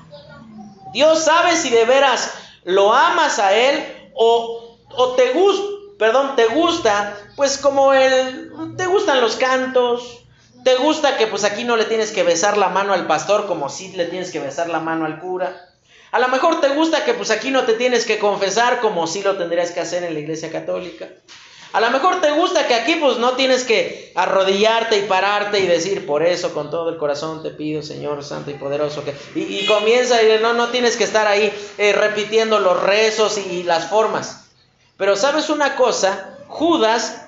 Dios 0.94 1.24
sabe 1.24 1.56
si 1.56 1.70
de 1.70 1.86
veras 1.86 2.34
lo 2.64 2.94
amas 2.94 3.40
a 3.40 3.54
Él 3.54 4.12
o, 4.14 4.78
o 4.96 5.12
te 5.14 5.32
gusta, 5.32 5.64
perdón, 5.98 6.36
te 6.36 6.46
gusta, 6.48 7.16
pues 7.36 7.58
como 7.58 7.94
él, 7.94 8.52
te 8.78 8.86
gustan 8.88 9.22
los 9.22 9.36
cantos, 9.36 10.24
te 10.64 10.76
gusta 10.76 11.18
que 11.18 11.28
pues 11.28 11.44
aquí 11.44 11.64
no 11.64 11.76
le 11.76 11.86
tienes 11.86 12.12
que 12.12 12.24
besar 12.24 12.58
la 12.58 12.70
mano 12.70 12.94
al 12.94 13.08
pastor 13.08 13.48
como 13.48 13.70
si 13.70 13.92
le 13.92 14.06
tienes 14.06 14.32
que 14.32 14.40
besar 14.40 14.70
la 14.70 14.80
mano 14.80 15.06
al 15.06 15.20
cura. 15.20 15.69
A 16.12 16.20
lo 16.20 16.28
mejor 16.30 16.60
te 16.62 16.70
gusta 16.70 17.06
que 17.06 17.14
pues 17.14 17.30
aquí 17.30 17.52
no 17.52 17.66
te 17.66 17.74
tienes 17.74 18.06
que 18.06 18.18
confesar 18.18 18.80
como 18.80 19.06
si 19.06 19.22
lo 19.22 19.38
tendrías 19.38 19.72
que 19.72 19.80
hacer 19.80 20.04
en 20.04 20.14
la 20.14 20.20
iglesia 20.20 20.52
católica. 20.52 21.10
A 21.72 21.82
lo 21.82 21.92
mejor 21.92 22.20
te 22.20 22.32
gusta 22.32 22.66
que 22.66 22.74
aquí 22.74 22.96
pues 22.96 23.18
no 23.18 23.34
tienes 23.34 23.64
que 23.64 24.12
arrodillarte 24.16 24.98
y 24.98 25.02
pararte 25.04 25.60
y 25.60 25.68
decir, 25.68 26.08
por 26.08 26.26
eso 26.26 26.52
con 26.52 26.72
todo 26.72 26.90
el 26.90 26.98
corazón 26.98 27.44
te 27.44 27.52
pido, 27.52 27.84
Señor 27.84 28.24
Santo 28.24 28.50
y 28.50 28.56
Poderoso, 28.56 29.04
que... 29.06 29.14
Y, 29.36 29.68
comienza 29.68 30.24
y 30.24 30.42
no, 30.42 30.54
no 30.54 30.70
tienes 30.70 30.98
que 30.98 31.04
estar 31.04 31.28
ahí 31.28 31.54
eh, 31.78 31.94
repitiendo 31.94 32.60
los 32.60 32.82
rezos 32.82 33.38
y, 33.38 33.62
las 33.62 33.88
formas. 33.88 34.50
Pero 34.98 35.16
sabes 35.16 35.52
una 35.52 35.76
cosa, 35.76 36.40
Judas, 36.48 37.28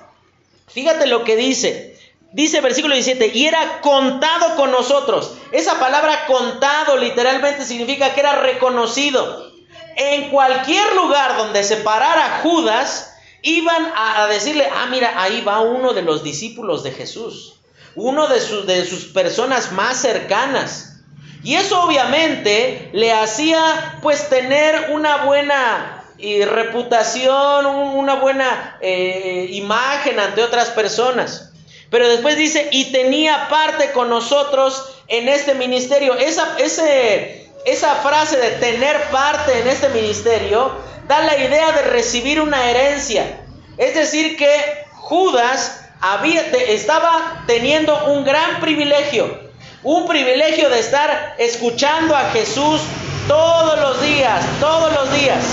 fíjate 0.66 1.06
lo 1.06 1.22
que 1.22 1.36
dice, 1.36 1.91
Dice 2.32 2.62
versículo 2.62 2.94
17, 2.94 3.32
y 3.34 3.46
era 3.46 3.80
contado 3.82 4.56
con 4.56 4.70
nosotros. 4.70 5.34
Esa 5.52 5.78
palabra 5.78 6.26
contado 6.26 6.96
literalmente 6.96 7.64
significa 7.64 8.14
que 8.14 8.20
era 8.20 8.36
reconocido. 8.36 9.52
En 9.96 10.30
cualquier 10.30 10.94
lugar 10.96 11.36
donde 11.36 11.62
se 11.62 11.76
parara 11.76 12.40
Judas, 12.42 13.14
iban 13.42 13.92
a, 13.94 14.26
decirle, 14.28 14.66
ah, 14.74 14.86
mira, 14.90 15.20
ahí 15.20 15.42
va 15.42 15.60
uno 15.60 15.92
de 15.92 16.00
los 16.00 16.22
discípulos 16.22 16.82
de 16.82 16.92
Jesús, 16.92 17.56
uno 17.94 18.26
de, 18.28 18.40
sus, 18.40 18.66
de 18.66 18.86
sus 18.86 19.06
personas 19.06 19.72
más 19.72 19.98
cercanas. 19.98 21.00
Y 21.44 21.56
eso 21.56 21.82
obviamente 21.82 22.88
le 22.94 23.12
hacía 23.12 23.98
pues 24.00 24.30
tener 24.30 24.90
una 24.92 25.24
buena 25.24 26.04
eh, 26.18 26.46
reputación, 26.46 27.66
una 27.66 28.14
buena 28.14 28.78
eh, 28.80 29.48
imagen 29.50 30.18
ante 30.18 30.42
otras 30.42 30.70
personas. 30.70 31.51
Pero 31.92 32.08
después 32.08 32.38
dice, 32.38 32.68
y 32.72 32.90
tenía 32.90 33.50
parte 33.50 33.92
con 33.92 34.08
nosotros 34.08 34.94
en 35.08 35.28
este 35.28 35.52
ministerio. 35.52 36.14
Esa, 36.16 36.56
ese, 36.58 37.50
esa 37.66 37.96
frase 37.96 38.38
de 38.38 38.52
tener 38.52 39.10
parte 39.10 39.60
en 39.60 39.68
este 39.68 39.90
ministerio 39.90 40.72
da 41.06 41.20
la 41.20 41.36
idea 41.36 41.70
de 41.72 41.82
recibir 41.82 42.40
una 42.40 42.70
herencia. 42.70 43.44
Es 43.76 43.94
decir, 43.94 44.38
que 44.38 44.86
Judas 44.94 45.84
había, 46.00 46.40
estaba 46.40 47.44
teniendo 47.46 48.06
un 48.06 48.24
gran 48.24 48.58
privilegio, 48.62 49.50
un 49.82 50.06
privilegio 50.06 50.70
de 50.70 50.78
estar 50.80 51.34
escuchando 51.36 52.16
a 52.16 52.30
Jesús 52.30 52.80
todos 53.28 53.78
los 53.78 54.00
días, 54.00 54.42
todos 54.60 54.94
los 54.94 55.12
días. 55.12 55.44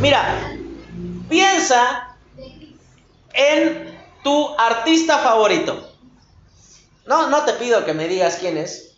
Mira, 0.00 0.56
piensa 1.28 2.16
en 3.32 3.87
tu 4.22 4.54
artista 4.58 5.18
favorito. 5.18 5.88
No, 7.06 7.28
no 7.28 7.44
te 7.44 7.54
pido 7.54 7.84
que 7.84 7.94
me 7.94 8.08
digas 8.08 8.36
quién 8.40 8.58
es. 8.58 8.96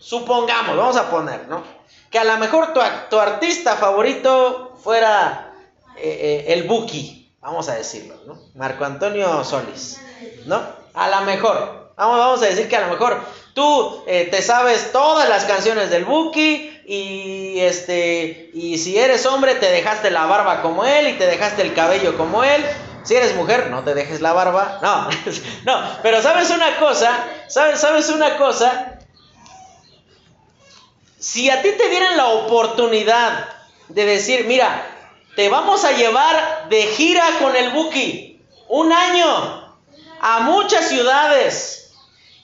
Supongamos, 0.00 0.76
vamos 0.76 0.96
a 0.96 1.10
poner, 1.10 1.46
¿no? 1.48 1.62
Que 2.10 2.18
a 2.18 2.24
lo 2.24 2.36
mejor 2.38 2.74
tu, 2.74 3.16
artista 3.16 3.76
favorito 3.76 4.76
fuera 4.82 5.54
eh, 5.96 6.44
eh, 6.48 6.52
el 6.52 6.64
Buki, 6.64 7.32
vamos 7.40 7.68
a 7.68 7.74
decirlo, 7.74 8.16
¿no? 8.26 8.38
Marco 8.54 8.84
Antonio 8.84 9.44
Solís, 9.44 10.00
¿no? 10.46 10.60
A 10.94 11.08
lo 11.08 11.20
mejor, 11.22 11.92
vamos, 11.96 12.18
vamos 12.18 12.42
a 12.42 12.46
decir 12.46 12.68
que 12.68 12.76
a 12.76 12.86
lo 12.86 12.92
mejor 12.92 13.20
tú 13.54 14.02
eh, 14.06 14.28
te 14.30 14.42
sabes 14.42 14.92
todas 14.92 15.28
las 15.28 15.44
canciones 15.44 15.90
del 15.90 16.04
Buki 16.04 16.82
y 16.84 17.60
este 17.60 18.50
y 18.54 18.78
si 18.78 18.98
eres 18.98 19.24
hombre 19.26 19.54
te 19.54 19.70
dejaste 19.70 20.10
la 20.10 20.26
barba 20.26 20.62
como 20.62 20.84
él 20.84 21.08
y 21.08 21.12
te 21.14 21.26
dejaste 21.26 21.62
el 21.62 21.74
cabello 21.74 22.16
como 22.16 22.42
él 22.42 22.64
si 23.04 23.14
eres 23.14 23.34
mujer, 23.34 23.70
no 23.70 23.82
te 23.84 23.94
dejes 23.94 24.20
la 24.20 24.32
barba. 24.32 24.78
No, 24.82 25.08
no, 25.64 25.88
pero 26.02 26.22
sabes 26.22 26.50
una 26.50 26.76
cosa, 26.78 27.26
sabes, 27.48 27.80
sabes 27.80 28.08
una 28.08 28.36
cosa. 28.36 28.98
Si 31.18 31.50
a 31.50 31.62
ti 31.62 31.70
te 31.72 31.88
dieran 31.88 32.16
la 32.16 32.26
oportunidad 32.26 33.48
de 33.88 34.04
decir, 34.04 34.46
mira, 34.46 34.86
te 35.36 35.48
vamos 35.48 35.84
a 35.84 35.92
llevar 35.92 36.68
de 36.68 36.82
gira 36.82 37.24
con 37.40 37.54
el 37.54 37.70
Buki 37.70 38.40
un 38.68 38.92
año 38.92 39.76
a 40.20 40.40
muchas 40.40 40.88
ciudades 40.88 41.92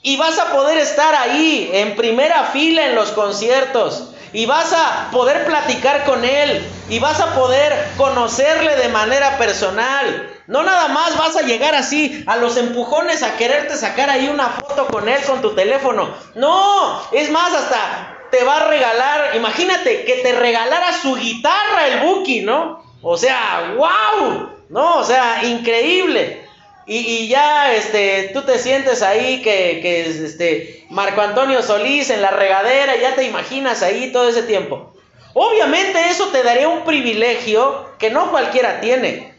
y 0.01 0.17
vas 0.17 0.39
a 0.39 0.51
poder 0.51 0.77
estar 0.77 1.13
ahí 1.15 1.69
en 1.73 1.95
primera 1.95 2.45
fila 2.45 2.87
en 2.87 2.95
los 2.95 3.11
conciertos 3.11 4.08
y 4.33 4.45
vas 4.45 4.73
a 4.73 5.09
poder 5.11 5.45
platicar 5.45 6.05
con 6.05 6.23
él 6.25 6.65
y 6.89 6.99
vas 6.99 7.19
a 7.19 7.33
poder 7.35 7.73
conocerle 7.97 8.75
de 8.75 8.89
manera 8.89 9.37
personal 9.37 10.29
no 10.49 10.63
nada 10.63 10.87
más 10.87 11.15
vas 11.15 11.37
a 11.37 11.43
llegar 11.43 11.75
así 11.75 12.23
a 12.25 12.35
los 12.37 12.57
empujones 12.57 13.21
a 13.21 13.37
quererte 13.37 13.77
sacar 13.77 14.09
ahí 14.09 14.27
una 14.29 14.49
foto 14.49 14.87
con 14.87 15.07
él 15.07 15.21
con 15.21 15.43
tu 15.43 15.53
teléfono. 15.53 16.09
No, 16.33 17.03
es 17.11 17.29
más, 17.29 17.53
hasta 17.53 18.17
te 18.31 18.43
va 18.43 18.57
a 18.57 18.67
regalar, 18.67 19.35
imagínate 19.35 20.05
que 20.05 20.15
te 20.23 20.31
regalara 20.31 20.99
su 20.99 21.15
guitarra 21.15 21.87
el 21.89 21.99
Buki, 21.99 22.41
¿no? 22.41 22.83
O 23.03 23.15
sea, 23.15 23.75
wow, 23.77 24.49
¿no? 24.69 24.97
O 24.97 25.03
sea, 25.03 25.43
increíble. 25.43 26.47
Y, 26.87 27.27
ya 27.27 27.71
este, 27.75 28.31
tú 28.33 28.41
te 28.41 28.57
sientes 28.57 29.03
ahí 29.03 29.43
que, 29.43 29.77
que 29.83 30.09
es 30.09 30.15
este, 30.15 30.78
Marco 30.89 31.21
Antonio 31.21 31.61
Solís 31.61 32.09
en 32.09 32.21
la 32.21 32.31
regadera, 32.31 32.95
ya 32.95 33.15
te 33.15 33.23
imaginas 33.23 33.83
ahí 33.83 34.11
todo 34.11 34.27
ese 34.27 34.43
tiempo. 34.43 34.93
Obviamente 35.33 36.09
eso 36.09 36.27
te 36.29 36.41
daría 36.41 36.67
un 36.67 36.83
privilegio 36.83 37.85
que 37.99 38.09
no 38.09 38.31
cualquiera 38.31 38.81
tiene. 38.81 39.33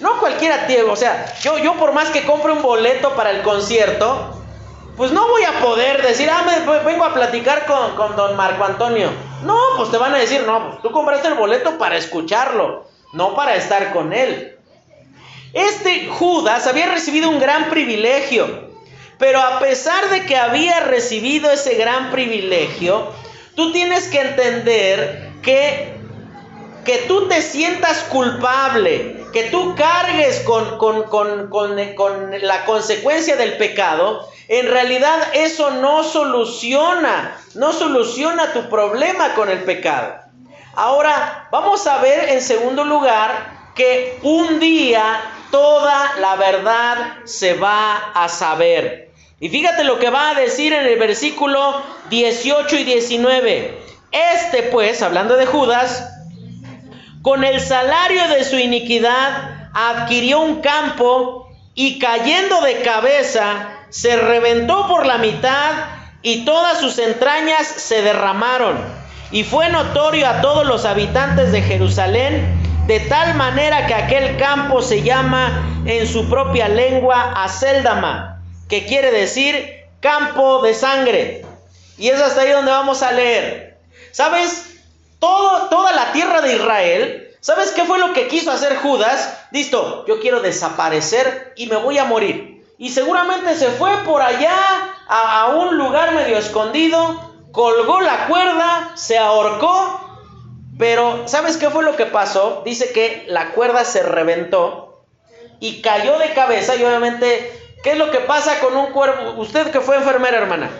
No 0.00 0.18
cualquiera 0.18 0.66
tiene, 0.66 0.82
o 0.82 0.96
sea, 0.96 1.34
yo, 1.40 1.58
yo 1.58 1.74
por 1.74 1.92
más 1.92 2.10
que 2.10 2.24
compre 2.24 2.52
un 2.52 2.62
boleto 2.62 3.14
para 3.14 3.30
el 3.30 3.42
concierto, 3.42 4.42
pues 4.96 5.12
no 5.12 5.28
voy 5.28 5.44
a 5.44 5.60
poder 5.60 6.02
decir, 6.02 6.28
ah, 6.30 6.44
me, 6.44 6.80
vengo 6.82 7.04
a 7.04 7.14
platicar 7.14 7.66
con, 7.66 7.94
con, 7.94 8.16
don 8.16 8.36
Marco 8.36 8.64
Antonio. 8.64 9.10
No, 9.44 9.56
pues 9.76 9.90
te 9.90 9.96
van 9.96 10.14
a 10.14 10.18
decir, 10.18 10.42
no, 10.44 10.68
pues 10.68 10.82
tú 10.82 10.90
compraste 10.90 11.28
el 11.28 11.34
boleto 11.34 11.78
para 11.78 11.96
escucharlo, 11.96 12.86
no 13.12 13.34
para 13.34 13.54
estar 13.54 13.92
con 13.92 14.12
él. 14.12 14.56
Este 15.52 16.08
Judas 16.08 16.66
había 16.66 16.86
recibido 16.86 17.30
un 17.30 17.38
gran 17.38 17.70
privilegio, 17.70 18.67
pero 19.18 19.40
a 19.40 19.58
pesar 19.58 20.08
de 20.10 20.24
que 20.26 20.36
había 20.36 20.80
recibido 20.80 21.50
ese 21.50 21.74
gran 21.74 22.10
privilegio, 22.10 23.12
tú 23.54 23.72
tienes 23.72 24.08
que 24.08 24.20
entender 24.20 25.32
que 25.42 25.98
que 26.88 27.04
tú 27.06 27.28
te 27.28 27.42
sientas 27.42 27.98
culpable, 28.04 29.22
que 29.34 29.50
tú 29.50 29.74
cargues 29.74 30.40
con, 30.40 30.78
con, 30.78 32.30
la 32.40 32.64
consecuencia 32.64 33.36
del 33.36 33.58
pecado, 33.58 34.26
en 34.48 34.66
realidad 34.68 35.18
eso 35.34 35.68
no 35.68 36.02
soluciona, 36.02 37.36
no 37.54 37.74
soluciona 37.74 38.54
tu 38.54 38.70
problema 38.70 39.34
con 39.34 39.50
el 39.50 39.64
pecado. 39.64 40.14
Ahora, 40.76 41.46
vamos 41.52 41.86
a 41.86 41.98
ver 41.98 42.30
en 42.30 42.40
segundo 42.40 42.84
lugar 42.84 43.72
que 43.74 44.18
un 44.22 44.58
día 44.58 45.20
toda 45.50 46.14
la 46.20 46.36
verdad 46.36 47.18
se 47.24 47.52
va 47.52 48.12
a 48.14 48.30
saber. 48.30 49.07
Y 49.40 49.48
fíjate 49.50 49.84
lo 49.84 49.98
que 49.98 50.10
va 50.10 50.30
a 50.30 50.34
decir 50.34 50.72
en 50.72 50.86
el 50.86 50.98
versículo 50.98 51.82
18 52.10 52.76
y 52.76 52.84
19. 52.84 53.78
Este 54.10 54.64
pues, 54.64 55.00
hablando 55.02 55.36
de 55.36 55.46
Judas, 55.46 56.10
con 57.22 57.44
el 57.44 57.60
salario 57.60 58.26
de 58.28 58.42
su 58.44 58.56
iniquidad 58.56 59.70
adquirió 59.74 60.40
un 60.40 60.60
campo 60.60 61.48
y 61.74 61.98
cayendo 62.00 62.60
de 62.62 62.82
cabeza 62.82 63.68
se 63.90 64.16
reventó 64.16 64.88
por 64.88 65.06
la 65.06 65.18
mitad 65.18 65.70
y 66.22 66.44
todas 66.44 66.80
sus 66.80 66.98
entrañas 66.98 67.66
se 67.66 68.02
derramaron. 68.02 68.76
Y 69.30 69.44
fue 69.44 69.68
notorio 69.68 70.28
a 70.28 70.40
todos 70.40 70.66
los 70.66 70.84
habitantes 70.84 71.52
de 71.52 71.62
Jerusalén, 71.62 72.60
de 72.86 73.00
tal 73.00 73.34
manera 73.34 73.86
que 73.86 73.94
aquel 73.94 74.36
campo 74.36 74.82
se 74.82 75.02
llama 75.02 75.82
en 75.84 76.06
su 76.06 76.28
propia 76.28 76.68
lengua 76.68 77.34
Aceldama, 77.36 78.37
que 78.68 78.86
quiere 78.86 79.10
decir 79.10 79.84
campo 80.00 80.62
de 80.62 80.74
sangre. 80.74 81.44
Y 81.96 82.08
es 82.08 82.20
hasta 82.20 82.42
ahí 82.42 82.50
donde 82.50 82.70
vamos 82.70 83.02
a 83.02 83.12
leer. 83.12 83.78
¿Sabes? 84.12 84.64
toda 85.18 85.92
la 85.92 86.12
tierra 86.12 86.40
de 86.40 86.54
Israel, 86.54 87.36
¿sabes 87.40 87.72
qué 87.72 87.84
fue 87.84 87.98
lo 87.98 88.12
que 88.12 88.28
quiso 88.28 88.52
hacer 88.52 88.76
Judas? 88.76 89.36
Listo, 89.50 90.04
yo 90.06 90.20
quiero 90.20 90.40
desaparecer 90.40 91.54
y 91.56 91.66
me 91.66 91.76
voy 91.76 91.98
a 91.98 92.04
morir. 92.04 92.64
Y 92.78 92.90
seguramente 92.90 93.56
se 93.56 93.68
fue 93.70 93.90
por 94.04 94.22
allá 94.22 94.54
a, 95.08 95.42
a 95.42 95.46
un 95.48 95.76
lugar 95.76 96.14
medio 96.14 96.38
escondido, 96.38 97.32
colgó 97.50 98.00
la 98.00 98.28
cuerda, 98.28 98.92
se 98.94 99.18
ahorcó, 99.18 100.08
pero 100.78 101.26
¿sabes 101.26 101.56
qué 101.56 101.70
fue 101.70 101.82
lo 101.82 101.96
que 101.96 102.06
pasó? 102.06 102.62
Dice 102.64 102.92
que 102.92 103.24
la 103.28 103.50
cuerda 103.50 103.84
se 103.84 104.04
reventó 104.04 105.02
y 105.58 105.82
cayó 105.82 106.18
de 106.18 106.32
cabeza 106.34 106.76
y 106.76 106.84
obviamente, 106.84 107.52
¿qué 107.82 107.92
es 107.92 107.98
lo 107.98 108.10
que 108.10 108.20
pasa 108.20 108.60
con 108.60 108.76
un 108.76 108.92
cuerpo? 108.92 109.40
Usted 109.40 109.70
que 109.70 109.80
fue 109.80 109.96
enfermera, 109.96 110.38
hermana, 110.38 110.70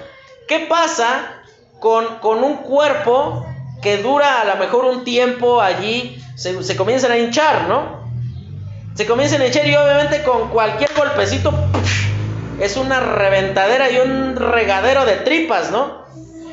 ¿qué 0.47 0.61
pasa 0.61 1.43
con, 1.81 2.19
con 2.19 2.43
un 2.43 2.59
cuerpo 2.59 3.47
que 3.83 3.99
dura 3.99 4.41
a 4.41 4.45
lo 4.45 4.57
mejor 4.57 4.85
un 4.85 5.05
tiempo 5.05 5.61
allí, 5.61 6.23
se, 6.37 6.77
comienzan 6.77 7.13
a 7.13 7.19
hinchar, 7.19 7.69
¿no? 7.69 8.09
Se 8.95 9.07
comienzan 9.07 9.41
a 9.41 9.47
hinchar 9.47 9.67
y 9.67 9.77
obviamente 9.77 10.23
con 10.23 10.49
cualquier 10.49 10.93
golpecito 10.95 11.53
es 12.61 12.77
una 12.77 13.01
reventadera 13.01 13.91
y 13.91 13.99
un 13.99 14.35
regadero 14.35 15.05
de 15.05 15.17
tripas, 15.17 15.71
¿no? 15.71 16.07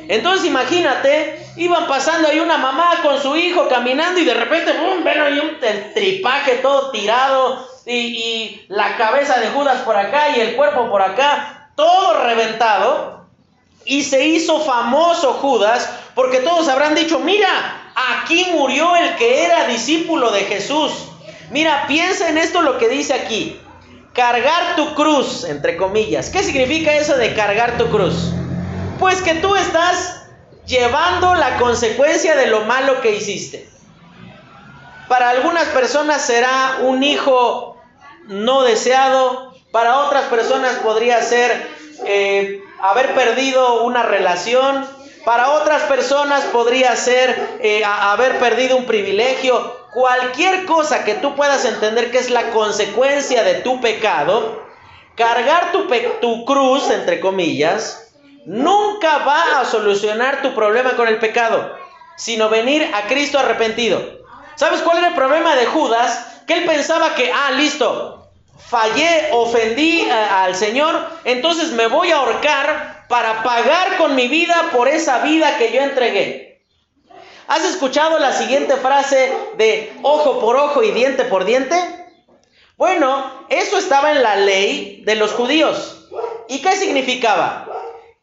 Entonces 0.08 0.46
imagínate, 0.46 1.44
iban 1.56 1.88
pasando 1.88 2.28
ahí 2.28 2.38
una 2.38 2.58
mamá 2.58 2.90
con 3.02 3.20
su 3.20 3.36
hijo 3.36 3.68
caminando 3.68 4.20
y 4.20 4.24
de 4.24 4.34
repente, 4.34 4.72
¡bum! 4.72 5.02
ven 5.02 5.20
ahí 5.20 5.38
un 5.40 5.58
tripaje 5.94 6.56
todo 6.56 6.92
tirado 6.92 7.75
y, 7.86 8.64
la 8.68 8.96
cabeza 8.96 9.38
de 9.38 9.48
Judas 9.48 9.82
por 9.82 9.96
acá 9.96 10.36
y 10.36 10.40
el 10.40 10.56
cuerpo 10.56 10.90
por 10.90 11.02
acá, 11.02 11.70
todo 11.76 12.24
reventado. 12.24 13.26
Y 13.84 14.02
se 14.02 14.26
hizo 14.26 14.60
famoso 14.60 15.34
Judas 15.34 15.88
porque 16.14 16.40
todos 16.40 16.68
habrán 16.68 16.96
dicho, 16.96 17.20
mira, 17.20 17.48
aquí 18.18 18.48
murió 18.52 18.96
el 18.96 19.14
que 19.14 19.44
era 19.44 19.68
discípulo 19.68 20.32
de 20.32 20.40
Jesús. 20.40 20.92
Mira, 21.50 21.84
piensa 21.86 22.28
en 22.28 22.38
esto 22.38 22.62
lo 22.62 22.78
que 22.78 22.88
dice 22.88 23.14
aquí. 23.14 23.60
Cargar 24.12 24.74
tu 24.74 24.94
cruz, 24.94 25.44
entre 25.44 25.76
comillas. 25.76 26.30
¿Qué 26.30 26.42
significa 26.42 26.94
eso 26.94 27.16
de 27.16 27.34
cargar 27.34 27.78
tu 27.78 27.88
cruz? 27.90 28.32
Pues 28.98 29.22
que 29.22 29.34
tú 29.34 29.54
estás 29.54 30.24
llevando 30.66 31.36
la 31.36 31.58
consecuencia 31.58 32.34
de 32.34 32.48
lo 32.48 32.64
malo 32.64 33.00
que 33.00 33.14
hiciste. 33.14 33.68
Para 35.06 35.30
algunas 35.30 35.66
personas 35.66 36.22
será 36.22 36.78
un 36.80 37.04
hijo 37.04 37.75
no 38.26 38.62
deseado, 38.62 39.54
para 39.70 39.98
otras 40.00 40.24
personas 40.26 40.76
podría 40.76 41.20
ser 41.22 41.68
eh, 42.06 42.62
haber 42.80 43.14
perdido 43.14 43.84
una 43.84 44.02
relación, 44.02 44.86
para 45.24 45.50
otras 45.52 45.82
personas 45.82 46.44
podría 46.44 46.94
ser 46.96 47.58
eh, 47.60 47.82
haber 47.84 48.38
perdido 48.38 48.76
un 48.76 48.86
privilegio. 48.86 49.76
Cualquier 49.92 50.66
cosa 50.66 51.04
que 51.04 51.14
tú 51.14 51.34
puedas 51.34 51.64
entender 51.64 52.10
que 52.10 52.18
es 52.18 52.30
la 52.30 52.50
consecuencia 52.50 53.42
de 53.42 53.54
tu 53.56 53.80
pecado, 53.80 54.62
cargar 55.16 55.72
tu, 55.72 55.88
tu 56.20 56.44
cruz, 56.44 56.90
entre 56.90 57.18
comillas, 57.18 58.12
nunca 58.44 59.18
va 59.18 59.60
a 59.60 59.64
solucionar 59.64 60.42
tu 60.42 60.54
problema 60.54 60.92
con 60.92 61.08
el 61.08 61.18
pecado, 61.18 61.76
sino 62.16 62.48
venir 62.48 62.88
a 62.94 63.08
Cristo 63.08 63.38
arrepentido. 63.38 64.15
¿Sabes 64.56 64.80
cuál 64.80 64.98
era 64.98 65.08
el 65.08 65.14
problema 65.14 65.54
de 65.54 65.66
Judas? 65.66 66.42
Que 66.46 66.54
él 66.54 66.64
pensaba 66.64 67.14
que, 67.14 67.30
ah, 67.30 67.52
listo, 67.52 68.26
fallé, 68.58 69.28
ofendí 69.32 70.00
eh, 70.00 70.10
al 70.10 70.56
Señor, 70.56 71.08
entonces 71.24 71.72
me 71.72 71.86
voy 71.88 72.10
a 72.10 72.16
ahorcar 72.16 73.04
para 73.08 73.42
pagar 73.42 73.98
con 73.98 74.14
mi 74.14 74.28
vida 74.28 74.70
por 74.72 74.88
esa 74.88 75.18
vida 75.18 75.58
que 75.58 75.72
yo 75.72 75.82
entregué. 75.82 76.62
¿Has 77.48 77.64
escuchado 77.64 78.18
la 78.18 78.32
siguiente 78.32 78.76
frase 78.76 79.32
de 79.56 79.92
ojo 80.02 80.40
por 80.40 80.56
ojo 80.56 80.82
y 80.82 80.90
diente 80.90 81.24
por 81.26 81.44
diente? 81.44 81.76
Bueno, 82.76 83.46
eso 83.50 83.78
estaba 83.78 84.12
en 84.12 84.22
la 84.22 84.36
ley 84.36 85.02
de 85.04 85.16
los 85.16 85.32
judíos. 85.32 86.08
¿Y 86.48 86.60
qué 86.60 86.72
significaba? 86.72 87.68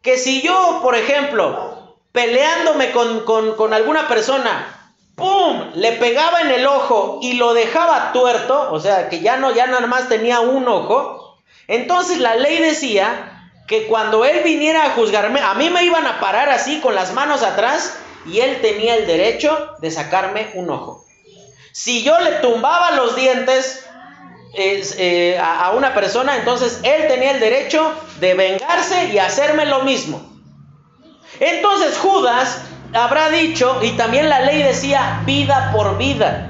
Que 0.01 0.17
si 0.17 0.41
yo, 0.41 0.79
por 0.81 0.95
ejemplo, 0.95 1.95
peleándome 2.11 2.91
con, 2.91 3.21
con 3.23 3.73
alguna 3.73 4.07
persona, 4.07 4.82
¡pum!, 5.15 5.71
le 5.75 5.93
pegaba 5.93 6.41
en 6.41 6.51
el 6.51 6.65
ojo 6.65 7.19
y 7.21 7.33
lo 7.33 7.53
dejaba 7.53 8.11
tuerto, 8.13 8.71
o 8.71 8.79
sea, 8.79 9.09
que 9.09 9.19
ya 9.19 9.37
no, 9.37 9.53
ya 9.53 9.67
nada 9.67 9.87
más 9.87 10.09
tenía 10.09 10.39
un 10.39 10.67
ojo, 10.67 11.37
entonces 11.67 12.19
la 12.19 12.35
ley 12.35 12.57
decía 12.59 13.49
que 13.67 13.87
cuando 13.87 14.25
él 14.25 14.41
viniera 14.43 14.85
a 14.85 14.89
juzgarme, 14.91 15.39
a 15.39 15.53
mí 15.53 15.69
me 15.69 15.83
iban 15.83 16.05
a 16.05 16.19
parar 16.19 16.49
así 16.49 16.79
con 16.81 16.95
las 16.95 17.13
manos 17.13 17.43
atrás 17.43 17.97
y 18.25 18.39
él 18.39 18.59
tenía 18.61 18.95
el 18.95 19.07
derecho 19.07 19.75
de 19.79 19.91
sacarme 19.91 20.51
un 20.55 20.69
ojo. 20.69 21.05
Si 21.71 22.03
yo 22.03 22.19
le 22.19 22.31
tumbaba 22.33 22.91
los 22.91 23.15
dientes 23.15 23.85
eh, 24.55 25.39
a, 25.41 25.65
a 25.65 25.71
una 25.71 25.93
persona, 25.93 26.35
entonces 26.35 26.81
él 26.83 27.07
tenía 27.07 27.31
el 27.31 27.39
derecho 27.39 27.91
de 28.19 28.33
vengarse 28.33 29.05
y 29.05 29.17
hacerme 29.17 29.65
lo 29.65 29.83
mismo. 29.83 30.21
Entonces 31.39 31.97
Judas 31.97 32.61
habrá 32.93 33.29
dicho, 33.29 33.79
y 33.81 33.91
también 33.91 34.29
la 34.29 34.41
ley 34.41 34.63
decía 34.63 35.21
vida 35.25 35.71
por 35.73 35.97
vida. 35.97 36.49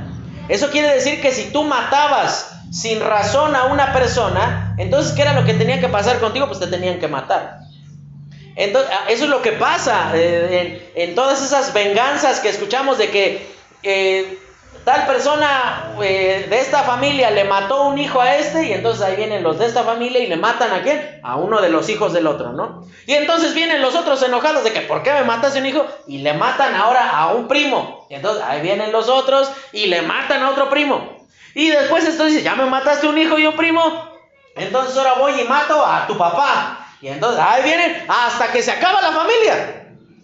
Eso 0.50 0.70
quiere 0.70 0.94
decir 0.94 1.22
que 1.22 1.32
si 1.32 1.52
tú 1.52 1.64
matabas 1.64 2.60
sin 2.72 3.00
razón 3.00 3.56
a 3.56 3.66
una 3.66 3.94
persona, 3.94 4.76
entonces, 4.78 5.14
¿qué 5.14 5.22
era 5.22 5.34
lo 5.34 5.46
que 5.46 5.54
tenía 5.54 5.80
que 5.80 5.88
pasar 5.88 6.20
contigo? 6.20 6.48
Pues 6.48 6.60
te 6.60 6.68
tenían 6.68 7.00
que 7.00 7.08
matar. 7.08 7.60
Entonces, 8.56 8.92
ah, 8.94 9.06
eso 9.10 9.24
es 9.24 9.30
lo 9.30 9.42
que 9.42 9.54
pasa 9.54 10.12
eh, 10.14 10.92
en, 10.96 11.16
todas 11.16 11.44
esas 11.44 11.74
venganzas 11.74 12.40
que 12.40 12.50
escuchamos 12.50 12.98
de 12.98 13.10
que 13.10 13.48
eh, 13.82 14.38
tal 14.84 15.06
persona 15.06 15.94
eh, 16.02 16.46
de 16.50 16.60
esta 16.60 16.84
familia 16.84 17.32
le 17.32 17.46
mató 17.46 17.84
un 17.84 17.98
hijo 17.98 18.20
a 18.20 18.36
este 18.36 18.68
y 18.68 18.74
entonces 18.74 19.02
ahí 19.04 19.16
vienen 19.16 19.44
los 19.44 19.60
de 19.60 19.66
esta 19.66 19.84
familia 19.84 20.20
y 20.20 20.28
le 20.28 20.36
matan 20.36 20.72
a 20.72 20.82
quién? 20.82 21.20
A 21.24 21.38
uno 21.38 21.62
de 21.62 21.70
los 21.70 21.90
hijos 21.90 22.14
del 22.14 22.28
otro, 22.28 22.52
¿no? 22.52 22.86
Y 23.06 23.14
entonces 23.14 23.54
vienen 23.54 23.82
los 23.82 23.96
otros 23.96 24.22
enojados 24.24 24.64
de 24.64 24.74
que 24.74 24.82
¿por 24.82 25.04
qué 25.04 25.14
me 25.14 25.24
mataste 25.24 25.60
un 25.60 25.66
hijo? 25.66 25.86
Y 26.08 26.20
le 26.20 26.34
matan 26.34 26.76
ahora 26.76 27.18
a 27.18 27.34
un 27.34 27.48
primo. 27.48 28.06
Y 28.10 28.16
entonces 28.16 28.44
ahí 28.46 28.62
vienen 28.62 28.92
los 28.92 29.10
otros 29.10 29.52
y 29.72 29.88
le 29.88 30.02
matan 30.02 30.44
a 30.44 30.50
otro 30.50 30.70
primo. 30.70 31.18
Y 31.56 31.70
después 31.70 32.06
esto 32.06 32.26
dice, 32.26 32.42
ya 32.42 32.56
me 32.56 32.66
mataste 32.66 33.08
un 33.08 33.18
hijo 33.18 33.38
y 33.38 33.46
un 33.46 33.56
primo, 33.56 33.82
entonces 34.56 34.98
ahora 34.98 35.14
voy 35.14 35.40
y 35.40 35.44
mato 35.46 35.86
a 35.86 36.08
tu 36.08 36.18
papá. 36.18 36.88
Y 37.02 37.10
entonces 37.10 37.40
ahí 37.46 37.64
vienen 37.64 38.06
hasta 38.08 38.52
que 38.52 38.62
se 38.62 38.72
acaba 38.72 39.02
la 39.02 39.12
familia. 39.12 39.83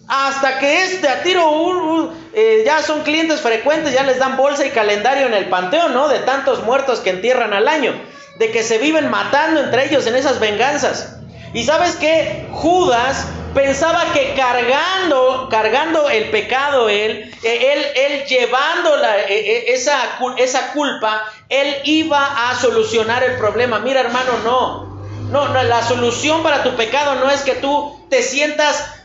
Hasta 0.09 0.57
que 0.57 0.83
este 0.83 1.07
a 1.07 1.21
tiro 1.21 2.11
eh, 2.33 2.63
ya 2.65 2.81
son 2.81 3.03
clientes 3.03 3.41
frecuentes, 3.41 3.93
ya 3.93 4.01
les 4.01 4.17
dan 4.17 4.37
bolsa 4.37 4.65
y 4.65 4.71
calendario 4.71 5.27
en 5.27 5.35
el 5.35 5.49
panteón, 5.49 5.93
¿no? 5.93 6.07
De 6.07 6.17
tantos 6.19 6.63
muertos 6.63 6.99
que 6.99 7.11
entierran 7.11 7.53
al 7.53 7.67
año. 7.67 7.93
De 8.39 8.49
que 8.51 8.63
se 8.63 8.79
viven 8.79 9.09
matando 9.09 9.59
entre 9.61 9.85
ellos 9.85 10.07
en 10.07 10.15
esas 10.15 10.39
venganzas. 10.39 11.17
Y 11.53 11.63
sabes 11.63 11.95
que 11.95 12.47
Judas 12.51 13.27
pensaba 13.53 14.11
que 14.13 14.33
cargando, 14.35 15.47
cargando 15.49 16.09
el 16.09 16.31
pecado 16.31 16.89
él, 16.89 17.31
eh, 17.43 17.73
él, 17.73 17.85
él 17.95 18.25
llevando 18.25 18.95
eh, 19.27 19.65
esa, 19.73 20.17
esa 20.37 20.71
culpa, 20.73 21.23
él 21.49 21.75
iba 21.83 22.49
a 22.49 22.55
solucionar 22.55 23.23
el 23.23 23.37
problema. 23.37 23.77
Mira 23.77 23.99
hermano, 23.99 24.39
no. 24.43 24.89
No, 25.29 25.49
no, 25.49 25.61
la 25.61 25.83
solución 25.83 26.41
para 26.41 26.63
tu 26.63 26.75
pecado 26.75 27.15
no 27.15 27.29
es 27.29 27.41
que 27.41 27.53
tú 27.53 28.07
te 28.09 28.23
sientas 28.23 28.98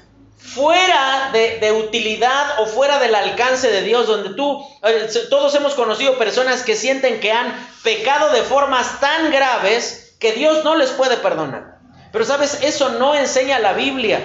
fuera 0.55 1.31
de, 1.33 1.73
utilidad 1.73 2.61
o 2.61 2.67
fuera 2.67 2.99
del 2.99 3.15
alcance 3.15 3.71
de 3.71 3.83
Dios, 3.83 4.07
donde 4.07 4.31
tú, 4.31 4.65
todos 5.29 5.55
hemos 5.55 5.75
conocido 5.75 6.17
personas 6.17 6.63
que 6.63 6.77
sienten 6.77 7.21
que 7.21 7.33
han 7.33 7.53
pecado 7.83 8.31
de 8.33 8.43
formas 8.43 9.01
tan 9.01 9.33
graves 9.33 10.17
que 10.21 10.33
Dios 10.33 10.65
no 10.65 10.77
les 10.77 10.91
puede 10.91 11.17
perdonar. 11.17 11.79
Pero 12.13 12.25
sabes, 12.25 12.61
eso 12.63 12.91
no 12.91 13.17
enseña 13.17 13.59
la 13.59 13.73
Biblia. 13.73 14.21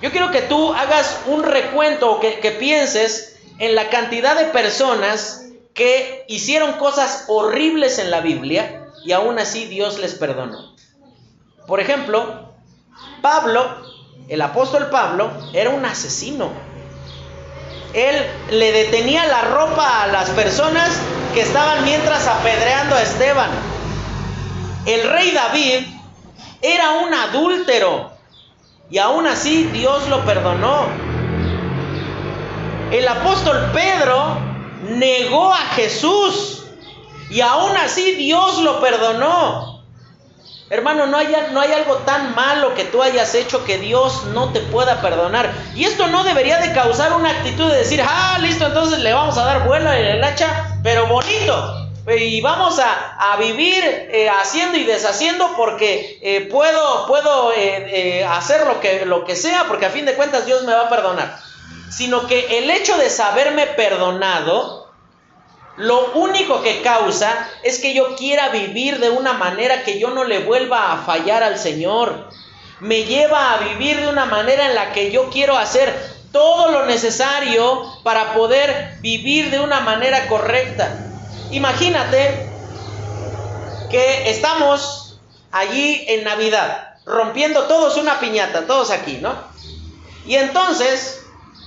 Yo 0.00 0.10
quiero 0.10 0.30
que 0.30 0.42
tú 0.42 0.72
hagas 0.72 1.20
un 1.26 1.42
recuento 1.42 2.10
o 2.10 2.20
que, 2.20 2.40
que 2.40 2.52
pienses 2.52 3.38
en 3.58 3.74
la 3.74 3.90
cantidad 3.90 4.36
de 4.36 4.46
personas 4.46 5.46
que 5.74 6.24
hicieron 6.28 6.72
cosas 6.74 7.24
horribles 7.28 7.98
en 7.98 8.10
la 8.10 8.20
Biblia 8.20 8.86
y 9.04 9.12
aún 9.12 9.38
así 9.38 9.66
Dios 9.66 9.98
les 9.98 10.14
perdonó. 10.14 10.74
Por 11.66 11.80
ejemplo, 11.80 12.54
Pablo, 13.20 13.95
el 14.28 14.42
apóstol 14.42 14.88
Pablo, 14.90 15.30
era 15.52 15.70
un 15.70 15.84
asesino. 15.84 16.50
Él 17.94 18.26
le 18.50 18.72
detenía 18.72 19.26
la 19.26 19.42
ropa 19.42 20.02
a 20.02 20.06
las 20.08 20.30
personas 20.30 20.90
que 21.32 21.42
estaban 21.42 21.84
mientras 21.84 22.26
apedreando 22.26 22.96
a 22.96 23.02
Esteban. 23.02 23.50
El 24.84 25.08
rey 25.10 25.30
David 25.30 25.86
era 26.60 26.92
un 26.92 27.14
adúltero. 27.14 28.10
Y 28.90 28.98
aún 28.98 29.26
así 29.26 29.64
Dios 29.64 30.08
lo 30.08 30.24
perdonó. 30.24 30.86
El 32.90 33.06
apóstol 33.08 33.70
Pedro 33.72 34.38
negó 34.90 35.52
a 35.52 35.58
Jesús. 35.74 36.64
Y 37.30 37.40
aún 37.40 37.76
así 37.76 38.14
Dios 38.14 38.58
lo 38.58 38.80
perdonó. 38.80 39.75
Hermano, 40.68 41.06
no 41.06 41.16
hay, 41.16 41.34
no 41.52 41.60
hay 41.60 41.72
algo 41.72 41.96
tan 41.98 42.34
malo 42.34 42.74
que 42.74 42.84
tú 42.84 43.02
hayas 43.02 43.34
hecho 43.34 43.64
que 43.64 43.78
Dios 43.78 44.24
no 44.34 44.52
te 44.52 44.60
pueda 44.60 45.00
perdonar. 45.00 45.52
Y 45.74 45.84
esto 45.84 46.08
no 46.08 46.24
debería 46.24 46.58
de 46.58 46.72
causar 46.72 47.12
una 47.12 47.30
actitud 47.30 47.70
de 47.70 47.78
decir, 47.78 48.02
ah, 48.04 48.38
listo, 48.40 48.66
entonces 48.66 48.98
le 48.98 49.12
vamos 49.12 49.38
a 49.38 49.44
dar 49.44 49.66
vuelo 49.66 49.92
en 49.92 50.04
el 50.04 50.24
hacha, 50.24 50.78
pero 50.82 51.06
bonito 51.06 51.86
y 52.14 52.40
vamos 52.40 52.78
a, 52.78 53.36
vivir 53.36 53.82
eh, 53.84 54.30
haciendo 54.30 54.78
y 54.78 54.84
deshaciendo 54.84 55.54
porque 55.56 56.18
eh, 56.22 56.42
puedo, 56.42 57.06
puedo 57.06 57.52
eh, 57.54 58.24
hacer 58.24 58.66
lo 58.66 58.80
que, 58.80 59.04
lo 59.04 59.24
que 59.24 59.36
sea 59.36 59.64
porque 59.66 59.86
a 59.86 59.90
fin 59.90 60.06
de 60.06 60.14
cuentas 60.14 60.46
Dios 60.46 60.64
me 60.64 60.72
va 60.72 60.82
a 60.82 60.88
perdonar. 60.88 61.38
Sino 61.90 62.26
que 62.26 62.58
el 62.58 62.70
hecho 62.70 62.96
de 62.96 63.10
saberme 63.10 63.66
perdonado, 63.66 64.85
lo 65.76 66.12
único 66.14 66.62
que 66.62 66.80
causa 66.80 67.50
es 67.62 67.78
que 67.78 67.92
yo 67.92 68.16
quiera 68.16 68.48
vivir 68.48 68.98
de 68.98 69.10
una 69.10 69.34
manera 69.34 69.84
que 69.84 69.98
yo 69.98 70.10
no 70.10 70.24
le 70.24 70.38
vuelva 70.40 70.92
a 70.92 71.04
fallar 71.04 71.42
al 71.42 71.58
Señor. 71.58 72.30
Me 72.80 73.04
lleva 73.04 73.52
a 73.52 73.58
vivir 73.58 74.00
de 74.00 74.08
una 74.08 74.24
manera 74.24 74.68
en 74.68 74.74
la 74.74 74.92
que 74.92 75.10
yo 75.10 75.28
quiero 75.28 75.56
hacer 75.56 75.94
todo 76.32 76.70
lo 76.70 76.86
necesario 76.86 77.82
para 78.02 78.32
poder 78.34 78.98
vivir 79.00 79.50
de 79.50 79.60
una 79.60 79.80
manera 79.80 80.28
correcta. 80.28 80.98
Imagínate 81.50 82.48
que 83.90 84.30
estamos 84.30 85.20
allí 85.52 86.04
en 86.08 86.24
Navidad, 86.24 86.96
rompiendo 87.04 87.64
todos 87.64 87.96
una 87.98 88.18
piñata, 88.18 88.66
todos 88.66 88.90
aquí, 88.90 89.18
¿no? 89.20 89.34
Y 90.26 90.36
entonces 90.36 91.25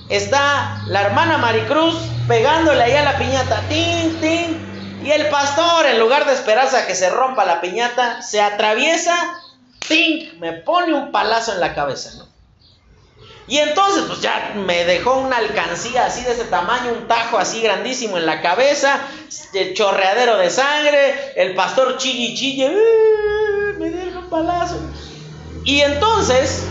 está 0.10 0.82
la 0.88 1.02
hermana 1.02 1.38
Maricruz 1.38 1.96
pegándole 2.28 2.84
ahí 2.84 2.94
a 2.94 3.04
la 3.04 3.18
piñata, 3.18 3.62
tin, 3.70 4.20
tin, 4.20 5.02
y 5.04 5.12
el 5.12 5.28
pastor, 5.30 5.86
en 5.86 6.00
lugar 6.00 6.26
de 6.26 6.34
esperarse 6.34 6.78
a 6.78 6.86
que 6.86 6.96
se 6.96 7.10
rompa 7.10 7.46
la 7.46 7.62
piñata, 7.62 8.22
se 8.22 8.42
atraviesa, 8.42 9.16
tin, 9.88 10.40
me 10.40 10.54
pone 10.54 10.94
un 10.94 11.12
palazo 11.12 11.54
en 11.54 11.60
la 11.60 11.74
cabeza, 11.74 12.12
¿no? 12.18 12.28
Y 13.48 13.58
entonces, 13.58 14.04
pues 14.06 14.22
ya 14.22 14.54
me 14.56 14.86
dejó 14.86 15.16
una 15.16 15.38
alcancía 15.38 16.06
así 16.06 16.24
de 16.24 16.34
ese 16.34 16.44
tamaño, 16.46 16.92
un 16.92 17.08
tajo 17.08 17.40
así 17.40 17.62
grandísimo 17.62 18.18
en 18.18 18.28
la 18.28 18.44
cabeza, 18.44 19.02
el 19.54 19.74
chorreadero 19.74 20.38
de 20.38 20.52
sangre, 20.52 21.34
el 21.36 21.56
pastor 21.56 21.98
chille 21.98 22.36
chille, 22.36 22.68
¡Eh! 22.68 23.74
me 23.80 23.90
deja 23.90 24.20
un 24.20 24.30
palazo. 24.30 24.80
Y 25.64 25.82
entonces, 25.82 26.64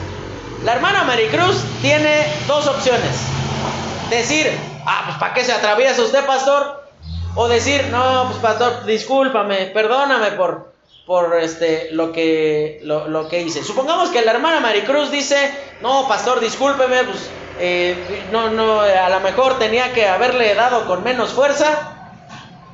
la 0.64 0.72
hermana 0.72 1.04
Maricruz 1.04 1.62
tiene 1.80 2.26
dos 2.46 2.66
opciones. 2.66 3.16
Decir, 4.10 4.50
ah, 4.86 5.02
pues 5.06 5.18
¿para 5.18 5.34
qué 5.34 5.44
se 5.44 5.52
atraviesa 5.52 6.02
usted, 6.02 6.24
pastor? 6.26 6.84
O 7.34 7.46
decir, 7.48 7.84
no, 7.90 8.26
pues 8.28 8.38
pastor, 8.38 8.84
discúlpame, 8.84 9.66
perdóname 9.66 10.32
por, 10.32 10.72
por 11.06 11.38
este, 11.40 11.90
lo, 11.92 12.10
que, 12.12 12.80
lo, 12.82 13.28
que 13.28 13.42
hice. 13.42 13.62
Supongamos 13.62 14.10
que 14.10 14.22
la 14.22 14.32
hermana 14.32 14.60
Maricruz 14.60 15.10
dice, 15.10 15.52
no, 15.80 16.08
pastor, 16.08 16.40
discúlpeme, 16.40 17.04
pues 17.04 17.30
eh, 17.60 18.26
no, 18.32 18.50
no, 18.50 18.80
a 18.80 19.08
lo 19.08 19.20
mejor 19.20 19.58
tenía 19.58 19.92
que 19.92 20.08
haberle 20.08 20.54
dado 20.54 20.86
con 20.86 21.04
menos 21.04 21.30
fuerza. 21.30 21.94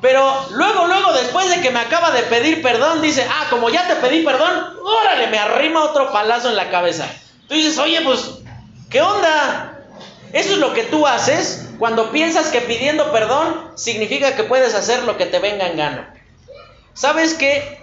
Pero 0.01 0.47
luego, 0.51 0.87
luego, 0.87 1.13
después 1.13 1.49
de 1.49 1.61
que 1.61 1.71
me 1.71 1.79
acaba 1.79 2.11
de 2.11 2.23
pedir 2.23 2.61
perdón, 2.61 3.01
dice, 3.01 3.27
ah, 3.29 3.47
como 3.49 3.69
ya 3.69 3.87
te 3.87 3.95
pedí 3.95 4.23
perdón, 4.23 4.77
órale, 4.83 5.27
me 5.27 5.39
arrima 5.39 5.83
otro 5.83 6.11
palazo 6.11 6.49
en 6.49 6.55
la 6.55 6.69
cabeza. 6.69 7.07
Tú 7.47 7.53
dices, 7.53 7.77
oye, 7.77 8.01
pues, 8.01 8.39
¿qué 8.89 9.01
onda? 9.01 9.79
Eso 10.33 10.53
es 10.53 10.57
lo 10.57 10.73
que 10.73 10.83
tú 10.83 11.05
haces 11.07 11.69
cuando 11.79 12.11
piensas 12.11 12.47
que 12.47 12.61
pidiendo 12.61 13.11
perdón 13.11 13.71
significa 13.75 14.35
que 14.35 14.43
puedes 14.43 14.73
hacer 14.73 15.03
lo 15.03 15.17
que 15.17 15.25
te 15.25 15.39
venga 15.39 15.67
en 15.67 15.77
gana. 15.77 16.13
¿Sabes 16.93 17.33
qué? 17.33 17.79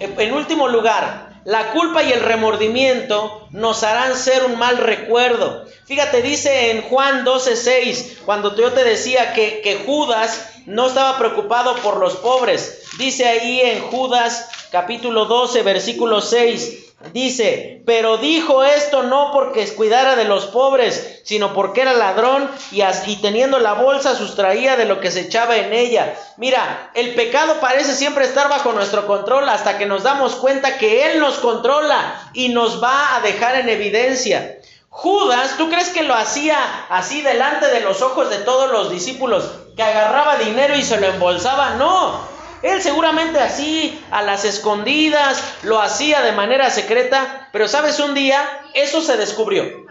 En 0.00 0.32
último 0.32 0.68
lugar, 0.68 1.40
la 1.44 1.72
culpa 1.72 2.02
y 2.02 2.12
el 2.12 2.20
remordimiento 2.20 3.48
nos 3.50 3.82
harán 3.82 4.16
ser 4.16 4.44
un 4.44 4.58
mal 4.58 4.78
recuerdo. 4.78 5.66
Fíjate, 5.86 6.22
dice 6.22 6.70
en 6.70 6.82
Juan 6.82 7.24
12:6, 7.24 8.18
cuando 8.24 8.54
yo 8.56 8.72
te 8.72 8.84
decía 8.84 9.32
que, 9.32 9.60
que 9.62 9.76
Judas 9.84 10.50
no 10.66 10.88
estaba 10.88 11.18
preocupado 11.18 11.74
por 11.76 11.96
los 11.96 12.16
pobres. 12.16 12.82
Dice 12.98 13.26
ahí 13.26 13.60
en 13.60 13.80
Judas 13.82 14.50
capítulo 14.70 15.24
12, 15.24 15.62
versículo 15.62 16.20
6, 16.20 16.87
Dice, 17.12 17.80
pero 17.86 18.16
dijo 18.18 18.64
esto 18.64 19.04
no 19.04 19.30
porque 19.32 19.72
cuidara 19.74 20.16
de 20.16 20.24
los 20.24 20.46
pobres, 20.46 21.20
sino 21.22 21.54
porque 21.54 21.82
era 21.82 21.92
ladrón 21.92 22.50
y, 22.72 22.82
y, 22.82 23.16
teniendo 23.22 23.60
la 23.60 23.74
bolsa 23.74 24.16
sustraía 24.16 24.76
de 24.76 24.84
lo 24.84 24.98
que 25.00 25.12
se 25.12 25.20
echaba 25.20 25.56
en 25.56 25.72
ella. 25.72 26.16
Mira, 26.38 26.90
el 26.94 27.14
pecado 27.14 27.60
parece 27.60 27.94
siempre 27.94 28.24
estar 28.24 28.48
bajo 28.48 28.72
nuestro 28.72 29.06
control 29.06 29.48
hasta 29.48 29.78
que 29.78 29.86
nos 29.86 30.02
damos 30.02 30.34
cuenta 30.34 30.76
que 30.76 31.12
Él 31.12 31.20
nos 31.20 31.34
controla 31.38 32.30
y 32.32 32.48
nos 32.48 32.82
va 32.82 33.14
a 33.14 33.20
dejar 33.20 33.54
en 33.54 33.68
evidencia. 33.68 34.58
Judas, 34.90 35.56
¿tú 35.56 35.68
crees 35.68 35.90
que 35.90 36.02
lo 36.02 36.14
hacía 36.14 36.58
así 36.88 37.22
delante 37.22 37.68
de 37.68 37.80
los 37.80 38.02
ojos 38.02 38.28
de 38.28 38.38
todos 38.38 38.72
los 38.72 38.90
discípulos, 38.90 39.48
que 39.76 39.84
agarraba 39.84 40.36
dinero 40.38 40.74
y 40.74 40.82
se 40.82 41.00
lo 41.00 41.06
embolsaba? 41.06 41.74
No, 41.76 42.37
él 42.62 42.82
seguramente 42.82 43.38
así, 43.38 44.02
a 44.10 44.22
las 44.22 44.44
escondidas, 44.44 45.42
lo 45.62 45.80
hacía 45.80 46.22
de 46.22 46.32
manera 46.32 46.70
secreta, 46.70 47.48
pero 47.52 47.68
sabes, 47.68 48.00
un 48.00 48.14
día 48.14 48.42
eso 48.74 49.00
se 49.00 49.16
descubrió. 49.16 49.86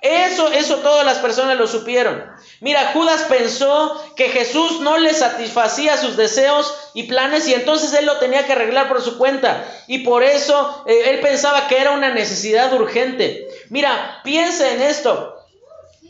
Eso, 0.00 0.52
eso 0.52 0.76
todas 0.76 1.04
las 1.04 1.18
personas 1.18 1.58
lo 1.58 1.66
supieron. 1.66 2.24
Mira, 2.60 2.92
Judas 2.92 3.26
pensó 3.28 4.00
que 4.14 4.28
Jesús 4.28 4.80
no 4.80 4.96
le 4.98 5.12
satisfacía 5.12 5.96
sus 5.96 6.16
deseos 6.16 6.72
y 6.94 7.04
planes 7.04 7.48
y 7.48 7.54
entonces 7.54 7.92
él 7.94 8.06
lo 8.06 8.18
tenía 8.18 8.46
que 8.46 8.52
arreglar 8.52 8.88
por 8.88 9.02
su 9.02 9.18
cuenta. 9.18 9.64
Y 9.88 10.00
por 10.00 10.22
eso 10.22 10.84
eh, 10.86 11.10
él 11.10 11.20
pensaba 11.20 11.66
que 11.66 11.78
era 11.78 11.92
una 11.92 12.10
necesidad 12.10 12.72
urgente. 12.72 13.48
Mira, 13.70 14.20
piensa 14.22 14.70
en 14.70 14.82
esto. 14.82 15.36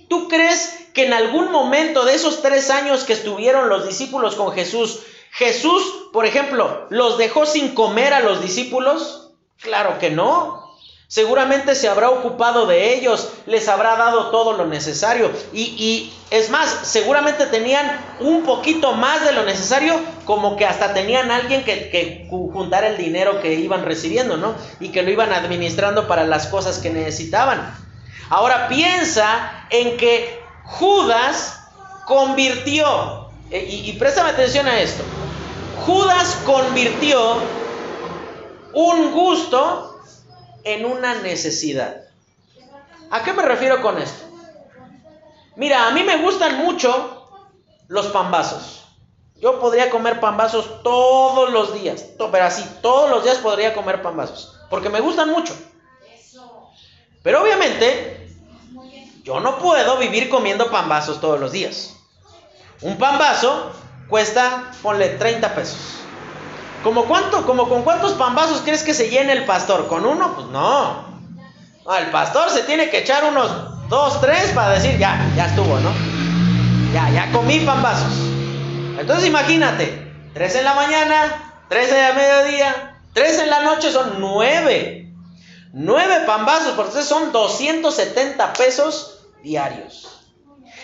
¿Tú 0.09 0.29
crees 0.29 0.79
que 0.93 1.07
en 1.07 1.13
algún 1.13 1.51
momento 1.51 2.05
de 2.05 2.15
esos 2.15 2.43
tres 2.43 2.71
años 2.71 3.05
que 3.05 3.13
estuvieron 3.15 3.69
los 3.69 3.87
discípulos 3.87 4.35
con 4.35 4.53
Jesús, 4.53 5.01
Jesús, 5.33 5.83
por 6.13 6.27
ejemplo, 6.27 6.87
los 6.91 7.19
dejó 7.19 7.47
sin 7.47 7.75
comer 7.75 8.13
a 8.13 8.21
los 8.21 8.41
discípulos? 8.43 9.31
Claro 9.61 9.99
que 9.99 10.11
no. 10.11 10.69
Seguramente 11.09 11.75
se 11.75 11.89
habrá 11.89 12.11
ocupado 12.11 12.67
de 12.67 12.95
ellos, 12.95 13.31
les 13.47 13.67
habrá 13.69 13.97
dado 13.97 14.31
todo 14.31 14.53
lo 14.53 14.67
necesario. 14.67 15.31
Y, 15.55 16.13
es 16.31 16.51
más, 16.51 16.81
seguramente 16.83 17.47
tenían 17.47 17.99
un 18.21 18.43
poquito 18.43 18.93
más 18.93 19.25
de 19.25 19.33
lo 19.33 19.45
necesario, 19.45 19.99
como 20.27 20.57
que 20.57 20.67
hasta 20.67 20.93
tenían 20.93 21.31
alguien 21.31 21.65
que, 21.65 21.89
que 21.89 22.29
juntara 22.29 22.89
el 22.89 22.99
dinero 22.99 23.41
que 23.41 23.55
iban 23.55 23.87
recibiendo, 23.87 24.37
¿no? 24.37 24.55
Y 24.81 24.91
que 24.91 25.03
lo 25.03 25.11
iban 25.11 25.33
administrando 25.33 26.07
para 26.09 26.25
las 26.25 26.47
cosas 26.49 26.77
que 26.79 26.91
necesitaban. 26.91 27.75
Ahora 28.29 28.69
piensa 28.69 29.67
en 29.71 29.97
que 29.97 30.43
Judas 30.65 31.59
convirtió, 32.07 33.28
y, 33.51 33.91
y 33.91 33.93
préstame 33.95 34.31
atención 34.31 34.67
a 34.67 34.81
esto, 34.81 35.03
Judas 35.87 36.39
convirtió 36.45 37.37
un 38.75 39.13
gusto 39.13 40.01
en 40.65 40.85
una 40.85 41.15
necesidad. 41.17 42.03
¿A 43.11 43.23
qué 43.23 43.33
me 43.33 43.43
refiero 43.43 43.81
con 43.81 43.99
esto? 43.99 44.25
Mira, 45.57 45.89
a 45.89 45.91
mí 45.91 46.03
me 46.03 46.19
gustan 46.19 46.59
mucho 46.59 47.29
los 47.89 48.07
pambazos. 48.09 48.85
Yo 49.41 49.61
podría 49.61 49.89
comer 49.89 50.21
pambazos 50.21 50.83
todos 50.83 51.51
los 51.51 51.75
días, 51.75 52.05
pero 52.19 52.45
así, 52.45 52.65
todos 52.83 53.09
los 53.09 53.25
días 53.25 53.39
podría 53.39 53.73
comer 53.73 54.03
pambazos, 54.03 54.59
porque 54.69 54.89
me 54.89 55.01
gustan 55.01 55.31
mucho. 55.31 55.57
Pero 57.23 57.43
obviamente, 57.43 58.29
yo 59.23 59.41
no 59.41 59.59
puedo 59.59 59.97
vivir 59.99 60.29
comiendo 60.29 60.71
pambazos 60.71 61.21
todos 61.21 61.39
los 61.39 61.53
días. 61.53 61.98
Un 62.83 62.97
pambazo 62.97 63.73
cuesta, 64.09 64.71
ponle 64.83 65.09
30 65.11 65.55
pesos. 65.55 65.79
¿Como 66.83 67.07
cuánto? 67.07 67.45
¿Como 67.45 67.69
con 67.69 67.83
cuántos 67.83 68.13
pambazos 68.13 68.63
crees 68.63 68.83
que 68.83 68.95
se 68.95 69.11
llene 69.11 69.33
el 69.33 69.45
pastor? 69.45 69.89
¿Con 69.89 70.07
uno? 70.07 70.35
Pues 70.35 70.47
no. 70.49 71.05
el 71.99 72.07
pastor 72.11 72.51
se 72.51 72.63
tiene 72.63 72.89
que 72.89 72.99
echar 72.99 73.25
unos 73.25 73.89
dos, 73.89 74.21
tres 74.21 74.53
para 74.55 74.71
decir, 74.71 74.97
ya, 74.99 75.29
ya 75.37 75.47
estuvo, 75.47 75.79
¿no? 75.81 75.91
Ya, 76.93 77.11
ya 77.11 77.33
comí 77.33 77.61
pambazos. 77.61 78.13
Entonces 78.99 79.27
imagínate, 79.27 80.13
tres 80.33 80.55
en 80.55 80.65
la 80.65 80.75
mañana, 80.75 81.53
tres 81.69 81.91
en 81.91 82.01
la 82.01 82.13
mediodía, 82.13 83.01
tres 83.13 83.39
en 83.41 83.51
la 83.51 83.61
noche 83.61 83.91
son 83.91 84.15
nueve. 84.19 85.13
Nueve 85.73 86.23
pambazos, 86.27 86.73
por 86.73 86.87
eso 86.87 87.03
son 87.03 87.31
270 87.31 88.53
pesos 88.55 89.21
diarios. 89.43 90.18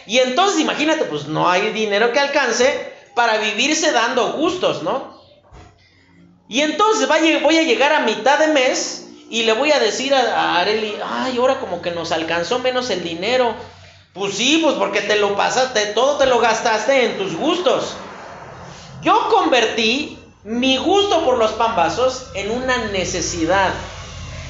Y 0.06 0.18
entonces 0.18 0.60
imagínate, 0.60 1.04
pues 1.04 1.26
no 1.26 1.48
hay 1.48 1.72
dinero 1.72 2.12
que 2.12 2.20
alcance 2.20 2.92
para 3.14 3.38
vivirse 3.38 3.92
dando 3.92 4.32
gustos, 4.32 4.82
¿no? 4.82 5.14
Y 6.48 6.60
entonces 6.60 7.08
voy 7.08 7.56
a 7.56 7.62
llegar 7.62 7.92
a 7.92 8.00
mitad 8.00 8.38
de 8.38 8.48
mes 8.48 9.08
y 9.30 9.44
le 9.44 9.54
voy 9.54 9.72
a 9.72 9.78
decir 9.78 10.14
a, 10.14 10.58
Areli, 10.58 10.94
ay, 11.04 11.38
ahora 11.38 11.58
como 11.58 11.80
que 11.80 11.90
nos 11.90 12.12
alcanzó 12.12 12.58
menos 12.58 12.90
el 12.90 13.02
dinero. 13.02 13.54
Pues 14.12 14.34
sí, 14.34 14.60
pues 14.62 14.76
porque 14.76 15.00
te 15.00 15.16
lo 15.16 15.36
pasaste, 15.36 15.86
todo 15.86 16.18
te 16.18 16.26
lo 16.26 16.38
gastaste 16.38 17.06
en 17.06 17.18
tus 17.18 17.34
gustos. 17.34 17.94
Yo 19.02 19.28
convertí 19.28 20.18
mi 20.44 20.76
gusto 20.76 21.24
por 21.24 21.38
los 21.38 21.52
pambazos 21.52 22.26
en 22.34 22.50
una 22.50 22.76
necesidad. 22.92 23.72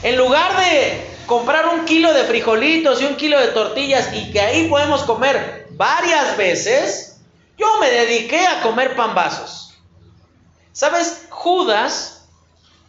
En 0.02 0.16
lugar 0.16 0.58
de 0.58 1.13
comprar 1.26 1.68
un 1.68 1.84
kilo 1.84 2.12
de 2.12 2.24
frijolitos 2.24 3.00
y 3.00 3.04
un 3.04 3.16
kilo 3.16 3.40
de 3.40 3.48
tortillas 3.48 4.12
y 4.14 4.30
que 4.32 4.40
ahí 4.40 4.68
podemos 4.68 5.02
comer 5.02 5.66
varias 5.70 6.36
veces, 6.36 7.20
yo 7.56 7.66
me 7.80 7.90
dediqué 7.90 8.46
a 8.46 8.62
comer 8.62 8.96
pambazos. 8.96 9.74
¿Sabes? 10.72 11.26
Judas, 11.30 12.26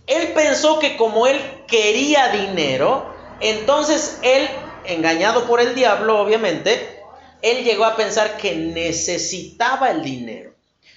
él 0.08 0.34
pensó 0.34 0.80
que 0.80 0.98
como 0.98 1.28
él 1.28 1.40
quería 1.68 2.30
dinero, 2.30 3.14
entonces 3.40 4.20
él, 4.22 4.48
engañado 4.86 5.46
por 5.46 5.62
el 5.62 5.76
diablo, 5.76 6.20
obviamente, 6.20 7.04
él 7.42 7.64
llegó 7.64 7.86
a 7.86 7.96
pensar 7.96 8.38
que 8.38 8.56
necesitaba 8.56 9.92
el 9.92 10.04
dinero. 10.04 10.54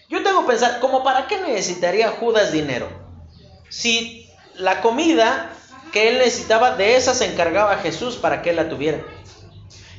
Yo 0.09 0.23
tengo 0.23 0.43
que 0.43 0.49
pensar, 0.49 0.81
¿cómo 0.81 1.05
para 1.05 1.27
qué 1.27 1.39
necesitaría 1.41 2.11
Judas 2.13 2.53
dinero? 2.53 2.89
Si 3.69 4.31
la 4.55 4.81
comida 4.81 5.53
que 5.91 6.09
él 6.09 6.19
necesitaba, 6.19 6.77
de 6.77 6.97
esa 6.97 7.15
se 7.15 7.27
encargaba 7.27 7.79
Jesús 7.79 8.17
para 8.17 8.43
que 8.43 8.51
él 8.51 8.57
la 8.57 8.69
tuviera. 8.69 8.99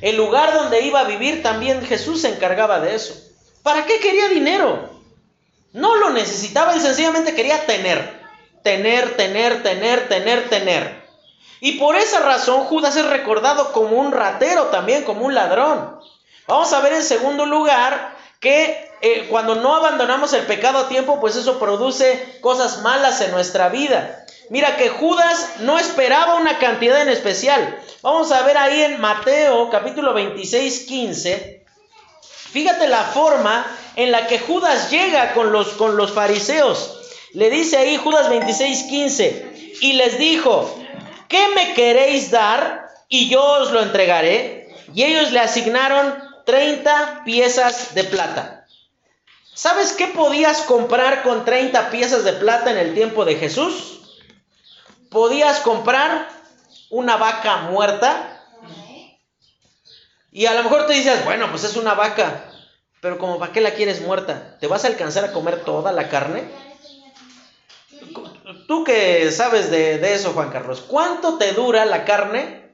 El 0.00 0.16
lugar 0.16 0.54
donde 0.54 0.82
iba 0.82 1.00
a 1.00 1.04
vivir 1.04 1.42
también 1.42 1.84
Jesús 1.84 2.22
se 2.22 2.28
encargaba 2.28 2.80
de 2.80 2.94
eso. 2.94 3.14
¿Para 3.62 3.84
qué 3.84 4.00
quería 4.00 4.28
dinero? 4.28 4.88
No 5.72 5.96
lo 5.96 6.10
necesitaba, 6.10 6.74
él 6.74 6.80
sencillamente 6.80 7.34
quería 7.34 7.66
tener. 7.66 8.20
Tener, 8.62 9.16
tener, 9.16 9.62
tener, 9.62 10.08
tener, 10.08 10.48
tener. 10.48 11.00
Y 11.60 11.72
por 11.72 11.96
esa 11.96 12.20
razón 12.20 12.64
Judas 12.64 12.96
es 12.96 13.06
recordado 13.06 13.72
como 13.72 13.96
un 13.96 14.12
ratero 14.12 14.64
también, 14.66 15.04
como 15.04 15.26
un 15.26 15.34
ladrón. 15.34 16.00
Vamos 16.46 16.72
a 16.72 16.80
ver 16.80 16.94
en 16.94 17.02
segundo 17.02 17.46
lugar 17.46 18.16
que 18.40 18.89
eh, 19.02 19.26
cuando 19.30 19.54
no 19.54 19.76
abandonamos 19.76 20.32
el 20.34 20.44
pecado 20.44 20.78
a 20.78 20.88
tiempo, 20.88 21.20
pues 21.20 21.36
eso 21.36 21.58
produce 21.58 22.38
cosas 22.40 22.82
malas 22.82 23.20
en 23.20 23.30
nuestra 23.30 23.68
vida. 23.70 24.26
Mira 24.50 24.76
que 24.76 24.88
Judas 24.88 25.54
no 25.60 25.78
esperaba 25.78 26.34
una 26.34 26.58
cantidad 26.58 27.00
en 27.00 27.08
especial. 27.08 27.78
Vamos 28.02 28.32
a 28.32 28.42
ver 28.42 28.58
ahí 28.58 28.82
en 28.82 29.00
Mateo 29.00 29.70
capítulo 29.70 30.12
26, 30.12 30.80
15. 30.86 31.64
Fíjate 32.52 32.88
la 32.88 33.04
forma 33.04 33.64
en 33.96 34.10
la 34.10 34.26
que 34.26 34.38
Judas 34.38 34.90
llega 34.90 35.34
con 35.34 35.52
los, 35.52 35.68
con 35.74 35.96
los 35.96 36.12
fariseos. 36.12 36.98
Le 37.32 37.48
dice 37.48 37.76
ahí 37.76 37.96
Judas 37.96 38.28
26, 38.28 38.82
15, 38.84 39.76
y 39.82 39.92
les 39.92 40.18
dijo, 40.18 40.76
¿qué 41.28 41.48
me 41.54 41.74
queréis 41.74 42.30
dar? 42.30 42.88
Y 43.08 43.28
yo 43.28 43.42
os 43.42 43.70
lo 43.70 43.80
entregaré. 43.82 44.68
Y 44.94 45.04
ellos 45.04 45.30
le 45.30 45.38
asignaron 45.38 46.12
30 46.44 47.22
piezas 47.24 47.94
de 47.94 48.04
plata. 48.04 48.59
¿Sabes 49.54 49.92
qué 49.92 50.06
podías 50.08 50.62
comprar 50.62 51.22
con 51.22 51.44
30 51.44 51.90
piezas 51.90 52.24
de 52.24 52.32
plata 52.34 52.70
en 52.70 52.78
el 52.78 52.94
tiempo 52.94 53.24
de 53.24 53.36
Jesús? 53.36 54.00
Podías 55.10 55.60
comprar 55.60 56.28
una 56.88 57.16
vaca 57.16 57.62
muerta. 57.62 58.42
Y 60.32 60.46
a 60.46 60.54
lo 60.54 60.62
mejor 60.62 60.86
te 60.86 60.92
dices, 60.92 61.24
bueno, 61.24 61.50
pues 61.50 61.64
es 61.64 61.76
una 61.76 61.94
vaca, 61.94 62.44
pero 63.00 63.18
como 63.18 63.38
para 63.38 63.52
qué 63.52 63.60
la 63.60 63.74
quieres 63.74 64.00
muerta? 64.00 64.56
¿Te 64.60 64.68
vas 64.68 64.84
a 64.84 64.88
alcanzar 64.88 65.24
a 65.24 65.32
comer 65.32 65.64
toda 65.64 65.90
la 65.90 66.08
carne? 66.08 66.48
Tú 68.68 68.84
que 68.84 69.30
sabes 69.32 69.70
de, 69.70 70.14
eso, 70.14 70.32
Juan 70.32 70.50
Carlos, 70.50 70.80
¿cuánto 70.86 71.38
te 71.38 71.52
dura 71.52 71.84
la 71.84 72.04
carne 72.04 72.72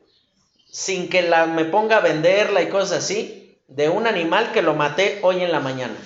sin 0.70 1.08
que 1.08 1.22
la, 1.22 1.46
me 1.46 1.64
ponga 1.64 1.96
a 1.96 2.00
venderla 2.00 2.60
y 2.60 2.68
cosas 2.68 3.04
así 3.04 3.58
de 3.66 3.88
un 3.88 4.06
animal 4.06 4.52
que 4.52 4.60
lo 4.62 4.74
maté 4.74 5.20
hoy 5.22 5.42
en 5.42 5.52
la 5.52 5.60
mañana? 5.60 5.96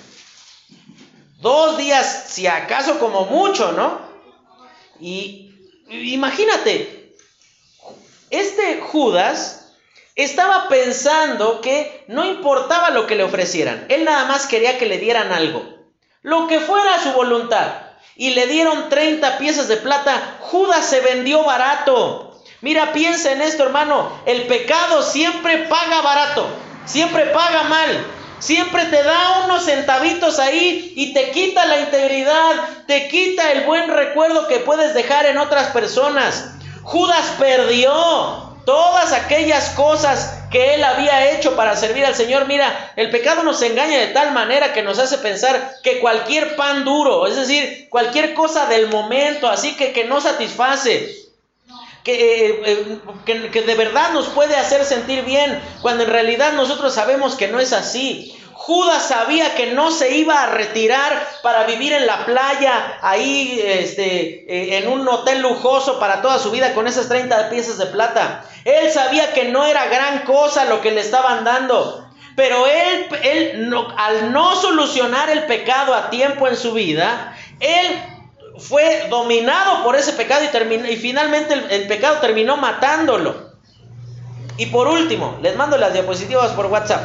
Dos 1.41 1.77
días, 1.77 2.25
si 2.27 2.45
acaso 2.45 2.99
como 2.99 3.25
mucho, 3.25 3.71
¿no? 3.71 3.99
Y 4.99 5.51
imagínate, 5.89 7.15
este 8.29 8.79
Judas 8.79 9.73
estaba 10.15 10.69
pensando 10.69 11.59
que 11.61 12.05
no 12.07 12.25
importaba 12.25 12.91
lo 12.91 13.07
que 13.07 13.15
le 13.15 13.23
ofrecieran, 13.23 13.87
él 13.89 14.05
nada 14.05 14.25
más 14.25 14.45
quería 14.45 14.77
que 14.77 14.85
le 14.85 14.99
dieran 14.99 15.31
algo, 15.31 15.65
lo 16.21 16.47
que 16.47 16.59
fuera 16.59 17.01
su 17.01 17.11
voluntad. 17.13 17.73
Y 18.15 18.31
le 18.31 18.45
dieron 18.45 18.89
30 18.89 19.39
piezas 19.39 19.67
de 19.67 19.77
plata, 19.77 20.37
Judas 20.41 20.85
se 20.85 20.99
vendió 20.99 21.43
barato. 21.43 22.39
Mira, 22.59 22.93
piensa 22.93 23.31
en 23.31 23.41
esto, 23.41 23.63
hermano, 23.63 24.11
el 24.27 24.45
pecado 24.45 25.01
siempre 25.01 25.59
paga 25.69 26.01
barato, 26.01 26.47
siempre 26.85 27.25
paga 27.27 27.63
mal. 27.63 28.20
Siempre 28.41 28.85
te 28.85 29.03
da 29.03 29.43
unos 29.45 29.65
centavitos 29.65 30.39
ahí 30.39 30.93
y 30.95 31.13
te 31.13 31.29
quita 31.29 31.63
la 31.67 31.79
integridad, 31.79 32.55
te 32.87 33.07
quita 33.07 33.51
el 33.51 33.65
buen 33.65 33.87
recuerdo 33.87 34.47
que 34.47 34.57
puedes 34.57 34.95
dejar 34.95 35.27
en 35.27 35.37
otras 35.37 35.67
personas. 35.67 36.49
Judas 36.81 37.35
perdió 37.37 38.57
todas 38.65 39.13
aquellas 39.13 39.69
cosas 39.69 40.39
que 40.49 40.73
él 40.73 40.83
había 40.83 41.31
hecho 41.33 41.55
para 41.55 41.75
servir 41.75 42.03
al 42.03 42.15
Señor. 42.15 42.47
Mira, 42.47 42.93
el 42.95 43.11
pecado 43.11 43.43
nos 43.43 43.61
engaña 43.61 43.99
de 43.99 44.07
tal 44.07 44.31
manera 44.31 44.73
que 44.73 44.81
nos 44.81 44.97
hace 44.97 45.19
pensar 45.19 45.75
que 45.83 45.99
cualquier 45.99 46.55
pan 46.55 46.83
duro, 46.83 47.27
es 47.27 47.35
decir, 47.35 47.87
cualquier 47.89 48.33
cosa 48.33 48.65
del 48.65 48.87
momento, 48.87 49.49
así 49.49 49.75
que 49.77 49.93
que 49.93 50.05
no 50.05 50.19
satisface, 50.19 51.30
que, 52.03 52.49
eh, 52.49 52.61
eh, 53.25 53.49
que, 53.51 53.61
de 53.61 53.75
verdad 53.75 54.11
nos 54.13 54.27
puede 54.27 54.55
hacer 54.55 54.83
sentir 54.85 55.23
bien, 55.23 55.61
cuando 55.81 56.03
en 56.03 56.09
realidad 56.09 56.53
nosotros 56.53 56.93
sabemos 56.93 57.35
que 57.35 57.47
no 57.47 57.59
es 57.59 57.73
así. 57.73 58.37
Judas 58.53 59.07
sabía 59.07 59.55
que 59.55 59.73
no 59.73 59.89
se 59.89 60.15
iba 60.15 60.43
a 60.43 60.51
retirar 60.51 61.27
para 61.41 61.63
vivir 61.63 61.93
en 61.93 62.05
la 62.05 62.25
playa, 62.25 62.99
ahí 63.01 63.59
este, 63.63 64.45
eh, 64.47 64.77
en 64.77 64.87
un 64.87 65.07
hotel 65.07 65.41
lujoso 65.41 65.99
para 65.99 66.21
toda 66.21 66.37
su 66.37 66.51
vida 66.51 66.75
con 66.75 66.87
esas 66.87 67.07
30 67.07 67.49
piezas 67.49 67.79
de 67.79 67.87
plata. 67.87 68.45
Él 68.63 68.91
sabía 68.91 69.33
que 69.33 69.45
no 69.45 69.65
era 69.65 69.87
gran 69.87 70.25
cosa 70.25 70.65
lo 70.65 70.79
que 70.81 70.91
le 70.91 71.01
estaban 71.01 71.43
dando. 71.43 72.07
Pero 72.35 72.67
él, 72.67 73.07
él 73.23 73.69
no, 73.69 73.87
al 73.97 74.31
no 74.31 74.55
solucionar 74.55 75.29
el 75.29 75.45
pecado 75.45 75.95
a 75.95 76.09
tiempo 76.09 76.47
en 76.47 76.55
su 76.55 76.73
vida, 76.73 77.35
él 77.59 77.99
fue 78.61 79.07
dominado 79.09 79.83
por 79.83 79.95
ese 79.95 80.13
pecado 80.13 80.43
y, 80.45 80.91
y 80.91 80.95
finalmente 80.97 81.53
el, 81.53 81.87
pecado 81.87 82.17
terminó 82.19 82.57
matándolo. 82.57 83.51
Y 84.57 84.67
por 84.67 84.87
último, 84.87 85.39
les 85.41 85.55
mando 85.55 85.77
las 85.77 85.93
diapositivas 85.93 86.51
por 86.51 86.67
WhatsApp. 86.67 87.01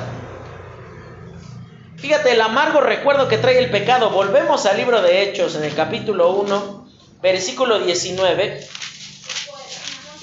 Fíjate 1.96 2.32
el 2.32 2.40
amargo 2.40 2.80
recuerdo 2.80 3.28
que 3.28 3.38
trae 3.38 3.58
el 3.58 3.70
pecado. 3.70 4.10
Volvemos 4.10 4.66
al 4.66 4.76
libro 4.76 5.00
de 5.00 5.22
Hechos 5.22 5.54
en 5.56 5.64
el 5.64 5.74
capítulo 5.74 6.32
1, 6.32 6.86
versículo 7.22 7.78
19. 7.78 8.68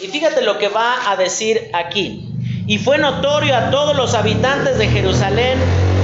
Y 0.02 0.08
fíjate 0.08 0.42
lo 0.44 0.60
que 0.60 0.68
va 0.68 1.10
a 1.10 1.16
decir 1.16 1.72
aquí. 1.74 2.30
Y 2.68 2.78
fue 2.78 3.00
notorio 3.00 3.56
a 3.56 3.72
todos 3.72 3.96
los 3.96 4.14
habitantes 4.14 4.78
de 4.78 4.88
Jerusalén 4.88 5.58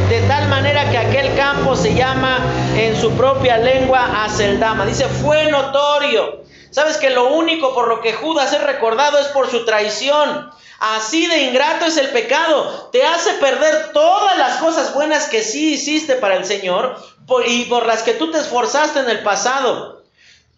de 0.09 0.21
tal 0.21 0.47
manera 0.49 0.89
que 0.89 0.97
aquel 0.97 1.35
campo 1.35 1.75
se 1.75 1.93
llama 1.93 2.39
en 2.75 2.99
su 2.99 3.11
propia 3.11 3.59
lengua 3.59 4.23
Aceldama. 4.23 4.87
Dice, 4.87 5.05
fue 5.05 5.51
notorio. 5.51 6.41
Sabes 6.71 6.97
que 6.97 7.11
lo 7.11 7.35
único 7.35 7.75
por 7.75 7.87
lo 7.87 8.01
que 8.01 8.13
Judas 8.13 8.51
es 8.51 8.63
recordado 8.63 9.19
es 9.19 9.27
por 9.27 9.51
su 9.51 9.65
traición. 9.65 10.49
Así 10.79 11.27
de 11.27 11.43
ingrato 11.43 11.85
es 11.85 11.97
el 11.97 12.09
pecado. 12.09 12.89
Te 12.91 13.03
hace 13.05 13.33
perder 13.33 13.91
todas 13.93 14.35
las 14.39 14.57
cosas 14.57 14.95
buenas 14.95 15.27
que 15.27 15.43
sí 15.43 15.73
hiciste 15.73 16.15
para 16.15 16.37
el 16.37 16.45
Señor 16.45 16.97
y 17.45 17.65
por 17.65 17.85
las 17.85 18.01
que 18.01 18.13
tú 18.13 18.31
te 18.31 18.39
esforzaste 18.39 19.01
en 19.01 19.09
el 19.09 19.19
pasado. 19.19 20.01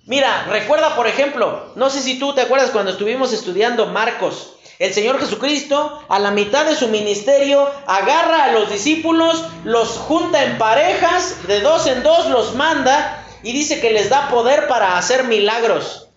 Mira, 0.06 0.46
recuerda 0.50 0.96
por 0.96 1.08
ejemplo, 1.08 1.74
no 1.76 1.90
sé 1.90 2.02
si 2.02 2.18
tú 2.18 2.34
te 2.34 2.42
acuerdas 2.42 2.72
cuando 2.72 2.92
estuvimos 2.92 3.34
estudiando 3.34 3.88
Marcos. 3.88 4.54
El 4.82 4.96
Señor 4.96 5.20
Jesucristo, 5.20 6.02
a 6.10 6.18
la 6.18 6.32
mitad 6.32 6.66
de 6.66 6.76
su 6.76 6.88
ministerio, 6.88 7.70
agarra 7.86 8.46
a 8.46 8.52
los 8.52 8.72
discípulos, 8.72 9.46
los 9.64 9.90
junta 9.90 10.44
en 10.44 10.58
parejas, 10.58 11.46
de 11.46 11.62
dos 11.62 11.86
en 11.86 12.02
dos 12.02 12.26
los 12.32 12.56
manda 12.56 13.24
y 13.44 13.52
dice 13.52 13.80
que 13.80 13.92
les 13.92 14.10
da 14.10 14.30
poder 14.30 14.68
para 14.68 14.98
hacer 14.98 15.26
milagros. 15.26 16.08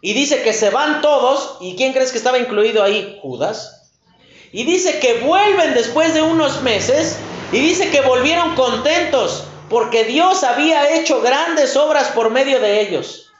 Y 0.00 0.12
dice 0.12 0.42
que 0.42 0.52
se 0.52 0.70
van 0.70 1.00
todos, 1.00 1.56
¿y 1.60 1.74
quién 1.74 1.92
crees 1.92 2.12
que 2.12 2.18
estaba 2.18 2.38
incluido 2.38 2.84
ahí? 2.84 3.18
Judas. 3.20 3.90
Y 4.52 4.62
dice 4.62 5.00
que 5.00 5.14
vuelven 5.14 5.74
después 5.74 6.14
de 6.14 6.22
unos 6.22 6.62
meses 6.62 7.18
y 7.50 7.58
dice 7.58 7.90
que 7.90 8.02
volvieron 8.02 8.54
contentos 8.54 9.42
porque 9.68 10.04
Dios 10.04 10.44
había 10.44 10.94
hecho 10.94 11.20
grandes 11.20 11.76
obras 11.76 12.10
por 12.10 12.30
medio 12.30 12.60
de 12.60 12.80
ellos. 12.80 13.32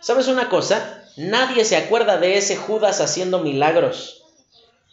¿Sabes 0.00 0.26
una 0.26 0.48
cosa? 0.48 0.97
Nadie 1.18 1.64
se 1.64 1.76
acuerda 1.76 2.18
de 2.18 2.38
ese 2.38 2.54
Judas 2.54 3.00
haciendo 3.00 3.40
milagros. 3.40 4.22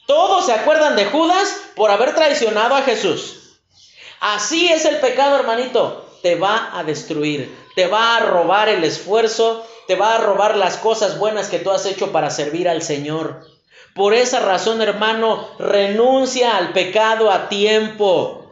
Todos 0.07 0.47
se 0.47 0.53
acuerdan 0.53 0.95
de 0.95 1.05
Judas 1.05 1.55
por 1.75 1.91
haber 1.91 2.15
traicionado 2.15 2.73
a 2.73 2.81
Jesús. 2.81 3.59
Así 4.19 4.67
es 4.71 4.85
el 4.85 4.97
pecado, 4.97 5.35
hermanito. 5.35 6.03
Te 6.23 6.33
va 6.33 6.71
a 6.73 6.83
destruir, 6.83 7.55
te 7.75 7.85
va 7.85 8.17
a 8.17 8.21
robar 8.21 8.69
el 8.69 8.83
esfuerzo, 8.83 9.67
te 9.85 9.93
va 9.93 10.15
a 10.15 10.17
robar 10.17 10.57
las 10.57 10.77
cosas 10.77 11.19
buenas 11.19 11.49
que 11.49 11.59
tú 11.59 11.69
has 11.69 11.85
hecho 11.85 12.11
para 12.11 12.31
servir 12.31 12.67
al 12.67 12.81
Señor. 12.81 13.45
Por 13.93 14.15
esa 14.15 14.39
razón, 14.39 14.81
hermano, 14.81 15.47
renuncia 15.59 16.57
al 16.57 16.73
pecado 16.73 17.29
a 17.29 17.49
tiempo. 17.49 18.44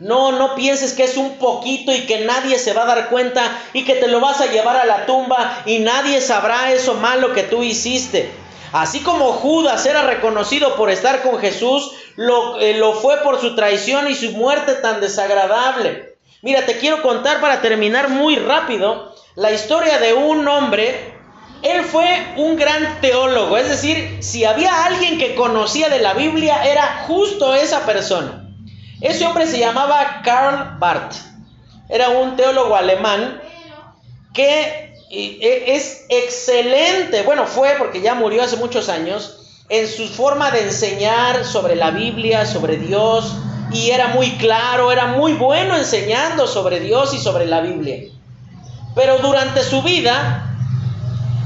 No, 0.00 0.32
no 0.32 0.54
pienses 0.54 0.94
que 0.94 1.04
es 1.04 1.18
un 1.18 1.36
poquito 1.36 1.92
y 1.92 2.06
que 2.06 2.24
nadie 2.24 2.58
se 2.58 2.72
va 2.72 2.84
a 2.84 2.94
dar 2.94 3.10
cuenta 3.10 3.60
y 3.74 3.84
que 3.84 3.96
te 3.96 4.08
lo 4.08 4.20
vas 4.20 4.40
a 4.40 4.46
llevar 4.46 4.76
a 4.78 4.86
la 4.86 5.04
tumba 5.04 5.62
y 5.66 5.80
nadie 5.80 6.22
sabrá 6.22 6.72
eso 6.72 6.94
malo 6.94 7.34
que 7.34 7.42
tú 7.42 7.62
hiciste. 7.62 8.32
Así 8.72 9.00
como 9.00 9.32
Judas 9.32 9.84
era 9.84 10.02
reconocido 10.02 10.76
por 10.76 10.90
estar 10.90 11.22
con 11.22 11.38
Jesús, 11.38 11.92
lo, 12.16 12.58
eh, 12.60 12.74
lo 12.74 12.94
fue 12.94 13.18
por 13.18 13.40
su 13.40 13.54
traición 13.54 14.08
y 14.08 14.14
su 14.14 14.32
muerte 14.32 14.74
tan 14.74 15.02
desagradable. 15.02 16.16
Mira, 16.40 16.64
te 16.64 16.78
quiero 16.78 17.02
contar 17.02 17.42
para 17.42 17.60
terminar 17.60 18.08
muy 18.08 18.36
rápido 18.36 19.14
la 19.34 19.52
historia 19.52 19.98
de 19.98 20.14
un 20.14 20.48
hombre. 20.48 21.14
Él 21.62 21.84
fue 21.84 22.06
un 22.36 22.56
gran 22.56 23.02
teólogo, 23.02 23.58
es 23.58 23.68
decir, 23.68 24.18
si 24.22 24.46
había 24.46 24.86
alguien 24.86 25.18
que 25.18 25.34
conocía 25.34 25.90
de 25.90 25.98
la 25.98 26.14
Biblia, 26.14 26.64
era 26.64 27.04
justo 27.06 27.54
esa 27.54 27.84
persona. 27.84 28.39
Ese 29.00 29.26
hombre 29.26 29.46
se 29.46 29.58
llamaba 29.58 30.20
Karl 30.22 30.78
Barth. 30.78 31.14
Era 31.88 32.10
un 32.10 32.36
teólogo 32.36 32.76
alemán 32.76 33.40
que 34.32 34.94
e, 35.10 35.64
es 35.74 36.04
excelente, 36.08 37.22
bueno, 37.22 37.46
fue 37.46 37.74
porque 37.78 38.00
ya 38.00 38.14
murió 38.14 38.42
hace 38.42 38.56
muchos 38.56 38.88
años, 38.88 39.38
en 39.68 39.88
su 39.88 40.06
forma 40.08 40.50
de 40.50 40.62
enseñar 40.62 41.44
sobre 41.44 41.76
la 41.76 41.90
Biblia, 41.90 42.46
sobre 42.46 42.76
Dios, 42.76 43.34
y 43.72 43.90
era 43.90 44.08
muy 44.08 44.32
claro, 44.32 44.92
era 44.92 45.06
muy 45.06 45.32
bueno 45.32 45.76
enseñando 45.76 46.46
sobre 46.46 46.80
Dios 46.80 47.14
y 47.14 47.18
sobre 47.18 47.46
la 47.46 47.60
Biblia. 47.60 48.04
Pero 48.94 49.18
durante 49.18 49.62
su 49.62 49.82
vida 49.82 50.56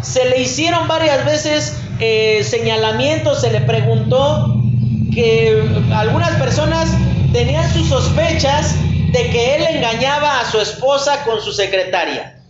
se 0.03 0.29
le 0.29 0.41
hicieron 0.41 0.89
varias 0.89 1.25
veces 1.25 1.79
eh, 2.01 2.43
señalamientos, 2.45 3.41
se 3.41 3.51
le 3.51 3.61
preguntó 3.61 4.55
que 5.15 5.63
algunas 5.93 6.33
personas 6.33 6.89
tenían 7.35 7.69
sus 7.75 7.89
sospechas 7.89 8.77
de 9.11 9.29
que 9.31 9.57
él 9.57 9.67
engañaba 9.69 10.39
a 10.39 10.49
su 10.49 10.61
esposa 10.61 11.25
con 11.25 11.43
su 11.43 11.53
secretaria. 11.53 12.41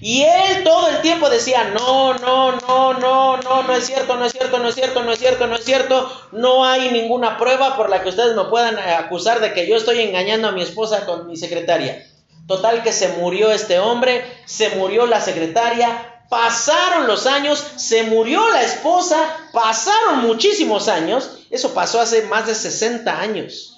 Y 0.00 0.22
él 0.22 0.62
todo 0.62 0.88
el 0.88 1.00
tiempo 1.00 1.28
decía, 1.28 1.74
no, 1.76 2.14
no, 2.14 2.52
no, 2.52 2.94
no, 2.94 3.36
no, 3.38 3.62
no 3.64 3.74
es 3.74 3.84
cierto, 3.84 4.16
no 4.16 4.24
es 4.24 4.30
cierto, 4.30 4.60
no 4.60 4.68
es 4.68 4.76
cierto, 4.76 5.02
no 5.02 5.10
es 5.10 5.18
cierto, 5.18 5.46
no 5.48 5.56
es 5.56 5.64
cierto, 5.64 6.28
no 6.30 6.64
hay 6.64 6.92
ninguna 6.92 7.36
prueba 7.36 7.76
por 7.76 7.90
la 7.90 8.04
que 8.04 8.10
ustedes 8.10 8.36
me 8.36 8.44
puedan 8.44 8.78
acusar 8.78 9.40
de 9.40 9.52
que 9.54 9.66
yo 9.66 9.76
estoy 9.76 10.00
engañando 10.00 10.46
a 10.46 10.52
mi 10.52 10.62
esposa 10.62 11.04
con 11.04 11.26
mi 11.26 11.36
secretaria. 11.36 12.06
Total 12.46 12.84
que 12.84 12.92
se 12.92 13.08
murió 13.08 13.50
este 13.50 13.80
hombre, 13.80 14.24
se 14.44 14.70
murió 14.76 15.06
la 15.06 15.20
secretaria, 15.20 16.22
pasaron 16.28 17.08
los 17.08 17.26
años, 17.26 17.58
se 17.74 18.04
murió 18.04 18.48
la 18.50 18.62
esposa, 18.62 19.16
pasaron 19.52 20.20
muchísimos 20.20 20.86
años, 20.86 21.38
eso 21.50 21.74
pasó 21.74 22.00
hace 22.00 22.22
más 22.22 22.46
de 22.46 22.54
60 22.54 23.20
años. 23.20 23.71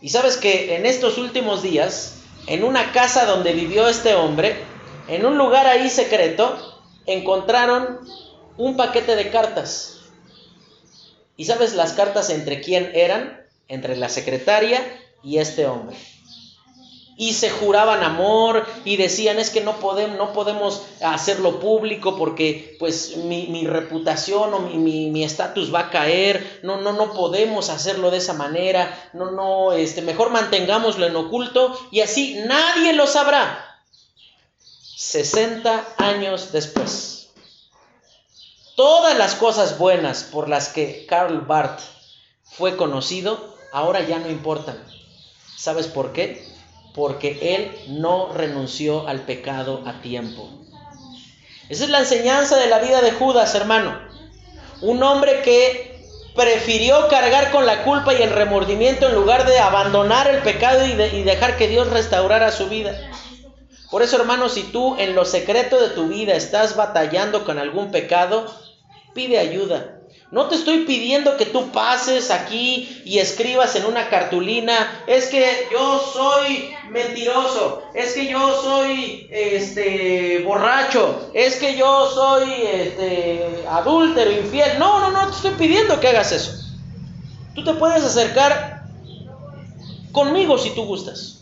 Y 0.00 0.08
sabes 0.08 0.36
que 0.36 0.76
en 0.76 0.86
estos 0.86 1.18
últimos 1.18 1.62
días 1.62 2.16
en 2.46 2.64
una 2.64 2.92
casa 2.92 3.26
donde 3.26 3.52
vivió 3.52 3.86
este 3.88 4.14
hombre, 4.14 4.56
en 5.08 5.26
un 5.26 5.36
lugar 5.36 5.66
ahí 5.66 5.90
secreto, 5.90 6.80
encontraron 7.06 8.00
un 8.56 8.76
paquete 8.76 9.14
de 9.16 9.30
cartas. 9.30 10.00
¿Y 11.36 11.44
sabes 11.44 11.74
las 11.74 11.92
cartas 11.92 12.30
entre 12.30 12.60
quién 12.60 12.90
eran? 12.94 13.46
Entre 13.68 13.96
la 13.96 14.08
secretaria 14.08 14.80
y 15.22 15.38
este 15.38 15.66
hombre 15.66 15.96
y 17.20 17.34
se 17.34 17.50
juraban 17.50 18.02
amor 18.02 18.66
y 18.86 18.96
decían 18.96 19.38
es 19.38 19.50
que 19.50 19.60
no 19.60 19.76
podemos, 19.76 20.16
no 20.16 20.32
podemos 20.32 20.86
hacerlo 21.02 21.60
público 21.60 22.16
porque 22.16 22.76
pues 22.78 23.18
mi, 23.18 23.66
reputación 23.66 24.54
o 24.54 24.60
mi 24.60 25.22
estatus 25.22 25.72
va 25.72 25.80
a 25.80 25.90
caer, 25.90 26.60
no, 26.62 26.80
no, 26.80 26.94
no 26.94 27.12
podemos 27.12 27.68
hacerlo 27.68 28.10
de 28.10 28.16
esa 28.16 28.32
manera, 28.32 29.10
no, 29.12 29.32
no, 29.32 29.72
este, 29.72 30.00
mejor 30.00 30.30
mantengámoslo 30.30 31.06
en 31.06 31.14
oculto 31.14 31.78
y 31.90 32.00
así 32.00 32.40
nadie 32.46 32.94
lo 32.94 33.06
sabrá. 33.06 33.66
60 34.96 35.96
años 35.98 36.52
después. 36.52 37.32
Todas 38.76 39.18
las 39.18 39.34
cosas 39.34 39.76
buenas 39.76 40.24
por 40.24 40.48
las 40.48 40.70
que 40.70 41.04
Karl 41.06 41.42
Barth 41.42 41.80
fue 42.44 42.78
conocido, 42.78 43.58
ahora 43.72 44.00
ya 44.00 44.18
no 44.20 44.30
importan. 44.30 44.82
¿Sabes 45.54 45.86
por 45.86 46.14
qué? 46.14 46.49
Porque 46.94 47.54
él 47.54 47.98
no 48.00 48.32
renunció 48.32 49.06
al 49.06 49.20
pecado 49.20 49.82
a 49.86 50.00
tiempo. 50.02 50.48
Esa 51.68 51.84
es 51.84 51.90
la 51.90 52.00
enseñanza 52.00 52.56
de 52.56 52.66
la 52.66 52.80
vida 52.80 53.00
de 53.00 53.12
Judas, 53.12 53.54
hermano. 53.54 53.96
Un 54.82 55.02
hombre 55.02 55.42
que 55.42 55.90
prefirió 56.34 57.08
cargar 57.08 57.50
con 57.52 57.66
la 57.66 57.84
culpa 57.84 58.14
y 58.14 58.22
el 58.22 58.30
remordimiento 58.30 59.08
en 59.08 59.14
lugar 59.14 59.46
de 59.46 59.58
abandonar 59.58 60.28
el 60.28 60.42
pecado 60.42 60.84
y, 60.84 60.94
dejar 61.22 61.56
que 61.56 61.68
Dios 61.68 61.88
restaurara 61.88 62.50
su 62.50 62.68
vida. 62.68 62.98
Por 63.90 64.02
eso, 64.02 64.16
hermano, 64.16 64.48
si 64.48 64.64
tú 64.64 64.96
en 64.98 65.14
lo 65.14 65.24
secreto 65.24 65.80
de 65.80 65.90
tu 65.90 66.08
vida 66.08 66.34
estás 66.34 66.76
batallando 66.76 67.44
con 67.44 67.58
algún 67.58 67.90
pecado, 67.90 68.46
pide 69.14 69.38
ayuda. 69.38 69.99
No 70.30 70.46
te 70.46 70.54
estoy 70.54 70.84
pidiendo 70.84 71.36
que 71.36 71.44
tú 71.44 71.72
pases 71.72 72.30
aquí 72.30 73.02
y 73.04 73.18
escribas 73.18 73.74
en 73.74 73.84
una 73.84 74.08
cartulina, 74.08 75.02
es 75.08 75.26
que 75.26 75.66
yo 75.72 75.98
soy 75.98 76.72
mentiroso, 76.88 77.82
es 77.94 78.12
que 78.12 78.28
yo 78.28 78.62
soy 78.62 79.26
este 79.28 80.40
borracho, 80.44 81.30
es 81.34 81.56
que 81.56 81.76
yo 81.76 82.08
soy 82.10 82.48
este 82.62 83.64
adúltero, 83.68 84.30
infiel. 84.30 84.78
No, 84.78 85.00
no, 85.00 85.10
no 85.10 85.26
te 85.26 85.34
estoy 85.34 85.52
pidiendo 85.52 85.98
que 85.98 86.08
hagas 86.08 86.30
eso. 86.30 86.52
Tú 87.56 87.64
te 87.64 87.74
puedes 87.74 88.04
acercar 88.04 88.84
conmigo 90.12 90.58
si 90.58 90.70
tú 90.76 90.84
gustas. 90.84 91.38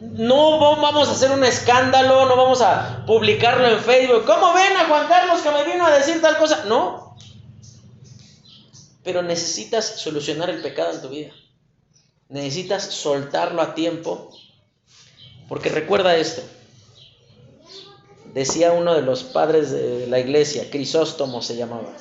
No 0.00 0.76
vamos 0.76 1.08
a 1.08 1.12
hacer 1.12 1.32
un 1.32 1.42
escándalo, 1.42 2.26
no 2.26 2.36
vamos 2.36 2.62
a 2.62 3.02
publicarlo 3.06 3.66
en 3.66 3.80
Facebook. 3.80 4.24
¿Cómo 4.24 4.52
ven 4.54 4.76
a 4.76 4.86
Juan 4.86 5.08
Carlos 5.08 5.40
que 5.40 5.50
me 5.50 5.64
vino 5.64 5.84
a 5.84 5.90
decir 5.90 6.22
tal 6.22 6.38
cosa? 6.38 6.64
No, 6.68 7.09
pero 9.02 9.22
necesitas 9.22 10.00
solucionar 10.00 10.50
el 10.50 10.62
pecado 10.62 10.92
en 10.92 11.02
tu 11.02 11.08
vida. 11.08 11.32
Necesitas 12.28 12.84
soltarlo 12.84 13.62
a 13.62 13.74
tiempo. 13.74 14.30
Porque 15.48 15.68
recuerda 15.68 16.16
esto. 16.16 16.42
Decía 18.32 18.72
uno 18.72 18.94
de 18.94 19.02
los 19.02 19.24
padres 19.24 19.72
de 19.72 20.06
la 20.06 20.20
iglesia, 20.20 20.70
Crisóstomo 20.70 21.42
se 21.42 21.56
llamaba. 21.56 21.92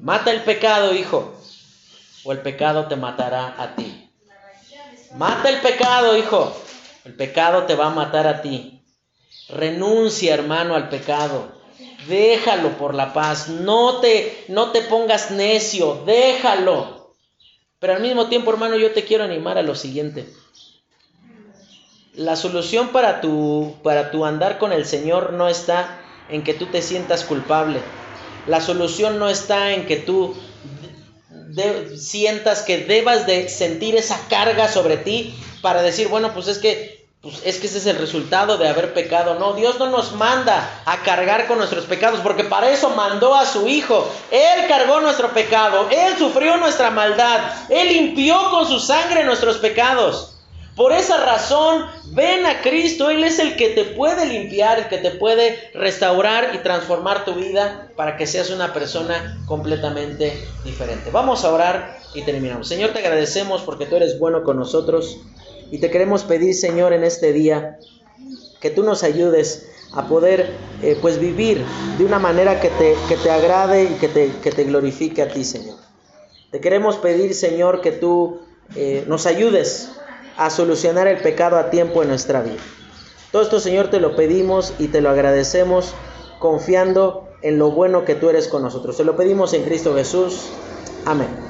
Mata 0.00 0.30
el 0.30 0.42
pecado, 0.42 0.94
hijo, 0.94 1.34
o 2.24 2.32
el 2.32 2.40
pecado 2.40 2.88
te 2.88 2.96
matará 2.96 3.54
a 3.58 3.76
ti. 3.76 4.10
Mata 5.16 5.50
el 5.50 5.60
pecado, 5.60 6.16
hijo. 6.16 6.56
El 7.04 7.14
pecado 7.14 7.64
te 7.64 7.74
va 7.74 7.86
a 7.86 7.90
matar 7.90 8.26
a 8.26 8.40
ti. 8.40 8.82
Renuncia, 9.50 10.32
hermano, 10.32 10.74
al 10.74 10.88
pecado. 10.88 11.53
Déjalo 12.08 12.76
por 12.78 12.94
la 12.94 13.12
paz. 13.12 13.48
No 13.48 14.00
te, 14.00 14.44
no 14.48 14.72
te 14.72 14.82
pongas 14.82 15.30
necio. 15.30 16.02
Déjalo. 16.06 17.14
Pero 17.78 17.94
al 17.94 18.02
mismo 18.02 18.28
tiempo, 18.28 18.50
hermano, 18.50 18.76
yo 18.76 18.92
te 18.92 19.04
quiero 19.04 19.24
animar 19.24 19.58
a 19.58 19.62
lo 19.62 19.74
siguiente. 19.74 20.26
La 22.14 22.36
solución 22.36 22.88
para 22.88 23.20
tu, 23.20 23.74
para 23.82 24.10
tu 24.10 24.24
andar 24.24 24.58
con 24.58 24.72
el 24.72 24.86
Señor 24.86 25.32
no 25.32 25.48
está 25.48 26.00
en 26.28 26.44
que 26.44 26.54
tú 26.54 26.66
te 26.66 26.80
sientas 26.80 27.24
culpable. 27.24 27.80
La 28.46 28.60
solución 28.60 29.18
no 29.18 29.28
está 29.28 29.72
en 29.72 29.86
que 29.86 29.96
tú 29.96 30.34
sientas 31.96 32.62
que 32.62 32.78
debas 32.78 33.26
de 33.26 33.48
sentir 33.48 33.96
esa 33.96 34.18
carga 34.28 34.68
sobre 34.68 34.96
ti 34.96 35.34
para 35.62 35.82
decir, 35.82 36.08
bueno, 36.08 36.32
pues 36.34 36.48
es 36.48 36.58
que 36.58 36.93
pues 37.24 37.40
es 37.42 37.56
que 37.56 37.68
ese 37.68 37.78
es 37.78 37.86
el 37.86 37.96
resultado 37.96 38.58
de 38.58 38.68
haber 38.68 38.92
pecado. 38.92 39.36
No, 39.36 39.54
Dios 39.54 39.78
no 39.78 39.86
nos 39.86 40.12
manda 40.12 40.82
a 40.84 40.98
cargar 41.02 41.46
con 41.46 41.56
nuestros 41.56 41.86
pecados, 41.86 42.20
porque 42.20 42.44
para 42.44 42.68
eso 42.70 42.90
mandó 42.90 43.34
a 43.34 43.46
su 43.46 43.66
Hijo. 43.66 44.06
Él 44.30 44.66
cargó 44.68 45.00
nuestro 45.00 45.30
pecado, 45.30 45.88
Él 45.90 46.18
sufrió 46.18 46.58
nuestra 46.58 46.90
maldad, 46.90 47.40
Él 47.70 47.88
limpió 47.88 48.50
con 48.50 48.68
su 48.68 48.78
sangre 48.78 49.24
nuestros 49.24 49.56
pecados. 49.56 50.32
Por 50.76 50.92
esa 50.92 51.16
razón, 51.16 51.86
ven 52.10 52.44
a 52.44 52.60
Cristo, 52.60 53.08
Él 53.08 53.24
es 53.24 53.38
el 53.38 53.56
que 53.56 53.70
te 53.70 53.84
puede 53.84 54.26
limpiar, 54.26 54.80
el 54.80 54.88
que 54.88 54.98
te 54.98 55.12
puede 55.12 55.70
restaurar 55.72 56.50
y 56.54 56.58
transformar 56.58 57.24
tu 57.24 57.32
vida 57.32 57.88
para 57.96 58.18
que 58.18 58.26
seas 58.26 58.50
una 58.50 58.74
persona 58.74 59.42
completamente 59.46 60.46
diferente. 60.62 61.10
Vamos 61.10 61.42
a 61.46 61.54
orar 61.54 62.00
y 62.12 62.20
terminamos. 62.20 62.68
Señor, 62.68 62.90
te 62.90 62.98
agradecemos 62.98 63.62
porque 63.62 63.86
tú 63.86 63.96
eres 63.96 64.18
bueno 64.18 64.42
con 64.42 64.58
nosotros. 64.58 65.16
Y 65.74 65.78
te 65.78 65.90
queremos 65.90 66.22
pedir, 66.22 66.54
Señor, 66.54 66.92
en 66.92 67.02
este 67.02 67.32
día, 67.32 67.80
que 68.60 68.70
tú 68.70 68.84
nos 68.84 69.02
ayudes 69.02 69.66
a 69.92 70.06
poder 70.06 70.52
eh, 70.82 70.96
pues 71.02 71.18
vivir 71.18 71.64
de 71.98 72.04
una 72.04 72.20
manera 72.20 72.60
que 72.60 72.68
te, 72.68 72.94
que 73.08 73.16
te 73.16 73.28
agrade 73.28 73.82
y 73.82 73.94
que 73.94 74.06
te, 74.06 74.30
que 74.40 74.52
te, 74.52 74.62
glorifique 74.62 75.20
a 75.20 75.26
ti, 75.26 75.42
Señor. 75.44 75.74
Te 76.52 76.60
queremos 76.60 76.98
pedir, 76.98 77.34
Señor, 77.34 77.80
que 77.80 77.90
tú 77.90 78.38
eh, 78.76 79.02
nos 79.08 79.26
ayudes 79.26 79.90
a 80.36 80.48
solucionar 80.48 81.08
el 81.08 81.16
pecado 81.16 81.56
a 81.56 81.70
tiempo 81.70 82.02
en 82.02 82.08
nuestra 82.10 82.40
vida. 82.40 82.62
Todo 83.32 83.42
esto, 83.42 83.58
Señor, 83.58 83.90
te 83.90 83.98
lo 83.98 84.14
pedimos 84.14 84.74
y 84.78 84.86
te 84.86 85.00
lo 85.00 85.10
agradecemos 85.10 85.92
confiando 86.38 87.26
en 87.42 87.58
lo 87.58 87.72
bueno 87.72 88.04
que 88.04 88.14
tú 88.14 88.30
eres 88.30 88.46
con 88.46 88.62
nosotros. 88.62 88.96
Te 88.96 89.02
lo 89.02 89.16
pedimos 89.16 89.52
en 89.54 89.64
Cristo 89.64 89.92
Jesús. 89.96 90.50
Amén. 91.04 91.43